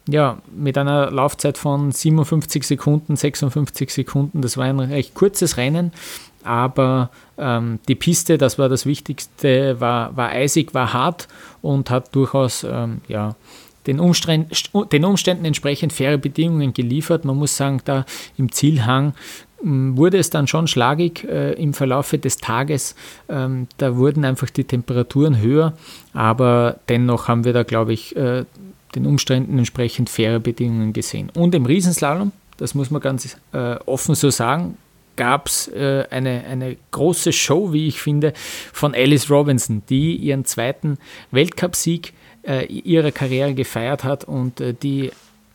ja, 0.07 0.39
mit 0.55 0.77
einer 0.77 1.11
Laufzeit 1.11 1.57
von 1.57 1.91
57 1.91 2.63
Sekunden, 2.63 3.15
56 3.15 3.89
Sekunden. 3.91 4.41
Das 4.41 4.57
war 4.57 4.65
ein 4.65 4.79
recht 4.79 5.13
kurzes 5.13 5.57
Rennen, 5.57 5.91
aber 6.43 7.11
ähm, 7.37 7.79
die 7.87 7.95
Piste, 7.95 8.37
das 8.37 8.57
war 8.57 8.69
das 8.69 8.85
Wichtigste, 8.85 9.79
war, 9.79 10.15
war 10.15 10.29
eisig, 10.29 10.73
war 10.73 10.93
hart 10.93 11.27
und 11.61 11.89
hat 11.89 12.15
durchaus 12.15 12.63
ähm, 12.63 13.01
ja, 13.07 13.35
den, 13.87 13.99
Umständen, 13.99 14.49
den 14.91 15.05
Umständen 15.05 15.45
entsprechend 15.45 15.93
faire 15.93 16.17
Bedingungen 16.17 16.73
geliefert. 16.73 17.25
Man 17.25 17.37
muss 17.37 17.55
sagen, 17.55 17.81
da 17.85 18.05
im 18.37 18.51
Zielhang 18.51 19.13
wurde 19.63 20.17
es 20.17 20.29
dann 20.29 20.47
schon 20.47 20.67
schlagig 20.67 21.23
äh, 21.23 21.53
im 21.53 21.73
Verlauf 21.73 22.11
des 22.11 22.37
Tages. 22.37 22.95
Ähm, 23.29 23.67
da 23.77 23.95
wurden 23.97 24.25
einfach 24.25 24.49
die 24.49 24.63
Temperaturen 24.63 25.39
höher, 25.39 25.73
aber 26.13 26.77
dennoch 26.89 27.27
haben 27.27 27.43
wir 27.43 27.53
da, 27.53 27.63
glaube 27.63 27.93
ich, 27.93 28.15
äh, 28.15 28.45
den 28.95 29.05
Umständen 29.05 29.57
entsprechend 29.57 30.09
faire 30.09 30.39
Bedingungen 30.39 30.93
gesehen. 30.93 31.31
Und 31.33 31.55
im 31.55 31.65
Riesenslalom, 31.65 32.31
das 32.57 32.75
muss 32.75 32.91
man 32.91 33.01
ganz 33.01 33.37
äh, 33.53 33.75
offen 33.85 34.15
so 34.15 34.29
sagen, 34.29 34.77
gab 35.15 35.47
es 35.47 35.67
äh, 35.67 36.05
eine, 36.09 36.43
eine 36.45 36.77
große 36.91 37.31
Show, 37.31 37.73
wie 37.73 37.87
ich 37.87 38.01
finde, 38.01 38.33
von 38.73 38.95
Alice 38.95 39.29
Robinson, 39.29 39.83
die 39.89 40.15
ihren 40.15 40.45
zweiten 40.45 40.97
Weltcupsieg 41.31 42.13
äh, 42.43 42.65
ihrer 42.65 43.11
Karriere 43.11 43.53
gefeiert 43.53 44.03
hat 44.03 44.23
und 44.23 44.61
äh, 44.61 44.73
die 44.73 45.11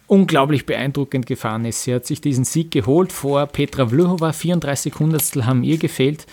unglaublich 0.09 0.67
beeindruckend 0.67 1.27
gefahren 1.27 1.65
ist. 1.65 1.83
Sie 1.83 1.95
hat 1.95 2.07
sich 2.07 2.21
diesen 2.21 2.45
Sieg 2.45 2.71
geholt 2.71 3.13
vor 3.13 3.47
Petra 3.47 3.89
Vlhova, 3.89 4.33
34 4.33 4.95
Hundertstel 4.99 5.47
haben 5.47 5.65
ihr 5.65 5.79
gefehlt 5.79 6.27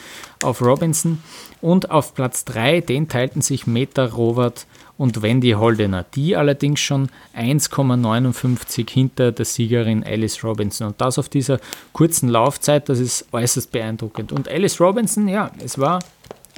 auf 0.43 0.61
Robinson 0.61 1.19
und 1.61 1.89
auf 1.89 2.13
Platz 2.13 2.45
3, 2.45 2.81
den 2.81 3.07
teilten 3.07 3.41
sich 3.41 3.65
Meta 3.65 4.05
Robert 4.05 4.67
und 4.97 5.21
Wendy 5.21 5.51
Holdener, 5.51 6.05
die 6.13 6.35
allerdings 6.35 6.79
schon 6.81 7.09
1,59 7.35 8.89
hinter 8.89 9.31
der 9.31 9.45
Siegerin 9.45 10.03
Alice 10.03 10.43
Robinson 10.43 10.87
und 10.87 11.01
das 11.01 11.17
auf 11.17 11.29
dieser 11.29 11.59
kurzen 11.93 12.29
Laufzeit, 12.29 12.89
das 12.89 12.99
ist 12.99 13.25
äußerst 13.31 13.71
beeindruckend. 13.71 14.31
Und 14.31 14.47
Alice 14.47 14.79
Robinson, 14.79 15.27
ja, 15.27 15.51
es 15.63 15.79
war 15.79 15.99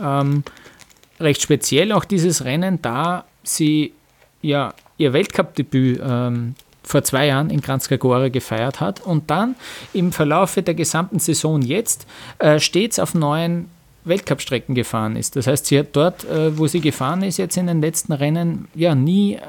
ähm, 0.02 0.44
recht 1.20 1.42
speziell 1.42 1.94
auch 1.94 2.04
dieses 2.04 2.44
Rennen, 2.44 2.82
da 2.82 3.26
sie 3.44 3.94
ja 4.42 4.74
ihr 4.98 5.14
Weltcup-Debüt 5.14 6.02
ähm, 6.04 6.56
vor 6.86 7.04
zwei 7.04 7.28
Jahren 7.28 7.50
in 7.50 7.62
Kranjska 7.62 7.98
Gora 7.98 8.30
gefeiert 8.30 8.80
hat 8.80 9.02
und 9.02 9.30
dann 9.30 9.56
im 9.94 10.12
Verlauf 10.12 10.56
der 10.56 10.74
gesamten 10.74 11.20
Saison 11.20 11.62
jetzt 11.62 12.06
äh, 12.40 12.60
stets 12.60 13.00
auf 13.00 13.14
neuen 13.14 13.70
Weltcup-Strecken 14.06 14.76
gefahren 14.76 15.16
ist. 15.16 15.36
Das 15.36 15.48
heißt, 15.48 15.66
sie 15.66 15.80
hat 15.80 15.88
dort, 15.94 16.24
äh, 16.26 16.58
wo 16.58 16.68
sie 16.68 16.80
gefahren 16.80 17.24
ist, 17.24 17.38
jetzt 17.38 17.58
in 17.58 17.68
den 17.68 17.82
letzten 17.82 18.14
Rennen 18.14 18.68
ja 18.76 18.96
nie 18.96 19.40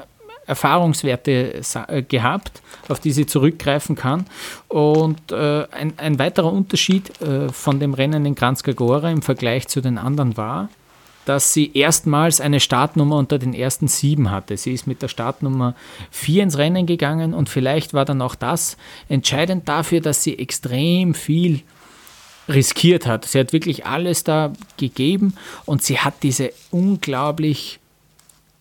Erfahrungswerte 0.47 1.61
äh, 1.87 2.01
gehabt, 2.01 2.61
auf 2.87 2.99
die 2.99 3.11
sie 3.11 3.25
zurückgreifen 3.25 3.95
kann. 3.95 4.25
Und 4.67 5.31
äh, 5.31 5.65
ein, 5.71 5.93
ein, 5.97 6.19
weiterer 6.19 6.51
Unterschied 6.51 7.21
äh, 7.21 7.49
von 7.49 7.79
dem 7.79 7.93
Rennen 7.93 8.25
in 8.25 8.33
Kranjska 8.33 8.71
Gora 8.71 9.11
im 9.11 9.21
Vergleich 9.21 9.67
zu 9.67 9.81
den 9.81 9.97
anderen 9.97 10.37
war, 10.37 10.69
dass 11.27 11.53
sie 11.53 11.71
erstmals 11.73 12.39
eine 12.39 12.61
Startnummer 12.61 13.17
unter 13.17 13.37
den 13.37 13.53
ersten 13.53 13.87
sieben 13.89 14.31
hatte. 14.31 14.55
Sie 14.55 14.71
ist 14.71 14.87
mit 14.87 15.01
der 15.01 15.09
Startnummer 15.09 15.75
vier 16.09 16.43
ins 16.43 16.57
Rennen 16.57 16.85
gegangen 16.85 17.33
und 17.33 17.49
vielleicht 17.49 17.93
war 17.93 18.05
dann 18.05 18.21
auch 18.21 18.35
das 18.35 18.77
entscheidend 19.09 19.67
dafür, 19.67 19.99
dass 19.99 20.23
sie 20.23 20.39
extrem 20.39 21.13
viel 21.13 21.63
riskiert 22.47 23.05
hat. 23.05 23.25
Sie 23.25 23.39
hat 23.39 23.51
wirklich 23.51 23.85
alles 23.85 24.23
da 24.23 24.53
gegeben 24.77 25.33
und 25.65 25.83
sie 25.83 25.99
hat 25.99 26.23
diese 26.23 26.53
unglaublich 26.71 27.79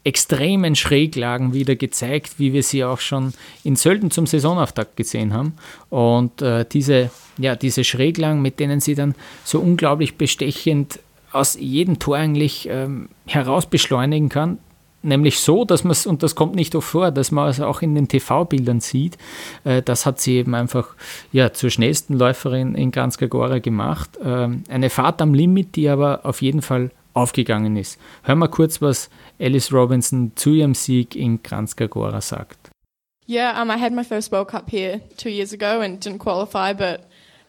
extremen 0.03 0.77
Schräglagen 0.77 1.53
wieder 1.53 1.77
gezeigt, 1.77 2.39
wie 2.39 2.53
wir 2.53 2.62
sie 2.62 2.85
auch 2.85 3.01
schon 3.01 3.33
in 3.64 3.75
Sölden 3.77 4.11
zum 4.11 4.27
Saisonauftakt 4.27 4.97
gesehen 4.97 5.35
haben. 5.35 5.55
Und 5.91 6.43
äh, 6.43 6.64
diese, 6.64 7.11
ja, 7.39 7.57
diese 7.57 7.83
Schräglagen, 7.83 8.41
mit 8.41 8.61
denen 8.61 8.81
sie 8.81 8.95
dann 8.95 9.14
so 9.45 9.59
unglaublich 9.59 10.17
bestechend 10.17 11.01
aus 11.37 11.57
jedem 11.59 11.99
Tor 11.99 12.16
eigentlich 12.16 12.68
ähm, 12.70 13.09
heraus 13.26 13.66
beschleunigen 13.66 14.28
kann. 14.28 14.59
Nämlich 15.03 15.39
so, 15.39 15.64
dass 15.64 15.84
man 15.84 15.93
es, 15.93 16.07
und 16.07 16.22
das 16.22 16.34
kommt 16.34 16.57
nicht 16.57 16.74
oft 16.74 16.89
vor, 16.89 17.11
dass 17.12 17.30
man 17.30 17.49
es 17.49 17.61
auch 17.61 17.80
in 17.80 17.95
den 17.95 18.09
TV-Bildern 18.09 18.80
sieht. 18.80 19.18
Äh, 19.64 19.82
das 19.82 20.05
hat 20.05 20.20
sie 20.20 20.37
eben 20.37 20.55
einfach 20.55 20.97
ja, 21.32 21.53
zur 21.53 21.70
schnellsten 21.70 22.14
Läuferin 22.14 22.74
in 22.74 22.91
Kranjska 22.91 23.26
Gora 23.26 23.61
gemacht. 23.61 24.18
Ähm, 24.22 24.64
eine 24.68 24.91
Fahrt 24.91 25.22
am 25.22 25.32
Limit, 25.32 25.76
die 25.76 25.89
aber 25.89 26.20
auf 26.24 26.43
jeden 26.43 26.62
Fall 26.62 26.91
aufgegangen 27.14 27.76
ist. 27.76 27.99
Hören 28.24 28.41
wir 28.41 28.49
kurz, 28.49 28.82
was 28.82 29.09
Alice 29.41 29.72
Robinson 29.72 30.32
zu 30.34 30.51
ihrem 30.51 30.74
Sieg 30.74 31.14
in 31.14 31.43
Kranjska 31.43 31.87
Gora 31.87 32.20
sagt. 32.20 32.70
Yeah, 33.28 33.61
um, 33.61 33.70
I 33.70 33.80
had 33.80 33.93
my 33.93 34.05
first 34.05 34.30
World 34.30 34.49
Cup 34.49 34.70
here 34.70 35.01
two 35.16 35.30
years 35.30 35.53
ago 35.53 35.80
and 35.80 36.01
didn't 36.01 36.20
qualify, 36.20 36.72
but 36.72 37.01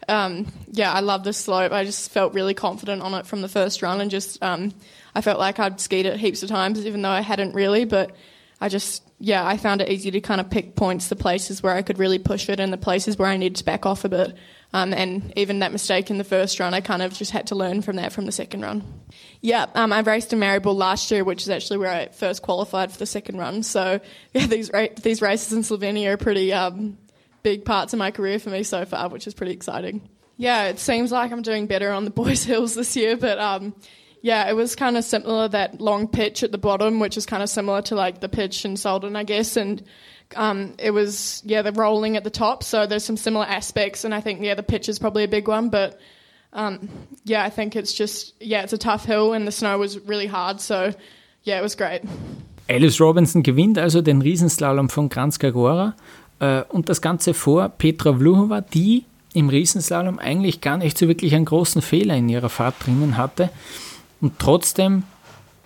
um, 0.08 0.52
yeah, 0.72 0.92
I 0.92 1.02
love 1.02 1.24
the 1.24 1.34
slope. 1.34 1.72
I 1.72 1.84
just 1.84 2.12
felt 2.12 2.34
really 2.34 2.54
confident 2.54 3.02
on 3.02 3.14
it 3.14 3.26
from 3.26 3.42
the 3.42 3.50
first 3.50 3.82
run, 3.82 4.02
and 4.02 4.10
just 4.10 4.42
um, 4.44 4.74
I 5.14 5.22
felt 5.22 5.40
like 5.40 5.60
I'd 5.60 5.80
skied 5.80 6.06
it 6.06 6.18
heaps 6.18 6.44
of 6.44 6.50
times, 6.50 6.86
even 6.86 7.02
though 7.02 7.10
I 7.10 7.22
hadn't 7.22 7.54
really. 7.54 7.86
But 7.86 8.16
I 8.60 8.70
just, 8.70 9.04
yeah, 9.20 9.46
I 9.46 9.58
found 9.58 9.82
it 9.82 9.90
easy 9.90 10.12
to 10.12 10.22
kind 10.22 10.42
of 10.42 10.50
pick 10.50 10.76
points, 10.76 11.10
the 11.10 11.16
places 11.16 11.62
where 11.62 11.74
I 11.74 11.82
could 11.82 12.00
really 12.00 12.20
push 12.20 12.50
it 12.50 12.60
and 12.60 12.72
the 12.72 12.78
places 12.78 13.18
where 13.18 13.28
I 13.28 13.38
needed 13.38 13.58
to 13.58 13.66
back 13.66 13.86
off 13.86 14.06
a 14.06 14.10
bit. 14.10 14.36
Um, 14.74 14.94
and 14.94 15.32
even 15.38 15.60
that 15.60 15.72
mistake 15.72 16.10
in 16.10 16.18
the 16.18 16.24
first 16.24 16.60
run, 16.60 16.74
I 16.74 16.82
kind 16.82 17.02
of 17.02 17.14
just 17.14 17.32
had 17.32 17.48
to 17.48 17.56
learn 17.56 17.82
from 17.82 17.96
that 17.98 18.12
from 18.12 18.26
the 18.26 18.32
second 18.32 18.62
run. 18.62 18.84
Yeah, 19.42 19.68
um, 19.76 19.94
I 19.94 20.00
raced 20.00 20.34
in 20.34 20.40
Maribor 20.40 20.76
last 20.76 21.10
year, 21.10 21.24
which 21.24 21.44
is 21.44 21.50
actually 21.50 21.78
where 21.78 21.92
I 21.92 22.08
first 22.08 22.42
qualified 22.42 22.92
for 22.92 22.98
the 22.98 23.06
second 23.06 23.38
run. 23.38 23.64
So 23.64 24.02
yeah, 24.34 24.48
these 24.48 24.72
ra- 24.74 24.88
these 25.02 25.22
races 25.22 25.54
in 25.54 25.62
Slovenia 25.62 26.10
are 26.10 26.18
pretty 26.18 26.52
um, 26.52 26.98
big 27.48 27.64
parts 27.64 27.94
of 27.94 28.00
my 28.00 28.12
career 28.12 28.40
for 28.40 28.50
me 28.50 28.62
so 28.62 28.84
far, 28.84 29.08
which 29.08 29.26
is 29.26 29.34
pretty 29.34 29.54
exciting. 29.54 30.02
Yeah, 30.36 30.66
it 30.66 30.80
seems 30.80 31.14
like 31.14 31.32
I'm 31.32 31.44
doing 31.44 31.66
better 31.66 31.94
on 31.94 32.04
the 32.04 32.12
boys' 32.12 32.44
hills 32.52 32.76
this 32.76 32.94
year, 32.98 33.16
but 33.16 33.40
um, 33.40 33.74
yeah, 34.22 34.50
it 34.50 34.54
was 34.54 34.76
kind 34.76 34.98
of 34.98 35.06
similar 35.06 35.48
that 35.48 35.80
long 35.80 36.10
pitch 36.10 36.44
at 36.44 36.52
the 36.52 36.58
bottom, 36.58 37.00
which 37.00 37.16
is 37.16 37.26
kind 37.26 37.42
of 37.42 37.50
similar 37.50 37.82
to 37.84 37.96
like 37.96 38.20
the 38.20 38.28
pitch 38.28 38.66
in 38.66 38.74
Solden, 38.74 39.16
I 39.16 39.24
guess, 39.24 39.56
and 39.56 39.82
um, 40.36 40.76
it 40.78 40.92
was 40.92 41.42
yeah 41.46 41.62
the 41.62 41.72
rolling 41.72 42.18
at 42.18 42.26
the 42.26 42.30
top. 42.30 42.64
So 42.64 42.86
there's 42.86 43.06
some 43.06 43.16
similar 43.16 43.46
aspects, 43.46 44.04
and 44.04 44.14
I 44.14 44.20
think 44.20 44.42
yeah 44.42 44.56
the 44.56 44.62
pitch 44.62 44.90
is 44.90 45.00
probably 45.00 45.24
a 45.24 45.30
big 45.30 45.48
one, 45.48 45.70
but 45.70 45.98
um, 46.52 46.90
yeah, 47.24 47.46
I 47.46 47.50
think 47.50 47.78
it's 47.78 47.94
just 47.94 48.34
yeah 48.42 48.64
it's 48.64 48.74
a 48.74 48.78
tough 48.78 49.06
hill, 49.06 49.32
and 49.32 49.48
the 49.48 49.54
snow 49.54 49.78
was 49.78 49.98
really 50.00 50.28
hard. 50.28 50.60
So 50.60 50.92
yeah, 51.44 51.60
it 51.60 51.62
was 51.62 51.76
great. 51.76 52.02
Alice 52.70 53.00
Robinson 53.00 53.44
gewinnt 53.44 53.80
also 53.80 54.02
den 54.02 54.22
Riesenslalom 54.22 54.90
von 54.90 55.08
Kranjska 55.08 55.54
und 56.40 56.90
das 56.90 57.02
Ganze 57.02 57.34
vor 57.34 57.70
Petra 57.70 58.14
Vluhova, 58.14 58.62
die 58.62 59.06
im 59.34 59.50
Riesenslalom 59.50 60.20
eigentlich 60.20 60.62
gar 60.62 60.78
nicht 60.78 60.98
so 60.98 61.08
wirklich 61.08 61.36
einen 61.36 61.46
großen 61.46 61.82
Fehler 61.82 62.16
in 62.16 62.30
ihrer 62.30 62.50
Fahrt 62.50 62.76
drinnen 62.86 63.18
hatte 63.18 63.50
und 64.22 64.40
trotzdem 64.40 65.04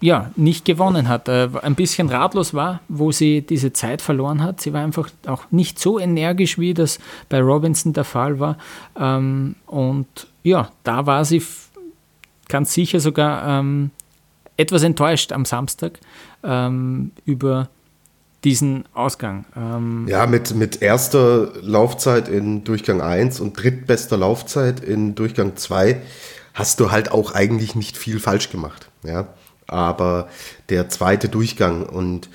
ja, 0.01 0.31
nicht 0.35 0.65
gewonnen 0.65 1.07
hat, 1.07 1.29
äh, 1.29 1.47
ein 1.61 1.75
bisschen 1.75 2.09
ratlos 2.09 2.55
war, 2.55 2.81
wo 2.89 3.11
sie 3.11 3.43
diese 3.43 3.71
Zeit 3.71 4.01
verloren 4.01 4.41
hat. 4.41 4.59
Sie 4.59 4.73
war 4.73 4.83
einfach 4.83 5.09
auch 5.27 5.43
nicht 5.51 5.77
so 5.77 5.99
energisch, 5.99 6.57
wie 6.57 6.73
das 6.73 6.99
bei 7.29 7.39
Robinson 7.39 7.93
der 7.93 8.03
Fall 8.03 8.39
war. 8.39 8.57
Ähm, 8.99 9.55
und 9.67 10.07
ja, 10.43 10.71
da 10.83 11.05
war 11.05 11.23
sie 11.23 11.43
ganz 12.49 12.73
sicher 12.73 12.99
sogar 12.99 13.59
ähm, 13.59 13.91
etwas 14.57 14.81
enttäuscht 14.81 15.31
am 15.31 15.45
Samstag 15.45 15.99
ähm, 16.43 17.11
über 17.25 17.69
diesen 18.43 18.85
Ausgang. 18.93 19.45
Ähm 19.55 20.07
ja, 20.07 20.25
mit, 20.25 20.55
mit 20.55 20.81
erster 20.81 21.51
Laufzeit 21.61 22.27
in 22.27 22.63
Durchgang 22.63 23.01
1 23.01 23.39
und 23.39 23.61
drittbester 23.61 24.17
Laufzeit 24.17 24.79
in 24.79 25.15
Durchgang 25.15 25.55
2 25.55 26.01
hast 26.53 26.79
du 26.79 26.91
halt 26.91 27.11
auch 27.11 27.33
eigentlich 27.33 27.75
nicht 27.75 27.97
viel 27.97 28.19
falsch 28.19 28.49
gemacht. 28.49 28.89
Ja 29.03 29.27
aber 29.71 30.27
der 30.69 30.89
zweite 30.89 31.29
Durchgang 31.29 31.83
und 31.83 32.29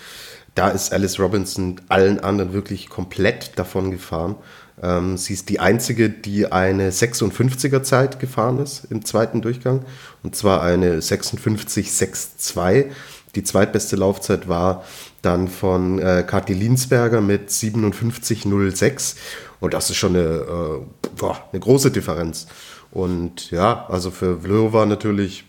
da 0.55 0.69
ist 0.71 0.93
Alice 0.93 1.21
Robinson 1.21 1.81
allen 1.89 2.19
anderen 2.19 2.53
wirklich 2.55 2.89
komplett 2.89 3.59
davon 3.59 3.91
gefahren. 3.91 4.37
Ähm, 4.83 5.19
sie 5.19 5.35
ist 5.35 5.51
die 5.51 5.61
einzige, 5.61 6.09
die 6.09 6.51
eine 6.51 6.91
56er 6.91 7.83
Zeit 7.83 8.19
gefahren 8.21 8.59
ist 8.59 8.87
im 8.91 9.05
zweiten 9.05 9.43
Durchgang 9.43 9.85
und 10.23 10.35
zwar 10.35 10.63
eine 10.63 11.01
56,62. 11.01 12.87
Die 13.35 13.45
zweitbeste 13.45 13.97
Laufzeit 13.97 14.49
war 14.49 14.83
dann 15.27 15.49
von 15.49 15.99
äh, 15.99 16.25
Kathi 16.27 16.55
Linsberger 16.55 17.21
mit 17.21 17.51
57,06 17.51 19.17
und 19.61 19.75
das 19.75 19.91
ist 19.91 19.97
schon 19.97 20.15
eine, 20.15 20.25
äh, 20.25 21.09
boah, 21.17 21.45
eine 21.53 21.61
große 21.61 21.91
Differenz. 21.91 22.47
Und 22.93 23.51
ja, 23.51 23.87
also 23.89 24.11
für 24.11 24.41
Vlhova 24.41 24.87
natürlich 24.87 25.45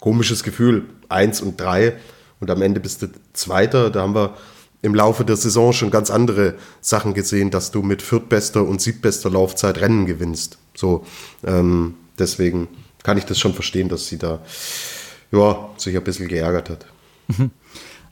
komisches 0.00 0.42
Gefühl. 0.42 0.86
Eins 1.08 1.40
und 1.40 1.60
drei 1.60 1.96
und 2.40 2.50
am 2.50 2.62
Ende 2.62 2.80
bist 2.80 3.02
du 3.02 3.08
Zweiter. 3.34 3.90
Da 3.90 4.02
haben 4.02 4.14
wir 4.14 4.34
im 4.80 4.94
Laufe 4.94 5.24
der 5.24 5.36
Saison 5.36 5.72
schon 5.72 5.90
ganz 5.90 6.10
andere 6.10 6.54
Sachen 6.80 7.14
gesehen, 7.14 7.50
dass 7.50 7.70
du 7.70 7.82
mit 7.82 8.00
viertbester 8.00 8.64
und 8.64 8.80
siebtbester 8.80 9.28
Laufzeit 9.28 9.78
Rennen 9.80 10.06
gewinnst. 10.06 10.58
So, 10.74 11.04
ähm, 11.44 11.94
deswegen 12.18 12.68
kann 13.02 13.18
ich 13.18 13.24
das 13.24 13.38
schon 13.38 13.54
verstehen, 13.54 13.88
dass 13.88 14.06
sie 14.06 14.18
da 14.18 14.40
ja, 15.32 15.68
sich 15.76 15.96
ein 15.96 16.04
bisschen 16.04 16.28
geärgert 16.28 16.70
hat. 16.70 16.86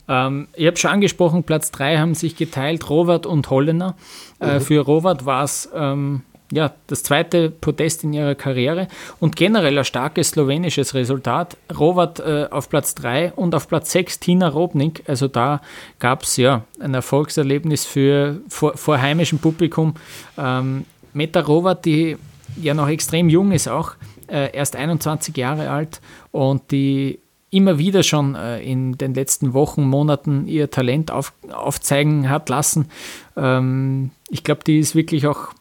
Ähm, 0.09 0.49
ich 0.55 0.67
habe 0.67 0.77
schon 0.77 0.91
angesprochen, 0.91 1.43
Platz 1.43 1.71
3 1.73 1.99
haben 1.99 2.15
sich 2.15 2.37
geteilt, 2.37 2.89
Robert 2.91 3.27
und 3.27 3.51
Hollener. 3.51 3.97
Äh, 4.41 4.55
mhm. 4.55 4.61
Für 4.61 4.81
Robert 4.81 5.27
war 5.27 5.45
es 5.45 5.69
ähm, 5.75 6.23
ja, 6.53 6.73
das 6.87 7.03
zweite 7.03 7.51
Podest 7.51 8.05
in 8.05 8.13
ihrer 8.13 8.35
Karriere 8.35 8.87
und 9.19 9.35
generell 9.37 9.79
ein 9.79 9.85
starkes 9.85 10.31
slowenisches 10.31 10.95
Resultat. 10.95 11.57
Robert 11.77 12.21
äh, 12.21 12.47
auf 12.51 12.69
Platz 12.69 12.95
3 12.95 13.33
und 13.33 13.55
auf 13.55 13.69
Platz 13.69 13.93
6 13.93 14.21
Tina 14.21 14.49
Robnik. 14.49 15.03
Also 15.09 15.29
da 15.29 15.61
gab 15.99 16.23
es 16.23 16.37
ja 16.37 16.63
ein 16.81 16.95
Erfolgserlebnis 16.95 17.85
für 17.85 18.41
vor, 18.49 18.77
vor 18.77 19.01
heimischem 19.01 19.39
Publikum. 19.39 19.95
Ähm, 20.39 20.85
Meta 21.13 21.41
Robert, 21.41 21.85
die 21.85 22.17
ja 22.61 22.75
noch 22.75 22.89
extrem 22.89 23.29
jung 23.29 23.51
ist 23.53 23.69
auch, 23.69 23.95
äh, 24.29 24.55
erst 24.55 24.77
21 24.77 25.37
Jahre 25.37 25.71
alt 25.71 26.01
und 26.31 26.71
die 26.71 27.19
immer 27.51 27.79
wieder 27.79 28.03
schon 28.03 28.35
äh, 28.35 28.61
in 28.61 28.99
den 28.99 29.15
letzten 29.15 29.55
Wochen, 29.55 29.85
Monaten 29.85 30.47
ihr 30.47 30.71
Talent 30.71 31.11
auf, 31.11 31.33
aufzeigen 31.51 32.29
hat 32.29 32.49
lassen. 32.49 32.89
Ähm, 33.37 34.11
ich 34.29 34.45
glaube, 34.45 34.65
die 34.65 34.79
ist 34.79 34.95
wirklich 34.95 35.27
auch 35.27 35.53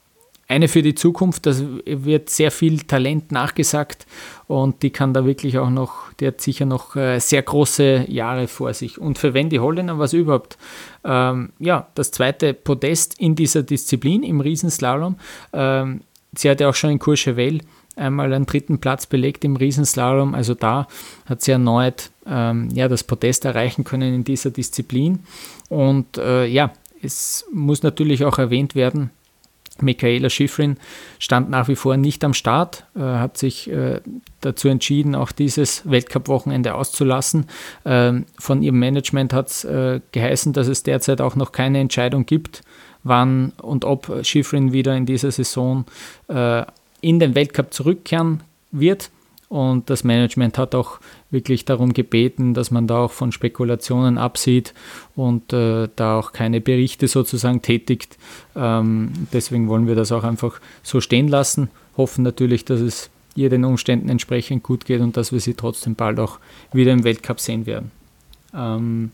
eine 0.48 0.68
für 0.68 0.82
die 0.82 0.96
Zukunft. 0.96 1.46
Das 1.46 1.64
wird 1.86 2.30
sehr 2.30 2.52
viel 2.52 2.82
Talent 2.82 3.32
nachgesagt 3.32 4.06
und 4.48 4.84
die 4.84 4.92
kann 4.92 5.14
da 5.14 5.26
wirklich 5.26 5.58
auch 5.58 5.70
noch, 5.70 6.14
die 6.20 6.28
hat 6.28 6.42
sicher 6.42 6.66
noch 6.66 6.96
äh, 6.96 7.20
sehr 7.20 7.42
große 7.42 8.06
Jahre 8.08 8.48
vor 8.48 8.74
sich. 8.74 9.00
Und 9.00 9.18
für 9.18 9.34
Wendy 9.34 9.58
Hollener 9.58 9.98
war 9.98 10.06
es 10.06 10.14
überhaupt 10.14 10.58
ähm, 11.04 11.50
ja, 11.60 11.88
das 11.96 12.12
zweite 12.12 12.54
Podest 12.54 13.20
in 13.20 13.36
dieser 13.36 13.64
Disziplin 13.64 14.24
im 14.24 14.40
Riesenslalom. 14.40 15.18
Ähm, 15.54 16.02
sie 16.36 16.50
hatte 16.50 16.68
auch 16.68 16.76
schon 16.76 16.92
in 16.92 17.00
Courchevel 17.00 17.62
einmal 17.96 18.34
einen 18.34 18.46
dritten 18.46 18.80
Platz 18.80 19.06
belegt 19.06 19.44
im 19.46 19.56
Riesenslalom. 19.56 20.36
Also 20.36 20.54
da 20.54 20.88
hat 21.26 21.42
sie 21.42 21.52
erneut 21.52 22.12
ähm, 22.28 22.70
ja, 22.74 22.88
das 22.88 23.04
Podest 23.04 23.46
erreichen 23.46 23.84
können 23.84 24.14
in 24.14 24.24
dieser 24.24 24.52
Disziplin. 24.52 25.20
Und 25.70 26.18
äh, 26.18 26.46
ja, 26.46 26.72
es 27.02 27.46
muss 27.52 27.84
natürlich 27.84 28.26
auch 28.26 28.38
erwähnt 28.38 28.76
werden, 28.76 29.12
Michaela 29.82 30.30
Schifrin 30.30 30.78
stand 31.20 31.50
nach 31.50 31.68
wie 31.68 31.76
vor 31.76 31.98
nicht 31.98 32.24
am 32.24 32.34
Start, 32.34 32.86
äh, 32.96 33.02
hat 33.02 33.38
sich 33.38 33.70
äh, 33.70 34.00
dazu 34.42 34.70
entschieden, 34.70 35.16
auch 35.16 35.32
dieses 35.32 35.90
Weltcup-Wochenende 35.90 36.76
auszulassen. 36.76 37.48
Ähm, 37.84 38.26
von 38.40 38.62
ihrem 38.62 38.80
Management 38.80 39.34
hat 39.34 39.50
es 39.50 39.64
äh, 39.66 40.00
geheißen, 40.12 40.54
dass 40.54 40.68
es 40.68 40.84
derzeit 40.84 41.20
auch 41.20 41.36
noch 41.36 41.52
keine 41.52 41.80
Entscheidung 41.80 42.26
gibt, 42.26 42.62
wann 43.04 43.52
und 43.62 43.84
ob 43.84 44.22
Schifrin 44.24 44.72
wieder 44.72 44.96
in 44.96 45.06
dieser 45.06 45.32
Saison 45.32 45.86
äh, 46.30 46.64
in 47.06 47.20
den 47.20 47.36
Weltcup 47.36 47.72
zurückkehren 47.72 48.42
wird. 48.72 49.12
Und 49.48 49.92
das 49.92 50.04
Management 50.04 50.58
hat 50.58 50.74
auch 50.74 51.00
wirklich 51.30 51.64
darum 51.64 51.94
gebeten, 51.94 52.56
dass 52.56 52.72
man 52.72 52.88
da 52.88 52.98
auch 52.98 53.12
von 53.12 53.32
Spekulationen 53.32 54.18
absieht 54.18 54.74
und 55.16 55.54
äh, 55.54 55.88
da 55.96 56.18
auch 56.18 56.32
keine 56.32 56.62
Berichte 56.62 57.08
sozusagen 57.08 57.62
tätigt. 57.62 58.18
Ähm, 58.56 59.28
deswegen 59.32 59.68
wollen 59.68 59.86
wir 59.86 59.94
das 59.94 60.12
auch 60.12 60.24
einfach 60.24 60.60
so 60.82 61.00
stehen 61.00 61.28
lassen. 61.28 61.70
Hoffen 61.96 62.24
natürlich, 62.24 62.66
dass 62.66 62.80
es 62.80 63.12
ihr 63.36 63.52
den 63.52 63.66
Umständen 63.66 64.10
entsprechend 64.10 64.64
gut 64.64 64.86
geht 64.86 65.02
und 65.02 65.16
dass 65.16 65.32
wir 65.32 65.40
sie 65.40 65.54
trotzdem 65.54 65.94
bald 65.94 66.20
auch 66.20 66.40
wieder 66.74 66.92
im 66.92 67.04
Weltcup 67.04 67.40
sehen 67.40 67.68
werden. 67.68 67.92
Ähm, 68.56 69.12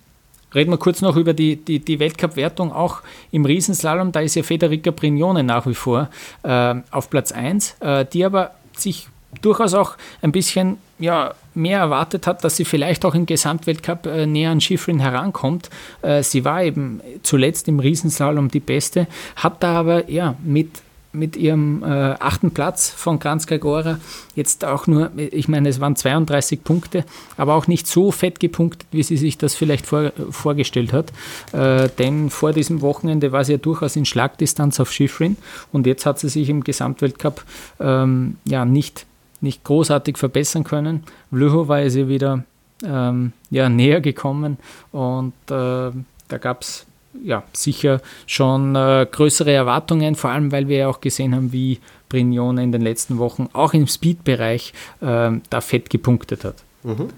Reden 0.54 0.72
wir 0.72 0.78
kurz 0.78 1.02
noch 1.02 1.16
über 1.16 1.34
die, 1.34 1.56
die, 1.56 1.80
die 1.80 2.00
Weltcup-Wertung, 2.00 2.72
auch 2.72 3.02
im 3.32 3.46
Riesenslalom. 3.46 4.12
Da 4.12 4.20
ist 4.20 4.36
ja 4.36 4.44
Federica 4.44 4.92
Brignone 4.92 5.44
nach 5.44 5.66
wie 5.66 5.74
vor 5.74 6.10
äh, 6.44 6.76
auf 6.92 7.10
Platz 7.10 7.32
1, 7.32 7.78
äh, 7.80 8.06
die 8.06 8.26
aber 8.26 8.52
sich 8.76 9.08
durchaus 9.42 9.74
auch 9.74 9.96
ein 10.22 10.32
bisschen 10.32 10.78
ja, 11.00 11.34
mehr 11.54 11.80
erwartet 11.80 12.28
hat, 12.28 12.44
dass 12.44 12.58
sie 12.58 12.66
vielleicht 12.66 13.06
auch 13.06 13.16
im 13.16 13.26
Gesamtweltcup 13.26 14.06
äh, 14.06 14.26
näher 14.26 14.52
an 14.52 14.62
Schifrin 14.62 15.00
herankommt. 15.00 15.70
Äh, 16.02 16.24
sie 16.24 16.46
war 16.46 16.64
eben 16.64 17.02
zuletzt 17.24 17.68
im 17.68 17.80
Riesenslalom 17.80 18.50
die 18.50 18.60
Beste, 18.60 19.08
hat 19.38 19.64
da 19.64 19.80
aber 19.80 20.10
ja 20.10 20.36
mit 20.44 20.70
mit 21.14 21.36
ihrem 21.36 21.84
äh, 21.84 21.88
achten 21.88 22.52
Platz 22.52 22.90
von 22.90 23.20
Kranjska 23.20 23.58
Gora 23.58 24.00
jetzt 24.36 24.64
auch 24.66 24.88
nur, 24.88 25.12
ich 25.18 25.48
meine, 25.48 25.70
es 25.70 25.80
waren 25.80 25.96
32 25.96 26.64
Punkte, 26.64 27.04
aber 27.38 27.56
auch 27.56 27.68
nicht 27.68 27.88
so 27.88 28.12
fett 28.12 28.40
gepunktet, 28.40 28.88
wie 28.92 29.04
sie 29.04 29.18
sich 29.18 29.38
das 29.38 29.56
vielleicht 29.56 29.86
vor, 29.86 30.12
vorgestellt 30.30 30.94
hat. 30.94 31.12
Äh, 31.52 31.90
denn 32.00 32.30
vor 32.30 32.54
diesem 32.54 32.82
Wochenende 32.82 33.32
war 33.32 33.44
sie 33.44 33.54
ja 33.54 33.58
durchaus 33.58 33.96
in 33.96 34.06
Schlagdistanz 34.06 34.80
auf 34.80 34.92
Schifrin 34.92 35.38
und 35.72 35.86
jetzt 35.86 36.06
hat 36.06 36.20
sie 36.20 36.30
sich 36.30 36.50
im 36.50 36.64
Gesamtweltcup 36.64 37.44
ähm, 37.80 38.38
ja 38.46 38.66
nicht 38.66 39.06
nicht 39.42 39.64
großartig 39.64 40.18
verbessern 40.18 40.64
können. 40.64 41.04
Vlhova 41.32 41.80
ist 41.80 41.96
ihr 41.96 42.08
wieder 42.08 42.44
ähm, 42.86 43.34
ja, 43.50 43.70
näher 43.70 44.02
gekommen 44.02 44.58
und 44.92 45.34
äh, 45.50 45.92
da 46.28 46.38
gab 46.40 46.62
es 46.62 46.86
ja, 47.24 47.44
sicher 47.54 48.02
schon 48.26 48.76
äh, 48.76 49.08
größere 49.10 49.52
Erwartungen, 49.52 50.16
vor 50.16 50.30
allem 50.30 50.52
weil 50.52 50.68
wir 50.68 50.78
ja 50.78 50.88
auch 50.88 51.02
gesehen 51.02 51.36
haben, 51.36 51.52
wie 51.52 51.80
Brignone 52.10 52.64
in 52.64 52.72
den 52.72 52.82
letzten 52.82 53.18
Wochen 53.18 53.50
auch 53.54 53.74
im 53.74 53.88
Speed-Bereich 53.88 54.74
äh, 55.02 55.32
da 55.50 55.62
fett 55.62 55.90
gepunktet 55.90 56.44
hat. 56.44 56.56
Mhm. 56.84 57.10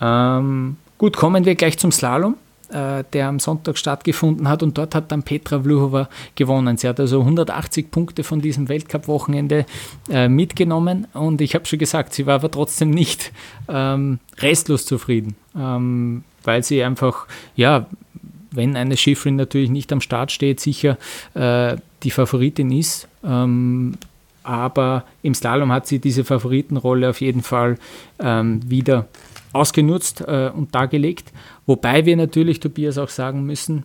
Ähm, 0.00 0.76
gut, 0.98 1.16
kommen 1.16 1.44
wir 1.44 1.54
gleich 1.54 1.78
zum 1.78 1.92
Slalom. 1.92 2.36
äh, 2.70 3.04
der 3.12 3.28
am 3.28 3.38
Sonntag 3.40 3.76
stattgefunden 3.78 4.48
hat 4.48 4.62
und 4.62 4.78
dort 4.78 4.94
hat 4.94 5.10
dann 5.12 5.22
Petra 5.22 5.60
Vlhova 5.60 6.08
gewonnen. 6.34 6.76
Sie 6.76 6.88
hat 6.88 7.00
also 7.00 7.20
180 7.20 7.90
Punkte 7.90 8.24
von 8.24 8.40
diesem 8.40 8.68
Weltcup-Wochenende 8.68 9.66
äh, 10.08 10.28
mitgenommen 10.28 11.06
und 11.12 11.40
ich 11.40 11.54
habe 11.54 11.66
schon 11.66 11.78
gesagt, 11.78 12.14
sie 12.14 12.26
war 12.26 12.36
aber 12.36 12.50
trotzdem 12.50 12.90
nicht 12.90 13.32
ähm, 13.68 14.20
restlos 14.38 14.86
zufrieden, 14.86 15.34
ähm, 15.56 16.24
weil 16.44 16.62
sie 16.62 16.82
einfach, 16.82 17.26
ja, 17.56 17.86
wenn 18.50 18.76
eine 18.76 18.96
Schifferin 18.96 19.36
natürlich 19.36 19.70
nicht 19.70 19.92
am 19.92 20.00
Start 20.00 20.32
steht, 20.32 20.60
sicher 20.60 20.98
äh, 21.34 21.76
die 22.02 22.10
Favoritin 22.10 22.70
ist. 22.72 23.08
Ähm, 23.24 23.94
aber 24.42 25.04
im 25.22 25.34
Slalom 25.34 25.70
hat 25.72 25.86
sie 25.86 25.98
diese 25.98 26.24
Favoritenrolle 26.24 27.10
auf 27.10 27.20
jeden 27.20 27.42
Fall 27.42 27.78
ähm, 28.18 28.60
wieder 28.68 29.06
ausgenutzt 29.52 30.22
äh, 30.22 30.50
und 30.54 30.74
dargelegt. 30.74 31.32
Wobei 31.66 32.06
wir 32.06 32.16
natürlich, 32.16 32.60
Tobias, 32.60 32.98
auch 32.98 33.08
sagen 33.08 33.44
müssen, 33.44 33.84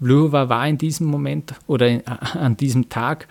Vlhova 0.00 0.48
war 0.48 0.68
in 0.68 0.76
diesem 0.76 1.06
Moment 1.06 1.54
oder 1.66 1.88
in, 1.88 2.00
äh, 2.00 2.38
an 2.38 2.56
diesem 2.56 2.88
Tag 2.88 3.28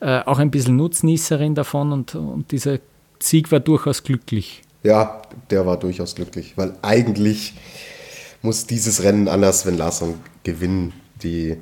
äh, 0.00 0.20
auch 0.20 0.38
ein 0.38 0.50
bisschen 0.50 0.76
Nutznießerin 0.76 1.54
davon 1.54 1.92
und, 1.92 2.14
und 2.14 2.50
dieser 2.50 2.78
Sieg 3.18 3.52
war 3.52 3.60
durchaus 3.60 4.02
glücklich. 4.02 4.62
Ja, 4.82 5.22
der 5.50 5.66
war 5.66 5.78
durchaus 5.78 6.14
glücklich, 6.14 6.54
weil 6.56 6.74
eigentlich 6.82 7.54
muss 8.46 8.64
dieses 8.64 9.02
Rennen 9.02 9.26
anders, 9.26 9.66
wenn 9.66 9.76
Larsson 9.76 10.20
gewinnen, 10.44 10.92
die 11.22 11.56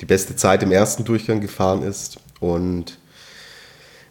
die 0.00 0.06
beste 0.06 0.34
Zeit 0.34 0.62
im 0.62 0.72
ersten 0.72 1.04
Durchgang 1.04 1.42
gefahren 1.42 1.82
ist 1.82 2.18
und 2.40 2.98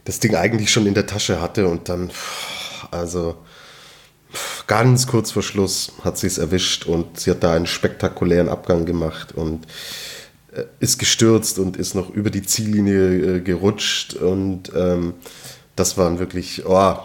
das 0.06 0.20
Ding 0.20 0.36
eigentlich 0.36 0.72
schon 0.72 0.86
in 0.86 0.94
der 0.94 1.08
Tasche 1.08 1.42
hatte 1.42 1.68
und 1.68 1.90
dann, 1.90 2.12
also 2.92 3.38
ganz 4.68 5.08
kurz 5.08 5.32
vor 5.32 5.42
Schluss 5.42 5.94
hat 6.04 6.20
sie 6.20 6.28
es 6.28 6.38
erwischt 6.38 6.86
und 6.86 7.20
sie 7.20 7.32
hat 7.32 7.44
da 7.44 7.56
einen 7.56 7.66
spektakulären 7.66 8.50
Abgang 8.50 8.86
gemacht 8.86 9.34
und 9.34 9.66
äh, 10.54 10.66
ist 10.80 11.00
gestürzt 11.00 11.58
und 11.58 11.76
ist 11.76 11.96
noch 11.96 12.12
über 12.12 12.30
die 12.30 12.44
Ziellinie 12.44 13.38
äh, 13.38 13.40
gerutscht 13.42 14.14
und 14.14 14.72
ähm, 14.76 15.16
das 15.76 15.98
waren 15.98 16.20
wirklich, 16.20 16.68
oh, 16.68 16.98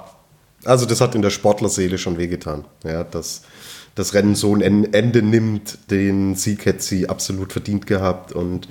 also 0.64 0.84
das 0.84 1.00
hat 1.00 1.14
in 1.14 1.22
der 1.22 1.30
Sportlerseele 1.30 1.96
schon 1.96 2.18
wehgetan, 2.18 2.66
ja, 2.84 3.02
dass 3.02 3.42
das 3.96 4.14
Rennen 4.14 4.36
so 4.36 4.54
ein 4.54 4.92
Ende 4.92 5.22
nimmt, 5.22 5.78
den 5.90 6.36
Sieg 6.36 6.66
hätte 6.66 6.82
sie 6.82 7.08
absolut 7.08 7.52
verdient 7.52 7.86
gehabt 7.86 8.30
und 8.30 8.68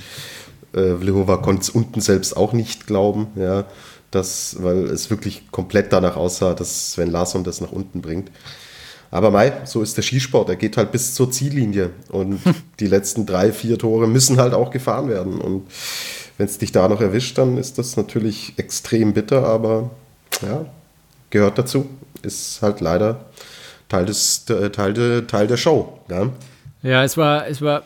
äh, 0.74 0.96
Vlhova 0.96 1.38
konnte 1.38 1.64
es 1.64 1.70
unten 1.70 2.00
selbst 2.00 2.38
auch 2.38 2.54
nicht 2.54 2.88
glauben, 2.88 3.28
ja, 3.36 3.66
dass, 4.12 4.58
weil 4.62 4.86
es 4.86 5.10
wirklich 5.10 5.52
komplett 5.52 5.92
danach 5.92 6.16
aussah, 6.16 6.54
dass 6.54 6.94
Sven 6.94 7.12
Larsson 7.12 7.44
das 7.44 7.60
nach 7.60 7.72
unten 7.72 8.02
bringt. 8.02 8.32
Aber 9.10 9.32
Mai, 9.32 9.52
so 9.66 9.82
ist 9.82 9.98
der 9.98 10.04
Skisport. 10.04 10.50
Er 10.50 10.56
geht 10.58 10.78
halt 10.78 10.92
bis 10.92 11.16
zur 11.16 11.32
Ziellinie 11.32 11.90
und 12.10 12.40
die 12.80 12.88
letzten 12.88 13.26
drei, 13.26 13.52
vier 13.52 13.80
Tore 13.80 14.08
müssen 14.08 14.38
halt 14.38 14.54
auch 14.54 14.70
gefahren 14.70 15.10
werden. 15.10 15.42
Und 15.42 15.68
wenn 16.38 16.46
es 16.46 16.60
dich 16.60 16.72
da 16.72 16.88
noch 16.88 17.02
erwischt, 17.02 17.38
dann 17.38 17.58
ist 17.58 17.78
das 17.80 17.98
natürlich 17.98 18.54
extrem 18.58 19.14
bitter, 19.14 19.46
aber 19.48 19.90
ja, 20.42 20.66
gehört 21.32 21.58
dazu. 21.58 21.88
Ist 22.22 22.62
halt 22.62 22.82
leider 22.82 23.26
Teil, 23.90 24.06
des, 24.06 24.46
Teil, 24.46 24.94
der, 24.94 25.28
Teil 25.28 25.48
der 25.48 25.58
Show. 25.58 26.00
Ja, 26.10 26.30
ja 26.84 27.04
es, 27.04 27.18
war, 27.18 27.48
es 27.48 27.62
war 27.62 27.84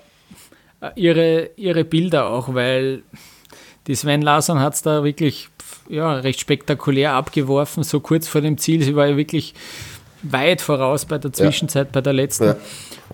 ihre, 0.95 1.49
ihre 1.55 1.83
Bilder 1.83 2.27
auch, 2.27 2.53
weil 2.53 3.03
die 3.87 3.95
Sven 3.95 4.21
Larsson 4.21 4.59
hat 4.59 4.75
es 4.75 4.81
da 4.81 5.03
wirklich 5.03 5.49
ja, 5.89 6.13
recht 6.13 6.39
spektakulär 6.39 7.13
abgeworfen, 7.13 7.83
so 7.83 7.99
kurz 7.99 8.27
vor 8.27 8.41
dem 8.41 8.57
Ziel. 8.57 8.83
Sie 8.83 8.95
war 8.95 9.07
ja 9.07 9.17
wirklich 9.17 9.53
weit 10.21 10.61
voraus 10.61 11.05
bei 11.05 11.17
der 11.17 11.33
Zwischenzeit, 11.33 11.87
ja. 11.87 11.91
bei 11.93 12.01
der 12.01 12.13
letzten. 12.13 12.45
Ja. 12.45 12.55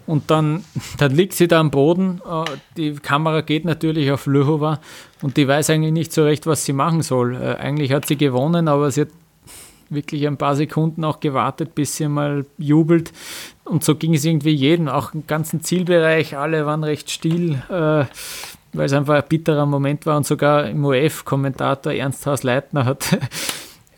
Und 0.05 0.29
dann, 0.29 0.63
dann 0.97 1.15
liegt 1.15 1.33
sie 1.33 1.47
da 1.47 1.59
am 1.59 1.71
Boden. 1.71 2.21
Äh, 2.29 2.51
die 2.77 2.93
Kamera 2.95 3.41
geht 3.41 3.65
natürlich 3.65 4.11
auf 4.11 4.25
Löhova 4.25 4.79
und 5.21 5.37
die 5.37 5.47
weiß 5.47 5.69
eigentlich 5.69 5.93
nicht 5.93 6.13
so 6.13 6.23
recht, 6.23 6.45
was 6.45 6.65
sie 6.65 6.73
machen 6.73 7.01
soll. 7.01 7.35
Äh, 7.35 7.55
eigentlich 7.55 7.91
hat 7.91 8.05
sie 8.05 8.17
gewonnen, 8.17 8.67
aber 8.67 8.91
sie 8.91 9.01
hat 9.01 9.09
wirklich 9.89 10.27
ein 10.27 10.37
paar 10.37 10.55
Sekunden 10.55 11.03
auch 11.03 11.19
gewartet, 11.19 11.75
bis 11.75 11.95
sie 11.95 12.07
mal 12.07 12.45
jubelt. 12.57 13.11
Und 13.63 13.83
so 13.83 13.95
ging 13.95 14.13
es 14.13 14.25
irgendwie 14.25 14.53
jedem, 14.53 14.87
auch 14.87 15.13
im 15.13 15.25
ganzen 15.27 15.61
Zielbereich. 15.61 16.37
Alle 16.37 16.65
waren 16.65 16.83
recht 16.83 17.09
still, 17.09 17.61
äh, 17.69 18.05
weil 18.73 18.85
es 18.85 18.93
einfach 18.93 19.15
ein 19.15 19.23
bitterer 19.27 19.65
Moment 19.65 20.05
war. 20.05 20.17
Und 20.17 20.25
sogar 20.25 20.69
im 20.69 20.85
OF-Kommentator 20.85 21.93
Ernst 21.93 22.25
Haus 22.25 22.43
Leitner 22.43 22.85
hat 22.85 23.17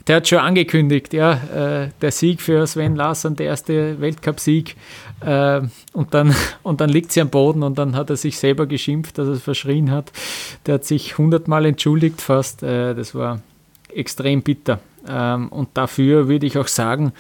der 0.07 0.17
hat 0.17 0.27
schon 0.27 0.39
angekündigt, 0.39 1.13
ja, 1.13 1.33
äh, 1.33 1.89
der 2.01 2.11
Sieg 2.11 2.41
für 2.41 2.65
Sven 2.65 2.95
Larsson, 2.95 3.35
der 3.35 3.47
erste 3.47 3.99
Weltcupsieg. 3.99 4.75
Äh, 5.19 5.61
und, 5.93 6.13
dann, 6.13 6.33
und 6.63 6.81
dann 6.81 6.89
liegt 6.89 7.11
sie 7.11 7.21
am 7.21 7.29
Boden 7.29 7.63
und 7.63 7.77
dann 7.77 7.95
hat 7.95 8.09
er 8.09 8.15
sich 8.15 8.37
selber 8.39 8.65
geschimpft, 8.67 9.17
dass 9.17 9.27
er 9.27 9.33
es 9.33 9.43
verschrien 9.43 9.91
hat. 9.91 10.11
Der 10.65 10.75
hat 10.75 10.85
sich 10.85 11.17
hundertmal 11.17 11.65
entschuldigt 11.65 12.21
fast. 12.21 12.63
Äh, 12.63 12.95
das 12.95 13.13
war 13.13 13.41
extrem 13.93 14.41
bitter. 14.41 14.79
Ähm, 15.09 15.49
und 15.49 15.69
dafür 15.73 16.27
würde 16.27 16.45
ich 16.45 16.57
auch 16.57 16.67
sagen, 16.67 17.13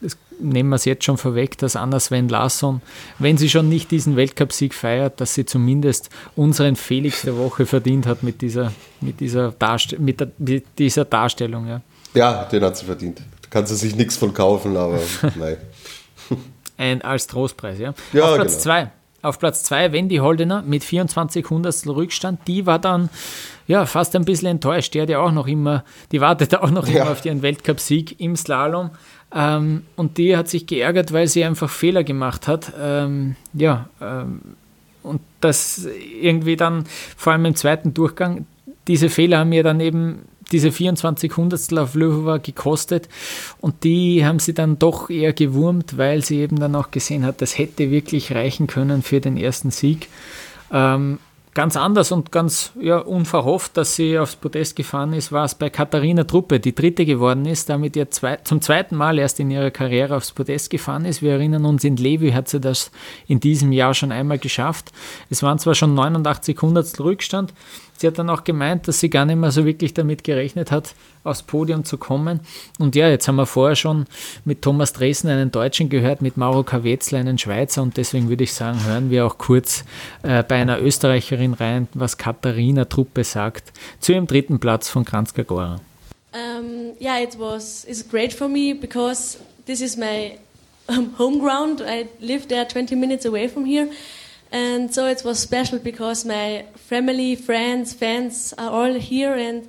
das 0.00 0.16
nehmen 0.40 0.70
wir 0.70 0.76
es 0.76 0.84
jetzt 0.84 1.04
schon 1.04 1.18
vorweg, 1.18 1.58
dass 1.58 1.76
Anna 1.76 2.00
Sven 2.00 2.28
Larsson, 2.28 2.80
wenn 3.18 3.36
sie 3.36 3.50
schon 3.50 3.68
nicht 3.68 3.90
diesen 3.90 4.16
Weltcupsieg 4.16 4.74
feiert, 4.74 5.20
dass 5.20 5.34
sie 5.34 5.44
zumindest 5.44 6.10
unseren 6.36 6.76
Felix 6.76 7.22
der 7.22 7.36
Woche 7.36 7.66
verdient 7.66 8.06
hat 8.06 8.22
mit 8.22 8.40
dieser, 8.40 8.72
mit 9.00 9.20
dieser, 9.20 9.52
Darst 9.52 9.98
mit, 9.98 10.20
der, 10.20 10.32
mit 10.38 10.64
dieser 10.78 11.04
Darstellung. 11.04 11.66
Ja. 11.66 11.80
Ja, 12.14 12.44
den 12.44 12.62
hat 12.64 12.76
sie 12.76 12.86
verdient. 12.86 13.20
Da 13.42 13.48
kann 13.50 13.66
sie 13.66 13.76
sich 13.76 13.94
nichts 13.94 14.16
von 14.16 14.34
kaufen, 14.34 14.76
aber 14.76 14.98
nein. 15.36 15.56
Ein, 16.76 17.02
als 17.02 17.26
Trostpreis, 17.26 17.78
ja. 17.78 17.92
ja 18.12 18.24
Auf 18.24 18.34
Platz 18.36 18.58
2. 18.60 18.80
Genau. 18.80 18.92
Auf 19.22 19.38
Platz 19.38 19.64
2 19.64 19.92
Wendy 19.92 20.16
Holdener 20.16 20.62
mit 20.62 20.82
24 20.82 21.50
Hundertstel 21.50 21.92
Rückstand. 21.92 22.40
Die 22.46 22.64
war 22.64 22.78
dann 22.78 23.10
ja 23.70 23.86
fast 23.86 24.16
ein 24.16 24.24
bisschen 24.24 24.48
enttäuscht. 24.48 24.94
Die 24.94 25.00
hat 25.00 25.08
ja 25.08 25.20
auch 25.20 25.32
noch 25.32 25.46
immer, 25.46 25.84
die 26.12 26.20
wartet 26.20 26.54
auch 26.56 26.70
noch 26.70 26.88
ja. 26.88 27.02
immer 27.02 27.12
auf 27.12 27.24
ihren 27.24 27.42
Weltcupsieg 27.42 28.20
im 28.20 28.34
Slalom. 28.36 28.90
Ähm, 29.32 29.82
und 29.96 30.18
die 30.18 30.36
hat 30.36 30.48
sich 30.48 30.66
geärgert, 30.66 31.12
weil 31.12 31.28
sie 31.28 31.44
einfach 31.44 31.70
Fehler 31.70 32.02
gemacht 32.02 32.48
hat. 32.48 32.72
Ähm, 32.80 33.36
ja, 33.54 33.88
ähm, 34.00 34.40
und 35.02 35.20
das 35.40 35.88
irgendwie 36.20 36.56
dann, 36.56 36.84
vor 37.16 37.32
allem 37.32 37.44
im 37.44 37.54
zweiten 37.54 37.94
Durchgang, 37.94 38.44
diese 38.88 39.08
Fehler 39.08 39.38
haben 39.38 39.50
mir 39.50 39.62
dann 39.62 39.78
eben 39.80 40.22
diese 40.50 40.72
24 40.72 41.36
Hundertstel 41.36 41.78
auf 41.78 41.94
Löhova 41.94 42.38
gekostet 42.38 43.08
und 43.60 43.84
die 43.84 44.26
haben 44.26 44.40
sie 44.40 44.52
dann 44.52 44.80
doch 44.80 45.08
eher 45.08 45.32
gewurmt, 45.32 45.96
weil 45.96 46.24
sie 46.24 46.40
eben 46.40 46.58
dann 46.58 46.74
auch 46.74 46.90
gesehen 46.90 47.24
hat, 47.24 47.40
das 47.40 47.56
hätte 47.56 47.92
wirklich 47.92 48.34
reichen 48.34 48.66
können 48.66 49.02
für 49.02 49.20
den 49.20 49.36
ersten 49.36 49.70
Sieg. 49.70 50.08
Ähm, 50.72 51.20
ganz 51.54 51.76
anders 51.76 52.12
und 52.12 52.30
ganz 52.30 52.72
ja, 52.80 52.98
unverhofft, 52.98 53.76
dass 53.76 53.96
sie 53.96 54.18
aufs 54.18 54.36
Podest 54.36 54.76
gefahren 54.76 55.12
ist, 55.12 55.32
war 55.32 55.44
es 55.44 55.54
bei 55.54 55.68
Katharina 55.70 56.24
Truppe, 56.24 56.60
die 56.60 56.74
dritte 56.74 57.04
geworden 57.04 57.46
ist, 57.46 57.68
damit 57.68 57.96
ihr 57.96 58.10
zwei, 58.10 58.36
zum 58.44 58.60
zweiten 58.60 58.96
Mal 58.96 59.18
erst 59.18 59.40
in 59.40 59.50
ihrer 59.50 59.70
Karriere 59.70 60.16
aufs 60.16 60.32
Podest 60.32 60.70
gefahren 60.70 61.04
ist. 61.04 61.22
Wir 61.22 61.32
erinnern 61.32 61.64
uns, 61.64 61.84
in 61.84 61.96
Levi 61.96 62.30
hat 62.30 62.48
sie 62.48 62.60
das 62.60 62.90
in 63.26 63.40
diesem 63.40 63.72
Jahr 63.72 63.94
schon 63.94 64.12
einmal 64.12 64.38
geschafft. 64.38 64.92
Es 65.28 65.42
waren 65.42 65.58
zwar 65.58 65.74
schon 65.74 65.94
89 65.94 66.60
Hundertstel 66.62 67.02
Rückstand, 67.02 67.52
Sie 68.00 68.06
hat 68.06 68.18
dann 68.18 68.30
auch 68.30 68.44
gemeint, 68.44 68.88
dass 68.88 68.98
sie 68.98 69.10
gar 69.10 69.26
nicht 69.26 69.36
mehr 69.36 69.50
so 69.50 69.66
wirklich 69.66 69.92
damit 69.92 70.24
gerechnet 70.24 70.70
hat, 70.70 70.94
aufs 71.22 71.42
Podium 71.42 71.84
zu 71.84 71.98
kommen. 71.98 72.40
Und 72.78 72.96
ja, 72.96 73.10
jetzt 73.10 73.28
haben 73.28 73.36
wir 73.36 73.44
vorher 73.44 73.76
schon 73.76 74.06
mit 74.46 74.62
Thomas 74.62 74.94
Dresen 74.94 75.28
einen 75.28 75.52
Deutschen 75.52 75.90
gehört, 75.90 76.22
mit 76.22 76.38
Mauro 76.38 76.62
Kawetzler 76.62 77.18
einen 77.18 77.36
Schweizer. 77.36 77.82
Und 77.82 77.98
deswegen 77.98 78.30
würde 78.30 78.44
ich 78.44 78.54
sagen, 78.54 78.82
hören 78.86 79.10
wir 79.10 79.26
auch 79.26 79.36
kurz 79.36 79.84
äh, 80.22 80.42
bei 80.42 80.54
einer 80.54 80.80
Österreicherin 80.80 81.52
rein, 81.52 81.88
was 81.92 82.16
Katharina 82.16 82.86
Truppe 82.86 83.22
sagt 83.22 83.70
zu 83.98 84.12
ihrem 84.12 84.26
dritten 84.26 84.60
Platz 84.60 84.88
von 84.88 85.04
Kranzka 85.04 85.42
Gora. 85.42 85.78
Um, 86.32 86.94
yeah, 87.02 87.22
it 87.22 87.38
was 87.38 87.84
it's 87.84 88.08
great 88.08 88.32
for 88.32 88.48
me 88.48 88.72
because 88.72 89.36
this 89.66 89.82
is 89.82 89.98
my 89.98 90.38
um, 90.88 91.12
home 91.18 91.38
ground. 91.38 91.82
I 91.82 92.08
live 92.18 92.48
there 92.48 92.66
20 92.66 92.96
minutes 92.96 93.26
away 93.26 93.46
from 93.46 93.66
here. 93.66 93.88
And 94.52 94.92
so 94.92 95.06
it 95.06 95.22
was 95.24 95.38
special 95.38 95.78
because 95.78 96.24
my 96.24 96.66
family, 96.74 97.36
friends, 97.36 97.92
fans 97.92 98.52
are 98.58 98.70
all 98.70 98.94
here. 98.94 99.34
And 99.34 99.68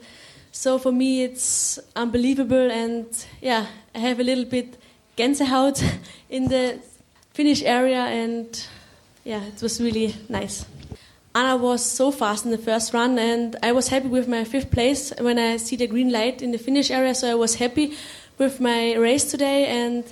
so 0.52 0.80
for 0.80 0.92
me, 0.92 1.24
it's 1.24 1.80
unbelievable. 1.96 2.72
And 2.72 3.06
yeah, 3.42 3.68
I 3.94 4.00
have 4.00 4.20
a 4.20 4.24
little 4.24 4.46
bit 4.46 4.78
Gänsehaut 5.18 5.84
in 6.30 6.48
the 6.48 6.80
finish 7.34 7.62
area. 7.64 8.06
And 8.06 8.68
yeah, 9.24 9.44
it 9.44 9.62
was 9.62 9.80
really 9.80 10.16
nice. 10.30 10.66
Anna 11.34 11.56
was 11.56 11.86
so 11.86 12.12
fast 12.12 12.44
in 12.44 12.52
the 12.52 12.58
first 12.58 12.94
run, 12.94 13.18
and 13.18 13.56
I 13.64 13.72
was 13.72 13.88
happy 13.88 14.10
with 14.10 14.28
my 14.28 14.44
fifth 14.44 14.70
place 14.70 15.14
when 15.18 15.40
I 15.40 15.56
see 15.58 15.78
the 15.78 15.88
green 15.88 16.12
light 16.12 16.42
in 16.42 16.52
the 16.52 16.58
finish 16.58 16.92
area. 16.92 17.16
So 17.16 17.32
I 17.32 17.36
was 17.36 17.56
happy 17.56 17.96
with 18.38 18.60
my 18.60 18.96
race 18.96 19.32
today, 19.32 19.68
and 19.68 20.04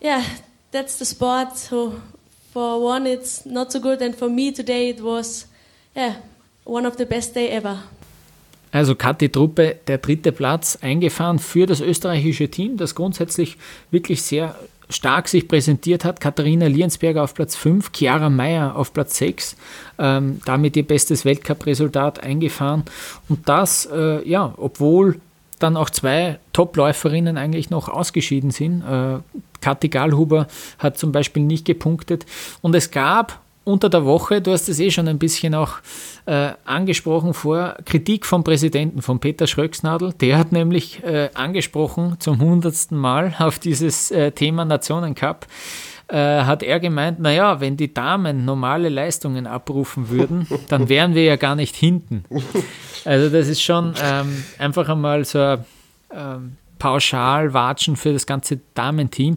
yeah, 0.00 0.24
that's 0.70 0.96
the 1.00 1.04
sport. 1.04 1.56
So 1.56 2.00
for 2.52 2.80
one 2.80 3.06
it's 3.06 3.44
not 3.44 3.72
so 3.72 3.80
good 3.80 4.02
and 4.02 4.14
for 4.14 4.28
me 4.28 4.52
today 4.52 4.90
it 4.90 5.02
was 5.02 5.46
yeah, 5.96 6.16
one 6.64 6.86
of 6.86 6.96
the 6.96 7.04
best 7.04 7.34
day 7.34 7.48
ever. 7.48 7.82
Also 8.70 8.94
Kathi 8.94 9.30
Truppe, 9.30 9.76
der 9.86 9.98
dritte 9.98 10.30
Platz 10.30 10.78
eingefahren 10.82 11.38
für 11.38 11.66
das 11.66 11.80
österreichische 11.80 12.50
Team, 12.50 12.76
das 12.76 12.94
grundsätzlich 12.94 13.56
wirklich 13.90 14.22
sehr 14.22 14.54
stark 14.90 15.28
sich 15.28 15.48
präsentiert 15.48 16.04
hat. 16.04 16.20
Katharina 16.20 16.66
Liensberger 16.66 17.22
auf 17.22 17.34
Platz 17.34 17.56
5, 17.56 17.90
Chiara 17.94 18.30
Meyer 18.30 18.76
auf 18.76 18.92
Platz 18.92 19.18
6, 19.18 19.56
ähm, 19.98 20.40
damit 20.44 20.76
ihr 20.76 20.86
bestes 20.86 21.24
Weltcup-Resultat 21.24 22.22
eingefahren. 22.22 22.84
Und 23.28 23.48
das, 23.48 23.86
äh, 23.86 24.26
ja, 24.28 24.54
obwohl 24.56 25.20
dann 25.58 25.76
auch 25.76 25.90
zwei 25.90 26.38
Top-Läuferinnen 26.52 27.36
eigentlich 27.36 27.70
noch 27.70 27.88
ausgeschieden 27.88 28.50
sind. 28.50 28.82
Äh, 28.82 29.18
Kathi 29.60 29.88
Gallhuber 29.88 30.46
hat 30.78 30.98
zum 30.98 31.12
Beispiel 31.12 31.42
nicht 31.42 31.64
gepunktet. 31.64 32.26
Und 32.60 32.74
es 32.74 32.90
gab 32.90 33.40
unter 33.68 33.90
der 33.90 34.04
Woche, 34.04 34.40
du 34.40 34.52
hast 34.52 34.68
es 34.68 34.80
eh 34.80 34.90
schon 34.90 35.08
ein 35.08 35.18
bisschen 35.18 35.54
auch 35.54 35.74
äh, 36.24 36.52
angesprochen 36.64 37.34
vor, 37.34 37.76
Kritik 37.84 38.24
vom 38.24 38.42
Präsidenten, 38.42 39.02
von 39.02 39.20
Peter 39.20 39.46
Schröcksnadel. 39.46 40.14
Der 40.20 40.38
hat 40.38 40.52
nämlich 40.52 41.04
äh, 41.04 41.28
angesprochen 41.34 42.16
zum 42.18 42.40
hundertsten 42.40 42.96
Mal 42.96 43.34
auf 43.38 43.58
dieses 43.58 44.10
äh, 44.10 44.32
Thema 44.32 44.64
Nationencup. 44.64 45.46
Äh, 46.10 46.16
hat 46.16 46.62
er 46.62 46.80
gemeint, 46.80 47.20
naja, 47.20 47.60
wenn 47.60 47.76
die 47.76 47.92
Damen 47.92 48.46
normale 48.46 48.88
Leistungen 48.88 49.46
abrufen 49.46 50.08
würden, 50.08 50.46
dann 50.68 50.88
wären 50.88 51.14
wir 51.14 51.24
ja 51.24 51.36
gar 51.36 51.54
nicht 51.54 51.76
hinten. 51.76 52.24
Also 53.04 53.28
das 53.28 53.48
ist 53.48 53.60
schon 53.62 53.92
ähm, 54.02 54.44
einfach 54.58 54.88
einmal 54.88 55.26
so 55.26 55.38
ein 55.38 55.64
ähm, 56.10 56.56
Pauschalwatschen 56.78 57.96
für 57.96 58.12
das 58.12 58.26
ganze 58.26 58.60
Damenteam 58.74 59.36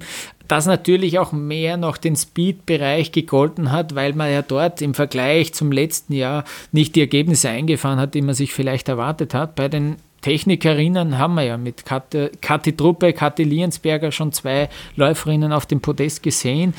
das 0.52 0.66
natürlich 0.66 1.18
auch 1.18 1.32
mehr 1.32 1.78
noch 1.78 1.96
den 1.96 2.18
Speed-Bereich 2.18 3.14
gegolten 3.14 3.72
hat, 3.72 3.96
weil 3.96 4.12
man 4.12 4.30
ja 4.30 4.42
dort 4.42 4.82
im 4.82 4.94
Vergleich 4.94 5.54
zum 5.54 5.72
letzten 5.72 6.12
Jahr 6.12 6.44
nicht 6.74 6.98
die 6.98 7.00
Ergebnisse 7.00 7.48
eingefahren 7.48 8.00
hat, 8.00 8.16
die 8.16 8.22
man 8.22 8.36
sich 8.36 8.54
vielleicht 8.54 8.90
erwartet 8.90 9.34
hat. 9.34 9.56
Bei 9.56 9.70
den 9.70 9.96
Technikerinnen 10.20 11.18
haben 11.18 11.36
wir 11.36 11.44
ja 11.44 11.58
mit 11.58 11.86
Kathi 11.86 12.76
Truppe, 12.76 13.14
Kathi 13.14 13.44
Liensberger 13.44 14.12
schon 14.12 14.34
zwei 14.34 14.68
Läuferinnen 14.98 15.54
auf 15.54 15.66
dem 15.66 15.80
Podest 15.80 16.22
gesehen. 16.22 16.74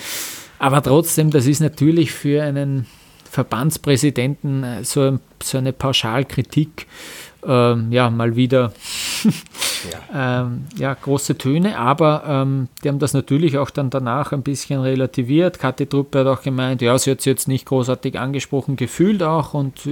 Aber 0.58 0.82
trotzdem, 0.82 1.30
das 1.30 1.46
ist 1.46 1.60
natürlich 1.60 2.12
für 2.12 2.42
einen 2.42 2.86
Verbandspräsidenten 3.24 4.64
äh, 4.64 4.84
so, 4.84 5.18
so 5.42 5.56
eine 5.56 5.72
Pauschalkritik 5.72 6.86
ähm, 7.46 7.90
ja, 7.90 8.10
mal 8.10 8.36
wieder 8.36 8.72
ja. 10.12 10.42
ähm, 10.42 10.66
ja, 10.76 10.94
große 10.94 11.38
Töne, 11.38 11.78
aber 11.78 12.24
ähm, 12.26 12.68
die 12.82 12.88
haben 12.88 12.98
das 12.98 13.14
natürlich 13.14 13.58
auch 13.58 13.70
dann 13.70 13.90
danach 13.90 14.32
ein 14.32 14.42
bisschen 14.42 14.80
relativiert. 14.80 15.58
Kathi 15.58 15.86
Truppe 15.86 16.20
hat 16.20 16.26
auch 16.26 16.42
gemeint, 16.42 16.82
ja, 16.82 16.96
sie 16.98 17.10
hat 17.10 17.18
es 17.20 17.24
jetzt 17.24 17.48
nicht 17.48 17.66
großartig 17.66 18.18
angesprochen 18.18 18.76
gefühlt 18.76 19.22
auch 19.22 19.54
und 19.54 19.86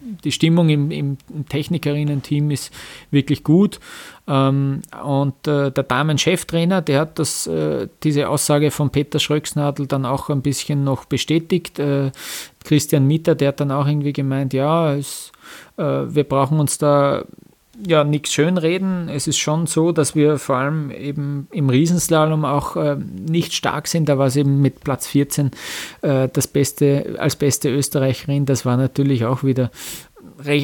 die 0.00 0.32
Stimmung 0.32 0.68
im, 0.68 0.90
im 0.90 1.16
Technikerinnen-Team 1.48 2.50
ist 2.50 2.72
wirklich 3.10 3.44
gut. 3.44 3.80
Ähm, 4.26 4.82
und 5.04 5.46
äh, 5.46 5.70
der 5.70 5.84
Damen-Cheftrainer, 5.84 6.82
der 6.82 7.00
hat 7.00 7.18
das, 7.18 7.46
äh, 7.46 7.88
diese 8.02 8.28
Aussage 8.28 8.70
von 8.70 8.90
Peter 8.90 9.18
Schröcksnadel 9.18 9.86
dann 9.86 10.06
auch 10.06 10.30
ein 10.30 10.42
bisschen 10.42 10.84
noch 10.84 11.04
bestätigt. 11.04 11.78
Äh, 11.78 12.10
Christian 12.64 13.06
Mitter, 13.06 13.34
der 13.34 13.48
hat 13.48 13.60
dann 13.60 13.70
auch 13.70 13.86
irgendwie 13.86 14.12
gemeint, 14.12 14.54
ja, 14.54 14.94
es, 14.94 15.32
äh, 15.76 15.82
wir 15.82 16.24
brauchen 16.24 16.58
uns 16.58 16.78
da 16.78 17.24
ja 17.86 18.04
nichts 18.04 18.32
schönreden. 18.32 19.08
Es 19.08 19.26
ist 19.26 19.38
schon 19.38 19.66
so, 19.66 19.92
dass 19.92 20.14
wir 20.14 20.38
vor 20.38 20.56
allem 20.56 20.90
eben 20.90 21.48
im 21.50 21.68
Riesenslalom 21.68 22.44
auch 22.44 22.76
äh, 22.76 22.96
nicht 22.96 23.54
stark 23.54 23.88
sind. 23.88 24.08
Da 24.08 24.18
war 24.18 24.26
es 24.26 24.36
eben 24.36 24.60
mit 24.60 24.84
Platz 24.84 25.06
14 25.06 25.50
äh, 26.02 26.28
das 26.32 26.46
beste, 26.46 27.16
als 27.18 27.36
beste 27.36 27.70
Österreicherin. 27.70 28.46
Das 28.46 28.64
war 28.64 28.76
natürlich 28.76 29.24
auch 29.24 29.44
wieder 29.44 29.70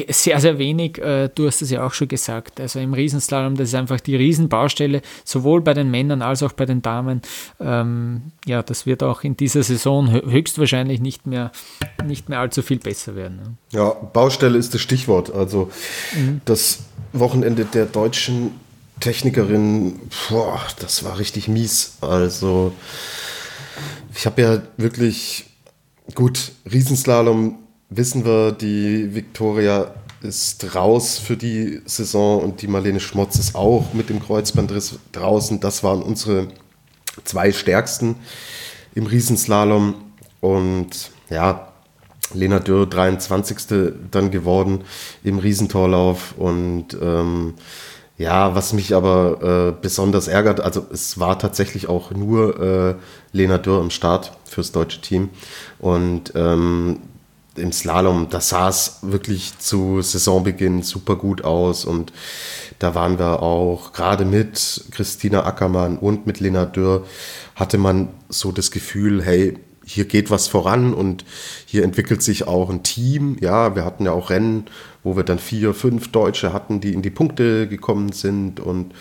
sehr, 0.09 0.39
sehr 0.39 0.57
wenig. 0.57 0.97
Äh, 0.99 1.29
du 1.33 1.47
hast 1.47 1.61
es 1.61 1.69
ja 1.71 1.85
auch 1.85 1.93
schon 1.93 2.07
gesagt. 2.07 2.59
Also 2.59 2.79
im 2.79 2.93
Riesenslalom, 2.93 3.55
das 3.55 3.69
ist 3.69 3.75
einfach 3.75 3.99
die 3.99 4.15
Riesenbaustelle, 4.15 5.01
sowohl 5.23 5.61
bei 5.61 5.73
den 5.73 5.89
Männern 5.89 6.21
als 6.21 6.43
auch 6.43 6.51
bei 6.53 6.65
den 6.65 6.81
Damen. 6.81 7.21
Ähm, 7.59 8.21
ja, 8.45 8.63
das 8.63 8.85
wird 8.85 9.03
auch 9.03 9.23
in 9.23 9.37
dieser 9.37 9.63
Saison 9.63 10.11
höchstwahrscheinlich 10.11 10.99
nicht 10.99 11.25
mehr, 11.25 11.51
nicht 12.05 12.29
mehr 12.29 12.39
allzu 12.39 12.61
viel 12.61 12.79
besser 12.79 13.15
werden. 13.15 13.37
Ne? 13.37 13.53
Ja, 13.71 13.89
Baustelle 13.89 14.57
ist 14.57 14.73
das 14.73 14.81
Stichwort. 14.81 15.33
Also 15.33 15.69
mhm. 16.15 16.41
das 16.45 16.83
Wochenende 17.13 17.65
der 17.65 17.85
deutschen 17.85 18.51
Technikerin, 18.99 19.99
boah, 20.29 20.59
das 20.79 21.03
war 21.03 21.17
richtig 21.17 21.47
mies. 21.47 21.97
Also 22.01 22.73
ich 24.13 24.25
habe 24.25 24.41
ja 24.41 24.61
wirklich 24.77 25.45
gut 26.13 26.51
Riesenslalom 26.71 27.57
wissen 27.91 28.25
wir, 28.25 28.53
die 28.53 29.13
Viktoria 29.13 29.93
ist 30.23 30.75
raus 30.75 31.19
für 31.19 31.37
die 31.37 31.81
Saison 31.85 32.41
und 32.41 32.61
die 32.61 32.67
Marlene 32.67 32.99
Schmotz 32.99 33.37
ist 33.37 33.55
auch 33.55 33.93
mit 33.93 34.09
dem 34.09 34.21
Kreuzbandriss 34.21 34.97
draußen. 35.11 35.59
Das 35.59 35.83
waren 35.83 36.01
unsere 36.01 36.47
zwei 37.25 37.51
stärksten 37.51 38.15
im 38.95 39.05
Riesenslalom. 39.05 39.95
Und 40.39 41.11
ja, 41.29 41.70
Lena 42.33 42.59
Dürr 42.59 42.87
23. 42.87 43.57
dann 44.11 44.31
geworden 44.31 44.83
im 45.23 45.39
Riesentorlauf. 45.39 46.35
Und 46.37 46.97
ähm, 47.01 47.55
ja, 48.17 48.55
was 48.55 48.73
mich 48.73 48.93
aber 48.93 49.73
äh, 49.77 49.81
besonders 49.81 50.27
ärgert, 50.27 50.59
also 50.59 50.85
es 50.91 51.19
war 51.19 51.39
tatsächlich 51.39 51.89
auch 51.89 52.11
nur 52.11 52.59
äh, 52.59 52.95
Lena 53.31 53.57
Dürr 53.57 53.81
am 53.81 53.89
Start 53.89 54.33
fürs 54.45 54.71
deutsche 54.71 55.01
Team. 55.01 55.29
Und 55.79 56.33
ähm, 56.35 56.99
im 57.55 57.71
Slalom, 57.71 58.27
da 58.29 58.39
sah 58.39 58.69
es 58.69 58.99
wirklich 59.01 59.57
zu 59.59 60.01
Saisonbeginn 60.01 60.83
super 60.83 61.17
gut 61.17 61.43
aus 61.43 61.83
und 61.83 62.13
da 62.79 62.95
waren 62.95 63.19
wir 63.19 63.43
auch 63.43 63.91
gerade 63.91 64.23
mit 64.23 64.85
Christina 64.91 65.45
Ackermann 65.45 65.97
und 65.97 66.25
mit 66.25 66.39
Lena 66.39 66.65
Dürr 66.65 67.05
hatte 67.55 67.77
man 67.77 68.09
so 68.29 68.51
das 68.51 68.71
Gefühl, 68.71 69.21
hey, 69.21 69.57
hier 69.91 70.05
geht 70.05 70.31
was 70.31 70.47
voran 70.47 70.93
und 70.93 71.25
hier 71.65 71.83
entwickelt 71.83 72.21
sich 72.21 72.47
auch 72.47 72.69
ein 72.69 72.83
Team. 72.83 73.37
Ja, 73.41 73.75
wir 73.75 73.83
hatten 73.83 74.05
ja 74.05 74.11
auch 74.13 74.29
Rennen, 74.29 74.65
wo 75.03 75.15
wir 75.15 75.23
dann 75.23 75.39
vier, 75.39 75.73
fünf 75.73 76.11
Deutsche 76.11 76.53
hatten, 76.53 76.79
die 76.79 76.93
in 76.93 77.01
die 77.01 77.09
Punkte 77.09 77.67
gekommen 77.67 78.13
sind 78.13 78.59
und 78.59 78.93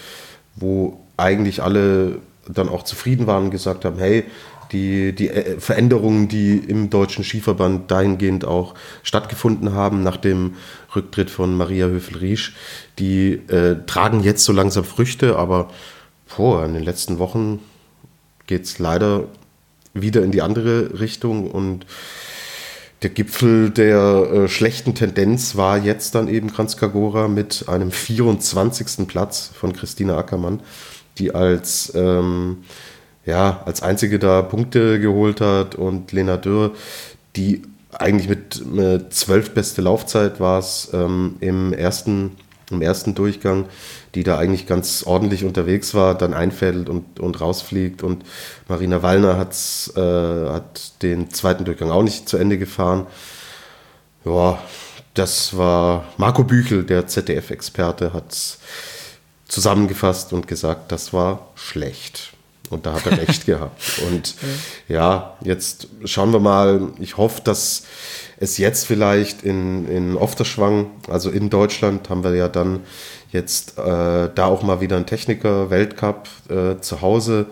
wo 0.57 1.01
eigentlich 1.17 1.63
alle 1.63 2.19
dann 2.49 2.69
auch 2.69 2.83
zufrieden 2.83 3.27
waren 3.27 3.45
und 3.45 3.51
gesagt 3.51 3.85
haben, 3.85 3.99
hey, 3.99 4.25
die, 4.73 5.13
die 5.13 5.29
äh, 5.29 5.61
Veränderungen, 5.61 6.29
die 6.29 6.57
im 6.57 6.91
Deutschen 6.91 7.25
Skiverband 7.25 7.91
dahingehend 7.91 8.45
auch 8.45 8.75
stattgefunden 9.03 9.73
haben, 9.73 10.03
nach 10.03 10.17
dem 10.17 10.55
Rücktritt 10.95 11.31
von 11.31 11.57
Maria 11.57 11.87
Höfel-Riesch, 11.87 12.55
die 12.99 13.33
äh, 13.49 13.77
tragen 13.87 14.23
jetzt 14.23 14.45
so 14.45 14.53
langsam 14.53 14.85
Früchte, 14.85 15.37
aber 15.37 15.71
boah, 16.37 16.65
in 16.65 16.75
den 16.75 16.83
letzten 16.83 17.19
Wochen 17.19 17.61
geht 18.47 18.65
es 18.65 18.79
leider 18.79 19.25
wieder 19.95 20.23
in 20.23 20.31
die 20.31 20.43
andere 20.43 21.01
Richtung 21.01 21.51
und 21.51 21.87
der 23.03 23.11
Gipfel 23.11 23.71
der 23.71 23.97
äh, 23.97 24.49
schlechten 24.49 24.95
Tendenz 24.95 25.57
war 25.57 25.79
jetzt 25.79 26.15
dann 26.15 26.29
eben 26.29 26.53
Kranzkagora 26.53 27.29
mit 27.29 27.65
einem 27.67 27.91
24. 27.91 29.07
Platz 29.09 29.51
von 29.55 29.73
Christina 29.73 30.19
Ackermann, 30.19 30.61
die 31.19 31.35
als 31.35 31.93
ähm, 31.95 32.59
ja, 33.25 33.63
als 33.65 33.83
einzige 33.83 34.19
da 34.19 34.43
Punkte 34.43 35.01
geholt 35.01 35.41
hat 35.41 35.75
und 35.75 36.13
Lena 36.13 36.37
Dürr, 36.37 36.73
die 37.37 37.63
eigentlich 37.93 38.29
mit, 38.29 38.67
mit 38.67 39.13
zwölf 39.13 39.53
beste 39.53 39.83
Laufzeit 39.83 40.41
war 40.41 40.59
es 40.59 40.91
ähm, 40.93 41.37
im, 41.41 41.73
ersten, 41.73 42.37
im 42.71 42.83
ersten 42.83 43.15
Durchgang, 43.15 43.67
die 44.15 44.23
da 44.23 44.39
eigentlich 44.39 44.67
ganz 44.67 45.05
ordentlich 45.05 45.45
unterwegs 45.45 45.95
war, 45.95 46.17
dann 46.17 46.35
einfädelt 46.35 46.89
und, 46.89 47.21
und 47.21 47.41
rausfliegt. 47.41 48.03
Und 48.03 48.25
Marina 48.69 49.03
Wallner 49.03 49.37
hat's, 49.37 49.93
äh, 49.97 50.01
hat 50.01 51.03
den 51.03 51.31
zweiten 51.31 51.65
Durchgang 51.65 51.91
auch 51.91 52.03
nicht 52.03 52.29
zu 52.29 52.37
Ende 52.37 52.59
gefahren. 52.59 53.07
Ja, 54.25 54.59
das 55.15 55.57
war 55.57 56.05
Marco 56.17 56.45
Büchel, 56.45 56.85
der 56.85 57.07
ZDF-Experte, 57.07 58.13
hat 58.13 58.59
zusammengefasst 59.49 60.33
und 60.33 60.47
gesagt, 60.47 60.93
das 60.93 61.13
war 61.13 61.49
schlecht. 61.55 62.33
Und 62.71 62.87
da 62.87 62.95
hat 62.95 63.07
er 63.07 63.19
recht 63.27 63.47
gehabt. 63.47 64.01
Und 64.07 64.37
ja, 64.89 65.37
jetzt 65.43 65.89
schauen 66.05 66.33
wir 66.33 66.41
mal. 66.41 66.93
Ich 67.01 67.17
hoffe, 67.17 67.41
dass 67.43 67.83
es 68.41 68.57
jetzt 68.57 68.87
vielleicht 68.87 69.43
in, 69.43 69.87
in 69.87 70.17
Ofterschwang, 70.17 70.87
also 71.09 71.31
in 71.31 71.51
Deutschland, 71.51 72.09
haben 72.09 72.25
wir 72.25 72.35
ja 72.35 72.49
dann 72.49 72.81
jetzt 73.31 73.79
äh, 73.79 74.29
da 74.35 74.47
auch 74.47 74.63
mal 74.63 74.81
wieder 74.81 74.97
einen 74.97 75.07
Techniker-Weltcup 75.07 76.29
äh, 76.49 76.81
zu 76.81 77.03
Hause, 77.03 77.47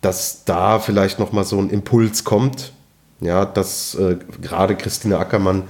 dass 0.00 0.44
da 0.44 0.80
vielleicht 0.80 1.20
nochmal 1.20 1.44
so 1.44 1.58
ein 1.58 1.70
Impuls 1.70 2.24
kommt. 2.24 2.72
Ja, 3.20 3.44
dass 3.44 3.94
äh, 3.96 4.16
gerade 4.40 4.76
Christine 4.76 5.18
Ackermann, 5.18 5.64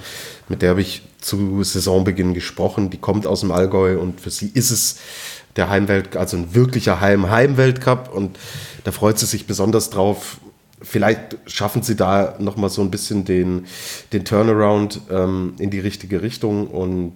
mit 0.48 0.60
der 0.60 0.70
habe 0.70 0.82
ich 0.82 1.02
zu 1.20 1.62
Saisonbeginn 1.62 2.34
gesprochen, 2.34 2.90
die 2.90 2.98
kommt 2.98 3.26
aus 3.26 3.40
dem 3.40 3.52
Allgäu 3.52 3.98
und 3.98 4.20
für 4.20 4.30
sie 4.30 4.50
ist 4.52 4.70
es 4.70 4.98
der 5.56 5.70
Heimwelt, 5.70 6.16
also 6.16 6.36
ein 6.36 6.54
wirklicher 6.54 7.00
Heim-Heim-Weltcup 7.00 8.12
und 8.12 8.38
da 8.84 8.92
freut 8.92 9.18
sie 9.18 9.26
sich 9.26 9.46
besonders 9.46 9.90
drauf. 9.90 10.38
Vielleicht 10.80 11.36
schaffen 11.46 11.82
sie 11.82 11.96
da 11.96 12.36
nochmal 12.38 12.70
so 12.70 12.82
ein 12.82 12.90
bisschen 12.90 13.24
den, 13.24 13.66
den 14.12 14.24
Turnaround 14.24 15.00
ähm, 15.10 15.54
in 15.58 15.70
die 15.70 15.80
richtige 15.80 16.22
Richtung 16.22 16.68
und 16.68 17.14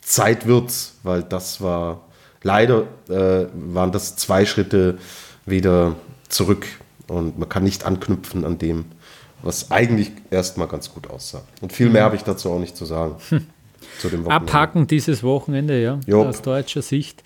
Zeit 0.00 0.46
wird's, 0.46 0.94
weil 1.02 1.22
das 1.22 1.60
war 1.60 2.06
leider 2.42 2.84
äh, 3.08 3.46
waren 3.52 3.92
das 3.92 4.16
zwei 4.16 4.46
Schritte 4.46 4.98
wieder 5.44 5.96
zurück 6.28 6.66
und 7.08 7.38
man 7.38 7.48
kann 7.48 7.64
nicht 7.64 7.84
anknüpfen 7.84 8.44
an 8.44 8.58
dem, 8.58 8.86
was 9.42 9.70
eigentlich 9.70 10.12
erstmal 10.30 10.68
ganz 10.68 10.92
gut 10.92 11.10
aussah. 11.10 11.42
Und 11.60 11.72
viel 11.72 11.88
mehr 11.88 12.04
habe 12.04 12.16
ich 12.16 12.22
dazu 12.22 12.50
auch 12.50 12.58
nicht 12.58 12.76
zu 12.76 12.84
sagen. 12.84 13.16
Hm. 13.28 13.46
Zu 13.98 14.08
dem 14.08 14.28
Abhaken 14.28 14.86
dieses 14.86 15.22
Wochenende, 15.22 15.80
ja, 15.80 16.00
Jop. 16.06 16.26
aus 16.26 16.42
deutscher 16.42 16.82
Sicht. 16.82 17.22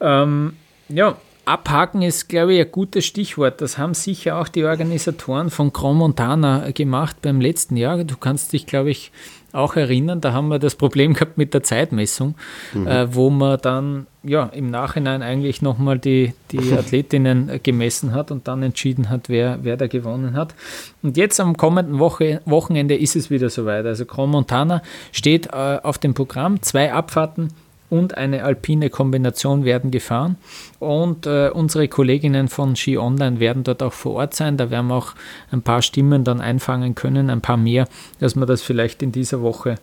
Ähm, 0.00 0.54
ja, 0.88 1.16
Abhaken 1.44 2.02
ist, 2.02 2.28
glaube 2.28 2.54
ich, 2.54 2.60
ein 2.60 2.72
gutes 2.72 3.04
Stichwort. 3.04 3.60
Das 3.60 3.78
haben 3.78 3.94
sicher 3.94 4.38
auch 4.38 4.48
die 4.48 4.64
Organisatoren 4.64 5.50
von 5.50 5.72
Chrome 5.72 5.98
Montana 5.98 6.70
gemacht 6.70 7.16
beim 7.22 7.40
letzten 7.40 7.76
Jahr. 7.76 8.02
Du 8.04 8.16
kannst 8.16 8.52
dich, 8.52 8.66
glaube 8.66 8.90
ich, 8.90 9.12
auch 9.54 9.76
erinnern, 9.76 10.20
da 10.20 10.32
haben 10.32 10.48
wir 10.48 10.58
das 10.58 10.74
Problem 10.74 11.14
gehabt 11.14 11.38
mit 11.38 11.54
der 11.54 11.62
Zeitmessung, 11.62 12.34
mhm. 12.72 12.88
äh, 12.88 13.14
wo 13.14 13.30
man 13.30 13.58
dann 13.62 14.06
ja 14.24 14.46
im 14.46 14.70
Nachhinein 14.70 15.22
eigentlich 15.22 15.62
nochmal 15.62 15.98
die, 15.98 16.34
die 16.50 16.72
Athletinnen 16.76 17.60
gemessen 17.62 18.12
hat 18.12 18.32
und 18.32 18.48
dann 18.48 18.62
entschieden 18.62 19.10
hat, 19.10 19.28
wer, 19.28 19.60
wer 19.62 19.76
da 19.76 19.86
gewonnen 19.86 20.34
hat. 20.34 20.54
Und 21.02 21.16
jetzt 21.16 21.38
am 21.38 21.56
kommenden 21.56 22.00
Woche, 22.00 22.40
Wochenende 22.46 22.96
ist 22.96 23.14
es 23.14 23.30
wieder 23.30 23.48
soweit. 23.48 23.86
Also 23.86 24.04
Chrome 24.04 24.32
Montana 24.32 24.82
steht 25.12 25.46
äh, 25.46 25.78
auf 25.82 25.98
dem 25.98 26.14
Programm, 26.14 26.60
zwei 26.62 26.92
Abfahrten 26.92 27.50
und 27.90 28.16
eine 28.16 28.44
alpine 28.44 28.90
Kombination 28.90 29.64
werden 29.64 29.90
gefahren. 29.90 30.36
Und 30.78 31.26
äh, 31.26 31.50
unsere 31.50 31.88
Kolleginnen 31.88 32.48
von 32.48 32.76
Ski 32.76 32.98
Online 32.98 33.40
werden 33.40 33.62
dort 33.62 33.82
auch 33.82 33.92
vor 33.92 34.14
Ort 34.14 34.34
sein. 34.34 34.56
Da 34.56 34.70
werden 34.70 34.88
wir 34.88 34.96
auch 34.96 35.12
ein 35.52 35.62
paar 35.62 35.82
Stimmen 35.82 36.24
dann 36.24 36.40
einfangen 36.40 36.94
können, 36.94 37.30
ein 37.30 37.40
paar 37.40 37.56
mehr, 37.56 37.86
dass 38.20 38.34
wir 38.34 38.46
das 38.46 38.62
vielleicht 38.62 39.02
in 39.02 39.12
dieser 39.12 39.42
Woche 39.42 39.76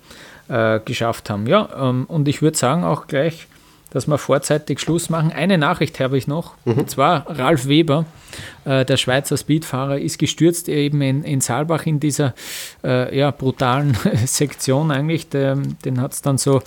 äh, 0.48 0.80
geschafft 0.84 1.30
haben. 1.30 1.48
Ja, 1.48 1.70
ähm, 1.80 2.06
und 2.08 2.28
ich 2.28 2.42
würde 2.42 2.58
sagen 2.58 2.84
auch 2.84 3.08
gleich, 3.08 3.48
dass 3.92 4.08
wir 4.08 4.18
vorzeitig 4.18 4.80
Schluss 4.80 5.10
machen. 5.10 5.32
Eine 5.32 5.58
Nachricht 5.58 6.00
habe 6.00 6.18
ich 6.18 6.26
noch, 6.26 6.54
mhm. 6.66 6.80
und 6.80 6.90
zwar 6.90 7.30
Ralf 7.30 7.68
Weber, 7.68 8.06
äh, 8.66 8.86
der 8.86 8.98
Schweizer 8.98 9.38
Speedfahrer, 9.38 10.00
ist 10.00 10.18
gestürzt 10.18 10.70
eben 10.70 11.02
in, 11.02 11.24
in 11.24 11.42
Saalbach 11.42 11.86
in 11.86 12.00
dieser 12.00 12.34
äh, 12.84 13.18
ja, 13.18 13.32
brutalen 13.32 13.96
Sektion 14.26 14.92
eigentlich. 14.92 15.30
Der, 15.30 15.58
den 15.86 16.02
hat 16.02 16.14
es 16.14 16.22
dann 16.22 16.38
so 16.38 16.62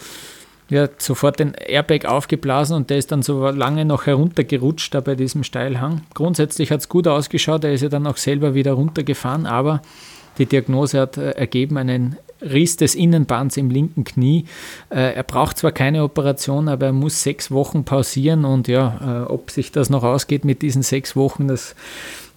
ja, 0.71 0.89
sofort 0.99 1.39
den 1.39 1.55
Airbag 1.55 2.07
aufgeblasen 2.07 2.77
und 2.77 2.91
der 2.91 2.99
ist 2.99 3.13
dann 3.13 3.23
so 3.23 3.49
lange 3.49 3.85
noch 3.85 4.07
heruntergerutscht 4.07 4.95
da 4.95 5.01
bei 5.01 5.15
diesem 5.15 5.45
Steilhang. 5.45 6.03
Grundsätzlich 6.15 6.71
hat 6.71 6.81
es 6.81 6.89
gut 6.89 7.07
ausgeschaut, 7.07 7.65
er 7.65 7.75
ist 7.75 7.83
ja 7.83 7.89
dann 7.89 8.07
auch 8.07 8.17
selber 8.17 8.55
wieder 8.55 8.73
runtergefahren, 8.73 9.47
aber 9.47 9.83
die 10.39 10.47
Diagnose 10.47 11.01
hat 11.01 11.17
äh, 11.17 11.31
ergeben 11.33 11.77
einen 11.77 12.17
Riss 12.41 12.77
des 12.77 12.95
Innenbands 12.95 13.57
im 13.57 13.71
linken 13.71 14.05
Knie. 14.05 14.47
Äh, 14.91 15.15
er 15.15 15.23
braucht 15.23 15.59
zwar 15.59 15.73
keine 15.73 16.03
Operation, 16.03 16.69
aber 16.69 16.87
er 16.87 16.93
muss 16.93 17.23
sechs 17.23 17.51
Wochen 17.51 17.85
pausieren 17.85 18.45
und 18.45 18.69
ja, 18.69 19.25
äh, 19.27 19.33
ob 19.33 19.51
sich 19.51 19.73
das 19.73 19.91
noch 19.91 20.03
ausgeht 20.03 20.45
mit 20.45 20.63
diesen 20.63 20.83
sechs 20.83 21.15
Wochen, 21.17 21.49
das 21.49 21.75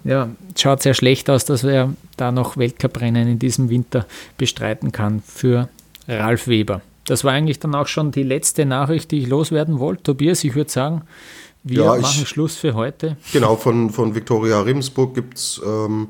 ja, 0.03 0.30
schaut 0.57 0.82
sehr 0.84 0.93
schlecht 0.93 1.30
aus, 1.30 1.45
dass 1.45 1.63
er 1.63 1.93
da 2.15 2.32
noch 2.32 2.55
Weltcuprennen 2.55 3.28
in 3.28 3.39
diesem 3.39 3.69
Winter 3.69 4.05
bestreiten 4.38 4.91
kann 4.91 5.21
für 5.25 5.69
Ralf 6.07 6.47
Weber. 6.47 6.82
Das 7.08 7.24
war 7.24 7.32
eigentlich 7.32 7.58
dann 7.60 7.74
auch 7.74 7.88
schon 7.88 8.12
die 8.12 8.24
letzte 8.24 8.66
Nachricht, 8.66 9.12
die 9.12 9.20
ich 9.20 9.28
loswerden 9.28 9.80
wollte. 9.80 10.03
Tobias, 10.03 10.43
ich 10.43 10.55
würde 10.55 10.70
sagen, 10.70 11.03
wir 11.64 11.84
ja, 11.84 11.95
machen 11.95 12.26
Schluss 12.26 12.55
für 12.55 12.74
heute. 12.76 13.18
Genau, 13.32 13.55
von, 13.55 13.89
von 13.89 14.14
Viktoria 14.14 14.62
Rimsburg 14.62 15.16
gibt 15.16 15.38
es 15.38 15.62
ähm, 15.66 16.10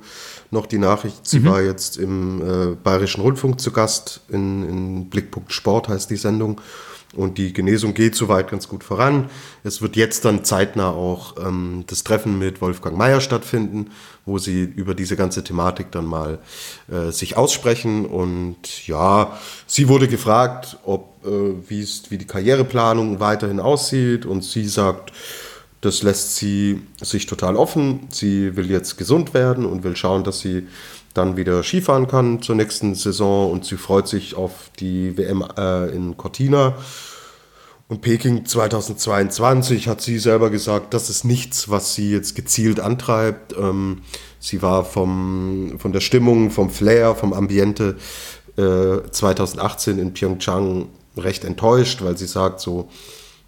noch 0.52 0.66
die 0.66 0.80
Nachricht. 0.80 1.26
Sie 1.26 1.40
mhm. 1.40 1.46
war 1.46 1.62
jetzt 1.62 1.98
im 1.98 2.42
äh, 2.42 2.76
Bayerischen 2.76 3.22
Rundfunk 3.22 3.60
zu 3.60 3.72
Gast. 3.72 4.22
In, 4.30 4.68
in 4.68 5.10
Blickpunkt 5.10 5.54
Sport 5.54 5.88
heißt 5.88 6.10
die 6.10 6.16
Sendung. 6.16 6.62
Und 7.18 7.40
die 7.40 7.52
Genesung 7.52 7.96
geht 7.96 8.16
soweit 8.16 8.50
ganz 8.50 8.68
gut 8.70 8.84
voran. 8.84 9.30
Es 9.64 9.82
wird 9.82 9.96
jetzt 9.96 10.24
dann 10.24 10.46
zeitnah 10.46 10.92
auch 10.92 11.36
ähm, 11.44 11.84
das 11.88 12.04
Treffen 12.04 12.38
mit 12.38 12.62
Wolfgang 12.62 12.96
Mayer 12.96 13.22
stattfinden, 13.22 13.90
wo 14.26 14.38
sie 14.38 14.64
über 14.64 14.94
diese 14.94 15.16
ganze 15.16 15.44
Thematik 15.44 15.92
dann 15.92 16.06
mal 16.06 16.38
äh, 16.92 17.12
sich 17.12 17.36
aussprechen. 17.36 18.06
Und 18.06 18.86
ja, 18.86 19.36
sie 19.66 19.90
wurde 19.90 20.08
gefragt, 20.08 20.78
ob 20.86 21.26
äh, 21.26 21.30
wie 21.68 22.18
die 22.18 22.28
Karriereplanung 22.28 23.20
weiterhin 23.20 23.60
aussieht. 23.60 24.28
Und 24.28 24.44
sie 24.44 24.68
sagt, 24.68 25.12
das 25.82 26.04
lässt 26.04 26.36
sie 26.36 26.82
sich 27.02 27.26
total 27.26 27.56
offen. 27.56 28.08
Sie 28.12 28.56
will 28.56 28.70
jetzt 28.70 28.98
gesund 28.98 29.34
werden 29.34 29.66
und 29.66 29.84
will 29.84 29.96
schauen, 29.96 30.24
dass 30.24 30.40
sie 30.40 30.68
dann 31.18 31.36
wieder 31.36 31.64
Skifahren 31.64 32.08
kann 32.08 32.42
zur 32.42 32.56
nächsten 32.56 32.94
Saison 32.96 33.52
und 33.52 33.66
sie 33.66 33.78
freut 33.78 34.08
sich 34.08 34.36
auf 34.36 34.70
die 34.80 35.18
WM 35.18 35.44
äh, 35.58 35.90
in 35.90 36.16
Cortina. 36.16 36.76
Und 37.90 38.02
Peking 38.02 38.46
2022 38.46 39.88
hat 39.88 40.02
sie 40.02 40.20
selber 40.20 40.50
gesagt, 40.50 40.94
das 40.94 41.10
ist 41.10 41.24
nichts, 41.24 41.70
was 41.70 41.96
sie 41.96 42.12
jetzt 42.12 42.36
gezielt 42.36 42.82
antreibt. 42.82 43.56
Ähm, 43.58 44.02
sie 44.40 44.62
war 44.62 44.84
vom, 44.84 45.78
von 45.80 45.94
der 45.94 46.02
Stimmung, 46.02 46.52
vom 46.52 46.70
Flair, 46.70 47.16
vom 47.16 47.32
Ambiente 47.32 47.96
äh, 48.58 49.10
2018 49.10 50.00
in 50.00 50.14
Pyeongchang 50.14 50.90
recht 51.16 51.46
enttäuscht, 51.46 52.02
weil 52.02 52.18
sie 52.18 52.28
sagt, 52.28 52.60
so, 52.60 52.90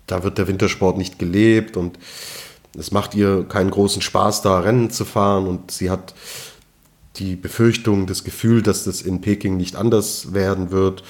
da 0.08 0.24
wird 0.24 0.38
der 0.38 0.48
Wintersport 0.48 0.98
nicht 0.98 1.20
gelebt 1.20 1.76
und 1.76 2.00
es 2.78 2.92
macht 2.92 3.16
ihr 3.16 3.44
keinen 3.44 3.72
großen 3.72 4.02
Spaß, 4.02 4.42
da 4.42 4.60
Rennen 4.60 4.90
zu 4.90 5.04
fahren. 5.04 5.48
Und 5.48 5.72
sie 5.72 5.90
hat 5.90 6.14
die 7.18 7.36
Befürchtung, 7.36 8.06
das 8.06 8.24
Gefühl, 8.24 8.62
dass 8.62 8.86
das 8.86 9.02
in 9.02 9.22
Peking 9.22 9.58
nicht 9.58 9.76
anders 9.76 10.34
werden 10.34 10.72
wird. 10.72 11.04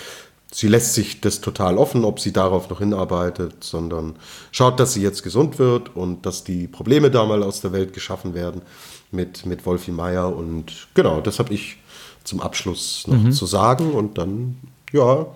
Sie 0.51 0.67
lässt 0.67 0.95
sich 0.95 1.21
das 1.21 1.41
total 1.41 1.77
offen, 1.77 2.03
ob 2.03 2.19
sie 2.19 2.33
darauf 2.33 2.69
noch 2.69 2.79
hinarbeitet, 2.79 3.63
sondern 3.63 4.15
schaut, 4.51 4.79
dass 4.79 4.93
sie 4.93 5.01
jetzt 5.01 5.21
gesund 5.21 5.59
wird 5.59 5.95
und 5.95 6.25
dass 6.25 6.43
die 6.43 6.67
Probleme 6.67 7.11
da 7.11 7.25
mal 7.25 7.43
aus 7.43 7.61
der 7.61 7.71
Welt 7.71 7.93
geschaffen 7.93 8.33
werden 8.33 8.63
mit, 9.11 9.45
mit 9.45 9.65
Wolfi 9.65 9.91
Meier. 9.91 10.35
Und 10.35 10.87
genau, 10.95 11.21
das 11.21 11.37
habe 11.37 11.53
ich 11.53 11.77
zum 12.23 12.41
Abschluss 12.41 13.05
noch 13.07 13.21
mhm. 13.21 13.31
zu 13.31 13.45
sagen. 13.45 13.91
Und 13.91 14.17
dann, 14.17 14.57
ja, 14.91 15.27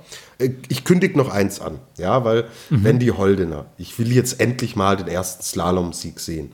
ich 0.67 0.83
kündige 0.83 1.17
noch 1.17 1.29
eins 1.29 1.61
an, 1.61 1.79
ja, 1.97 2.25
weil 2.25 2.45
mhm. 2.71 2.83
wenn 2.83 2.99
die 2.99 3.11
Holdener, 3.11 3.65
ich 3.77 3.97
will 3.99 4.11
jetzt 4.11 4.39
endlich 4.39 4.75
mal 4.75 4.97
den 4.97 5.07
ersten 5.07 5.43
Slalom-Sieg 5.43 6.19
sehen. 6.19 6.51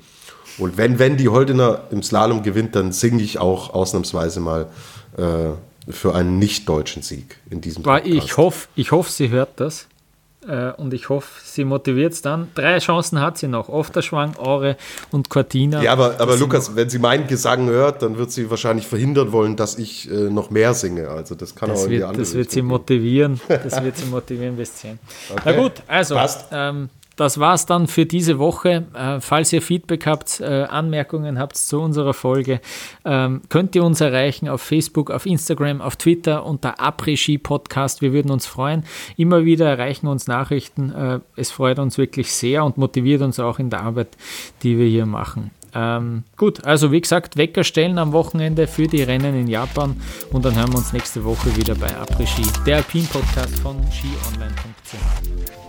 Und 0.58 0.76
wenn, 0.78 1.16
die 1.16 1.30
Holdener 1.30 1.84
im 1.92 2.04
Slalom 2.04 2.44
gewinnt, 2.44 2.76
dann 2.76 2.92
singe 2.92 3.24
ich 3.24 3.40
auch 3.40 3.74
ausnahmsweise 3.74 4.42
mal 4.42 4.68
äh, 5.16 5.52
für 5.88 6.16
einen 6.16 6.40
nicht-deutschen 6.40 7.02
Sieg 7.02 7.38
in 7.50 7.62
diesem 7.62 7.84
Podcast. 7.84 8.08
Ich 8.08 8.38
hoffe, 8.38 8.68
ich 8.76 8.92
hoff, 8.92 9.10
sie 9.10 9.30
hört 9.30 9.60
das. 9.60 9.88
Äh, 10.48 10.72
und 10.78 10.94
ich 10.94 11.10
hoffe, 11.10 11.28
sie 11.44 11.66
motiviert 11.66 12.14
es 12.14 12.22
dann. 12.22 12.48
Drei 12.56 12.80
Chancen 12.80 13.20
hat 13.20 13.38
sie 13.38 13.48
noch: 13.48 13.68
Ofterschwang, 13.68 14.38
Aure 14.38 14.78
und 15.12 15.30
Cortina. 15.30 15.84
Ja, 15.84 15.92
aber, 15.92 16.16
aber 16.20 16.38
Lukas, 16.38 16.76
wenn 16.78 16.90
sie 16.90 16.98
meinen 16.98 17.28
Gesang 17.28 17.68
hört, 17.68 18.02
dann 18.02 18.18
wird 18.18 18.32
sie 18.32 18.50
wahrscheinlich 18.50 18.88
verhindern 18.88 19.34
wollen, 19.34 19.58
dass 19.58 19.78
ich 19.78 20.10
äh, 20.10 20.14
noch 20.30 20.50
mehr 20.50 20.74
singe. 20.74 21.10
Also, 21.10 21.36
das 21.36 21.56
kann 21.56 21.70
das 21.70 21.84
auch 21.84 21.90
wird, 21.90 22.18
Das 22.18 22.34
wird 22.34 22.52
sie 22.52 22.62
motivieren. 22.62 23.42
Das 23.50 23.84
wird 23.84 23.98
sie 23.98 24.06
motivieren 24.10 24.56
bis 24.56 24.76
10. 24.76 24.98
Okay. 25.30 25.42
Na 25.44 25.52
gut, 25.52 25.74
also. 25.88 26.18
Ähm, 26.52 26.90
das 27.20 27.38
war 27.38 27.54
es 27.54 27.66
dann 27.66 27.88
für 27.88 28.06
diese 28.06 28.40
Woche. 28.40 28.86
Äh, 28.94 29.20
falls 29.20 29.52
ihr 29.52 29.62
Feedback 29.62 30.06
habt, 30.06 30.40
äh, 30.40 30.64
Anmerkungen 30.64 31.38
habt 31.38 31.58
zu 31.58 31.82
unserer 31.82 32.14
Folge, 32.14 32.62
ähm, 33.04 33.42
könnt 33.50 33.76
ihr 33.76 33.84
uns 33.84 34.00
erreichen 34.00 34.48
auf 34.48 34.62
Facebook, 34.62 35.12
auf 35.12 35.26
Instagram, 35.26 35.82
auf 35.82 35.98
Twitter 35.98 36.46
unter 36.46 36.80
Après-Ski 36.80 37.38
Podcast. 37.38 38.02
Wir 38.02 38.14
würden 38.14 38.32
uns 38.32 38.46
freuen. 38.46 38.86
Immer 39.18 39.44
wieder 39.44 39.68
erreichen 39.68 40.08
uns 40.08 40.28
Nachrichten. 40.28 40.94
Äh, 40.94 41.20
es 41.36 41.52
freut 41.52 41.80
uns 41.80 41.98
wirklich 41.98 42.32
sehr 42.32 42.64
und 42.64 42.78
motiviert 42.78 43.22
uns 43.22 43.38
auch 43.40 43.60
in 43.60 43.70
der 43.70 43.82
Arbeit, 43.82 44.10
die 44.64 44.78
wir 44.78 44.88
hier 44.88 45.06
machen. 45.06 45.52
Ähm, 45.76 46.24
gut, 46.38 46.64
also 46.64 46.92
wie 46.94 47.02
gesagt, 47.02 47.36
Wecker 47.36 47.66
stellen 47.66 47.98
am 48.00 48.14
Wochenende 48.14 48.66
für 48.66 48.88
die 48.88 49.04
Rennen 49.04 49.36
in 49.36 49.48
Japan 49.48 50.00
und 50.32 50.46
dann 50.46 50.56
hören 50.56 50.72
wir 50.72 50.78
uns 50.78 50.94
nächste 50.94 51.24
Woche 51.26 51.56
wieder 51.58 51.76
bei 51.76 51.90
Après 51.96 52.26
Ski, 52.26 52.44
der 52.66 52.78
Alpin 52.78 53.06
Podcast 53.08 53.60
von 53.60 53.76
skionline.ch. 53.92 55.69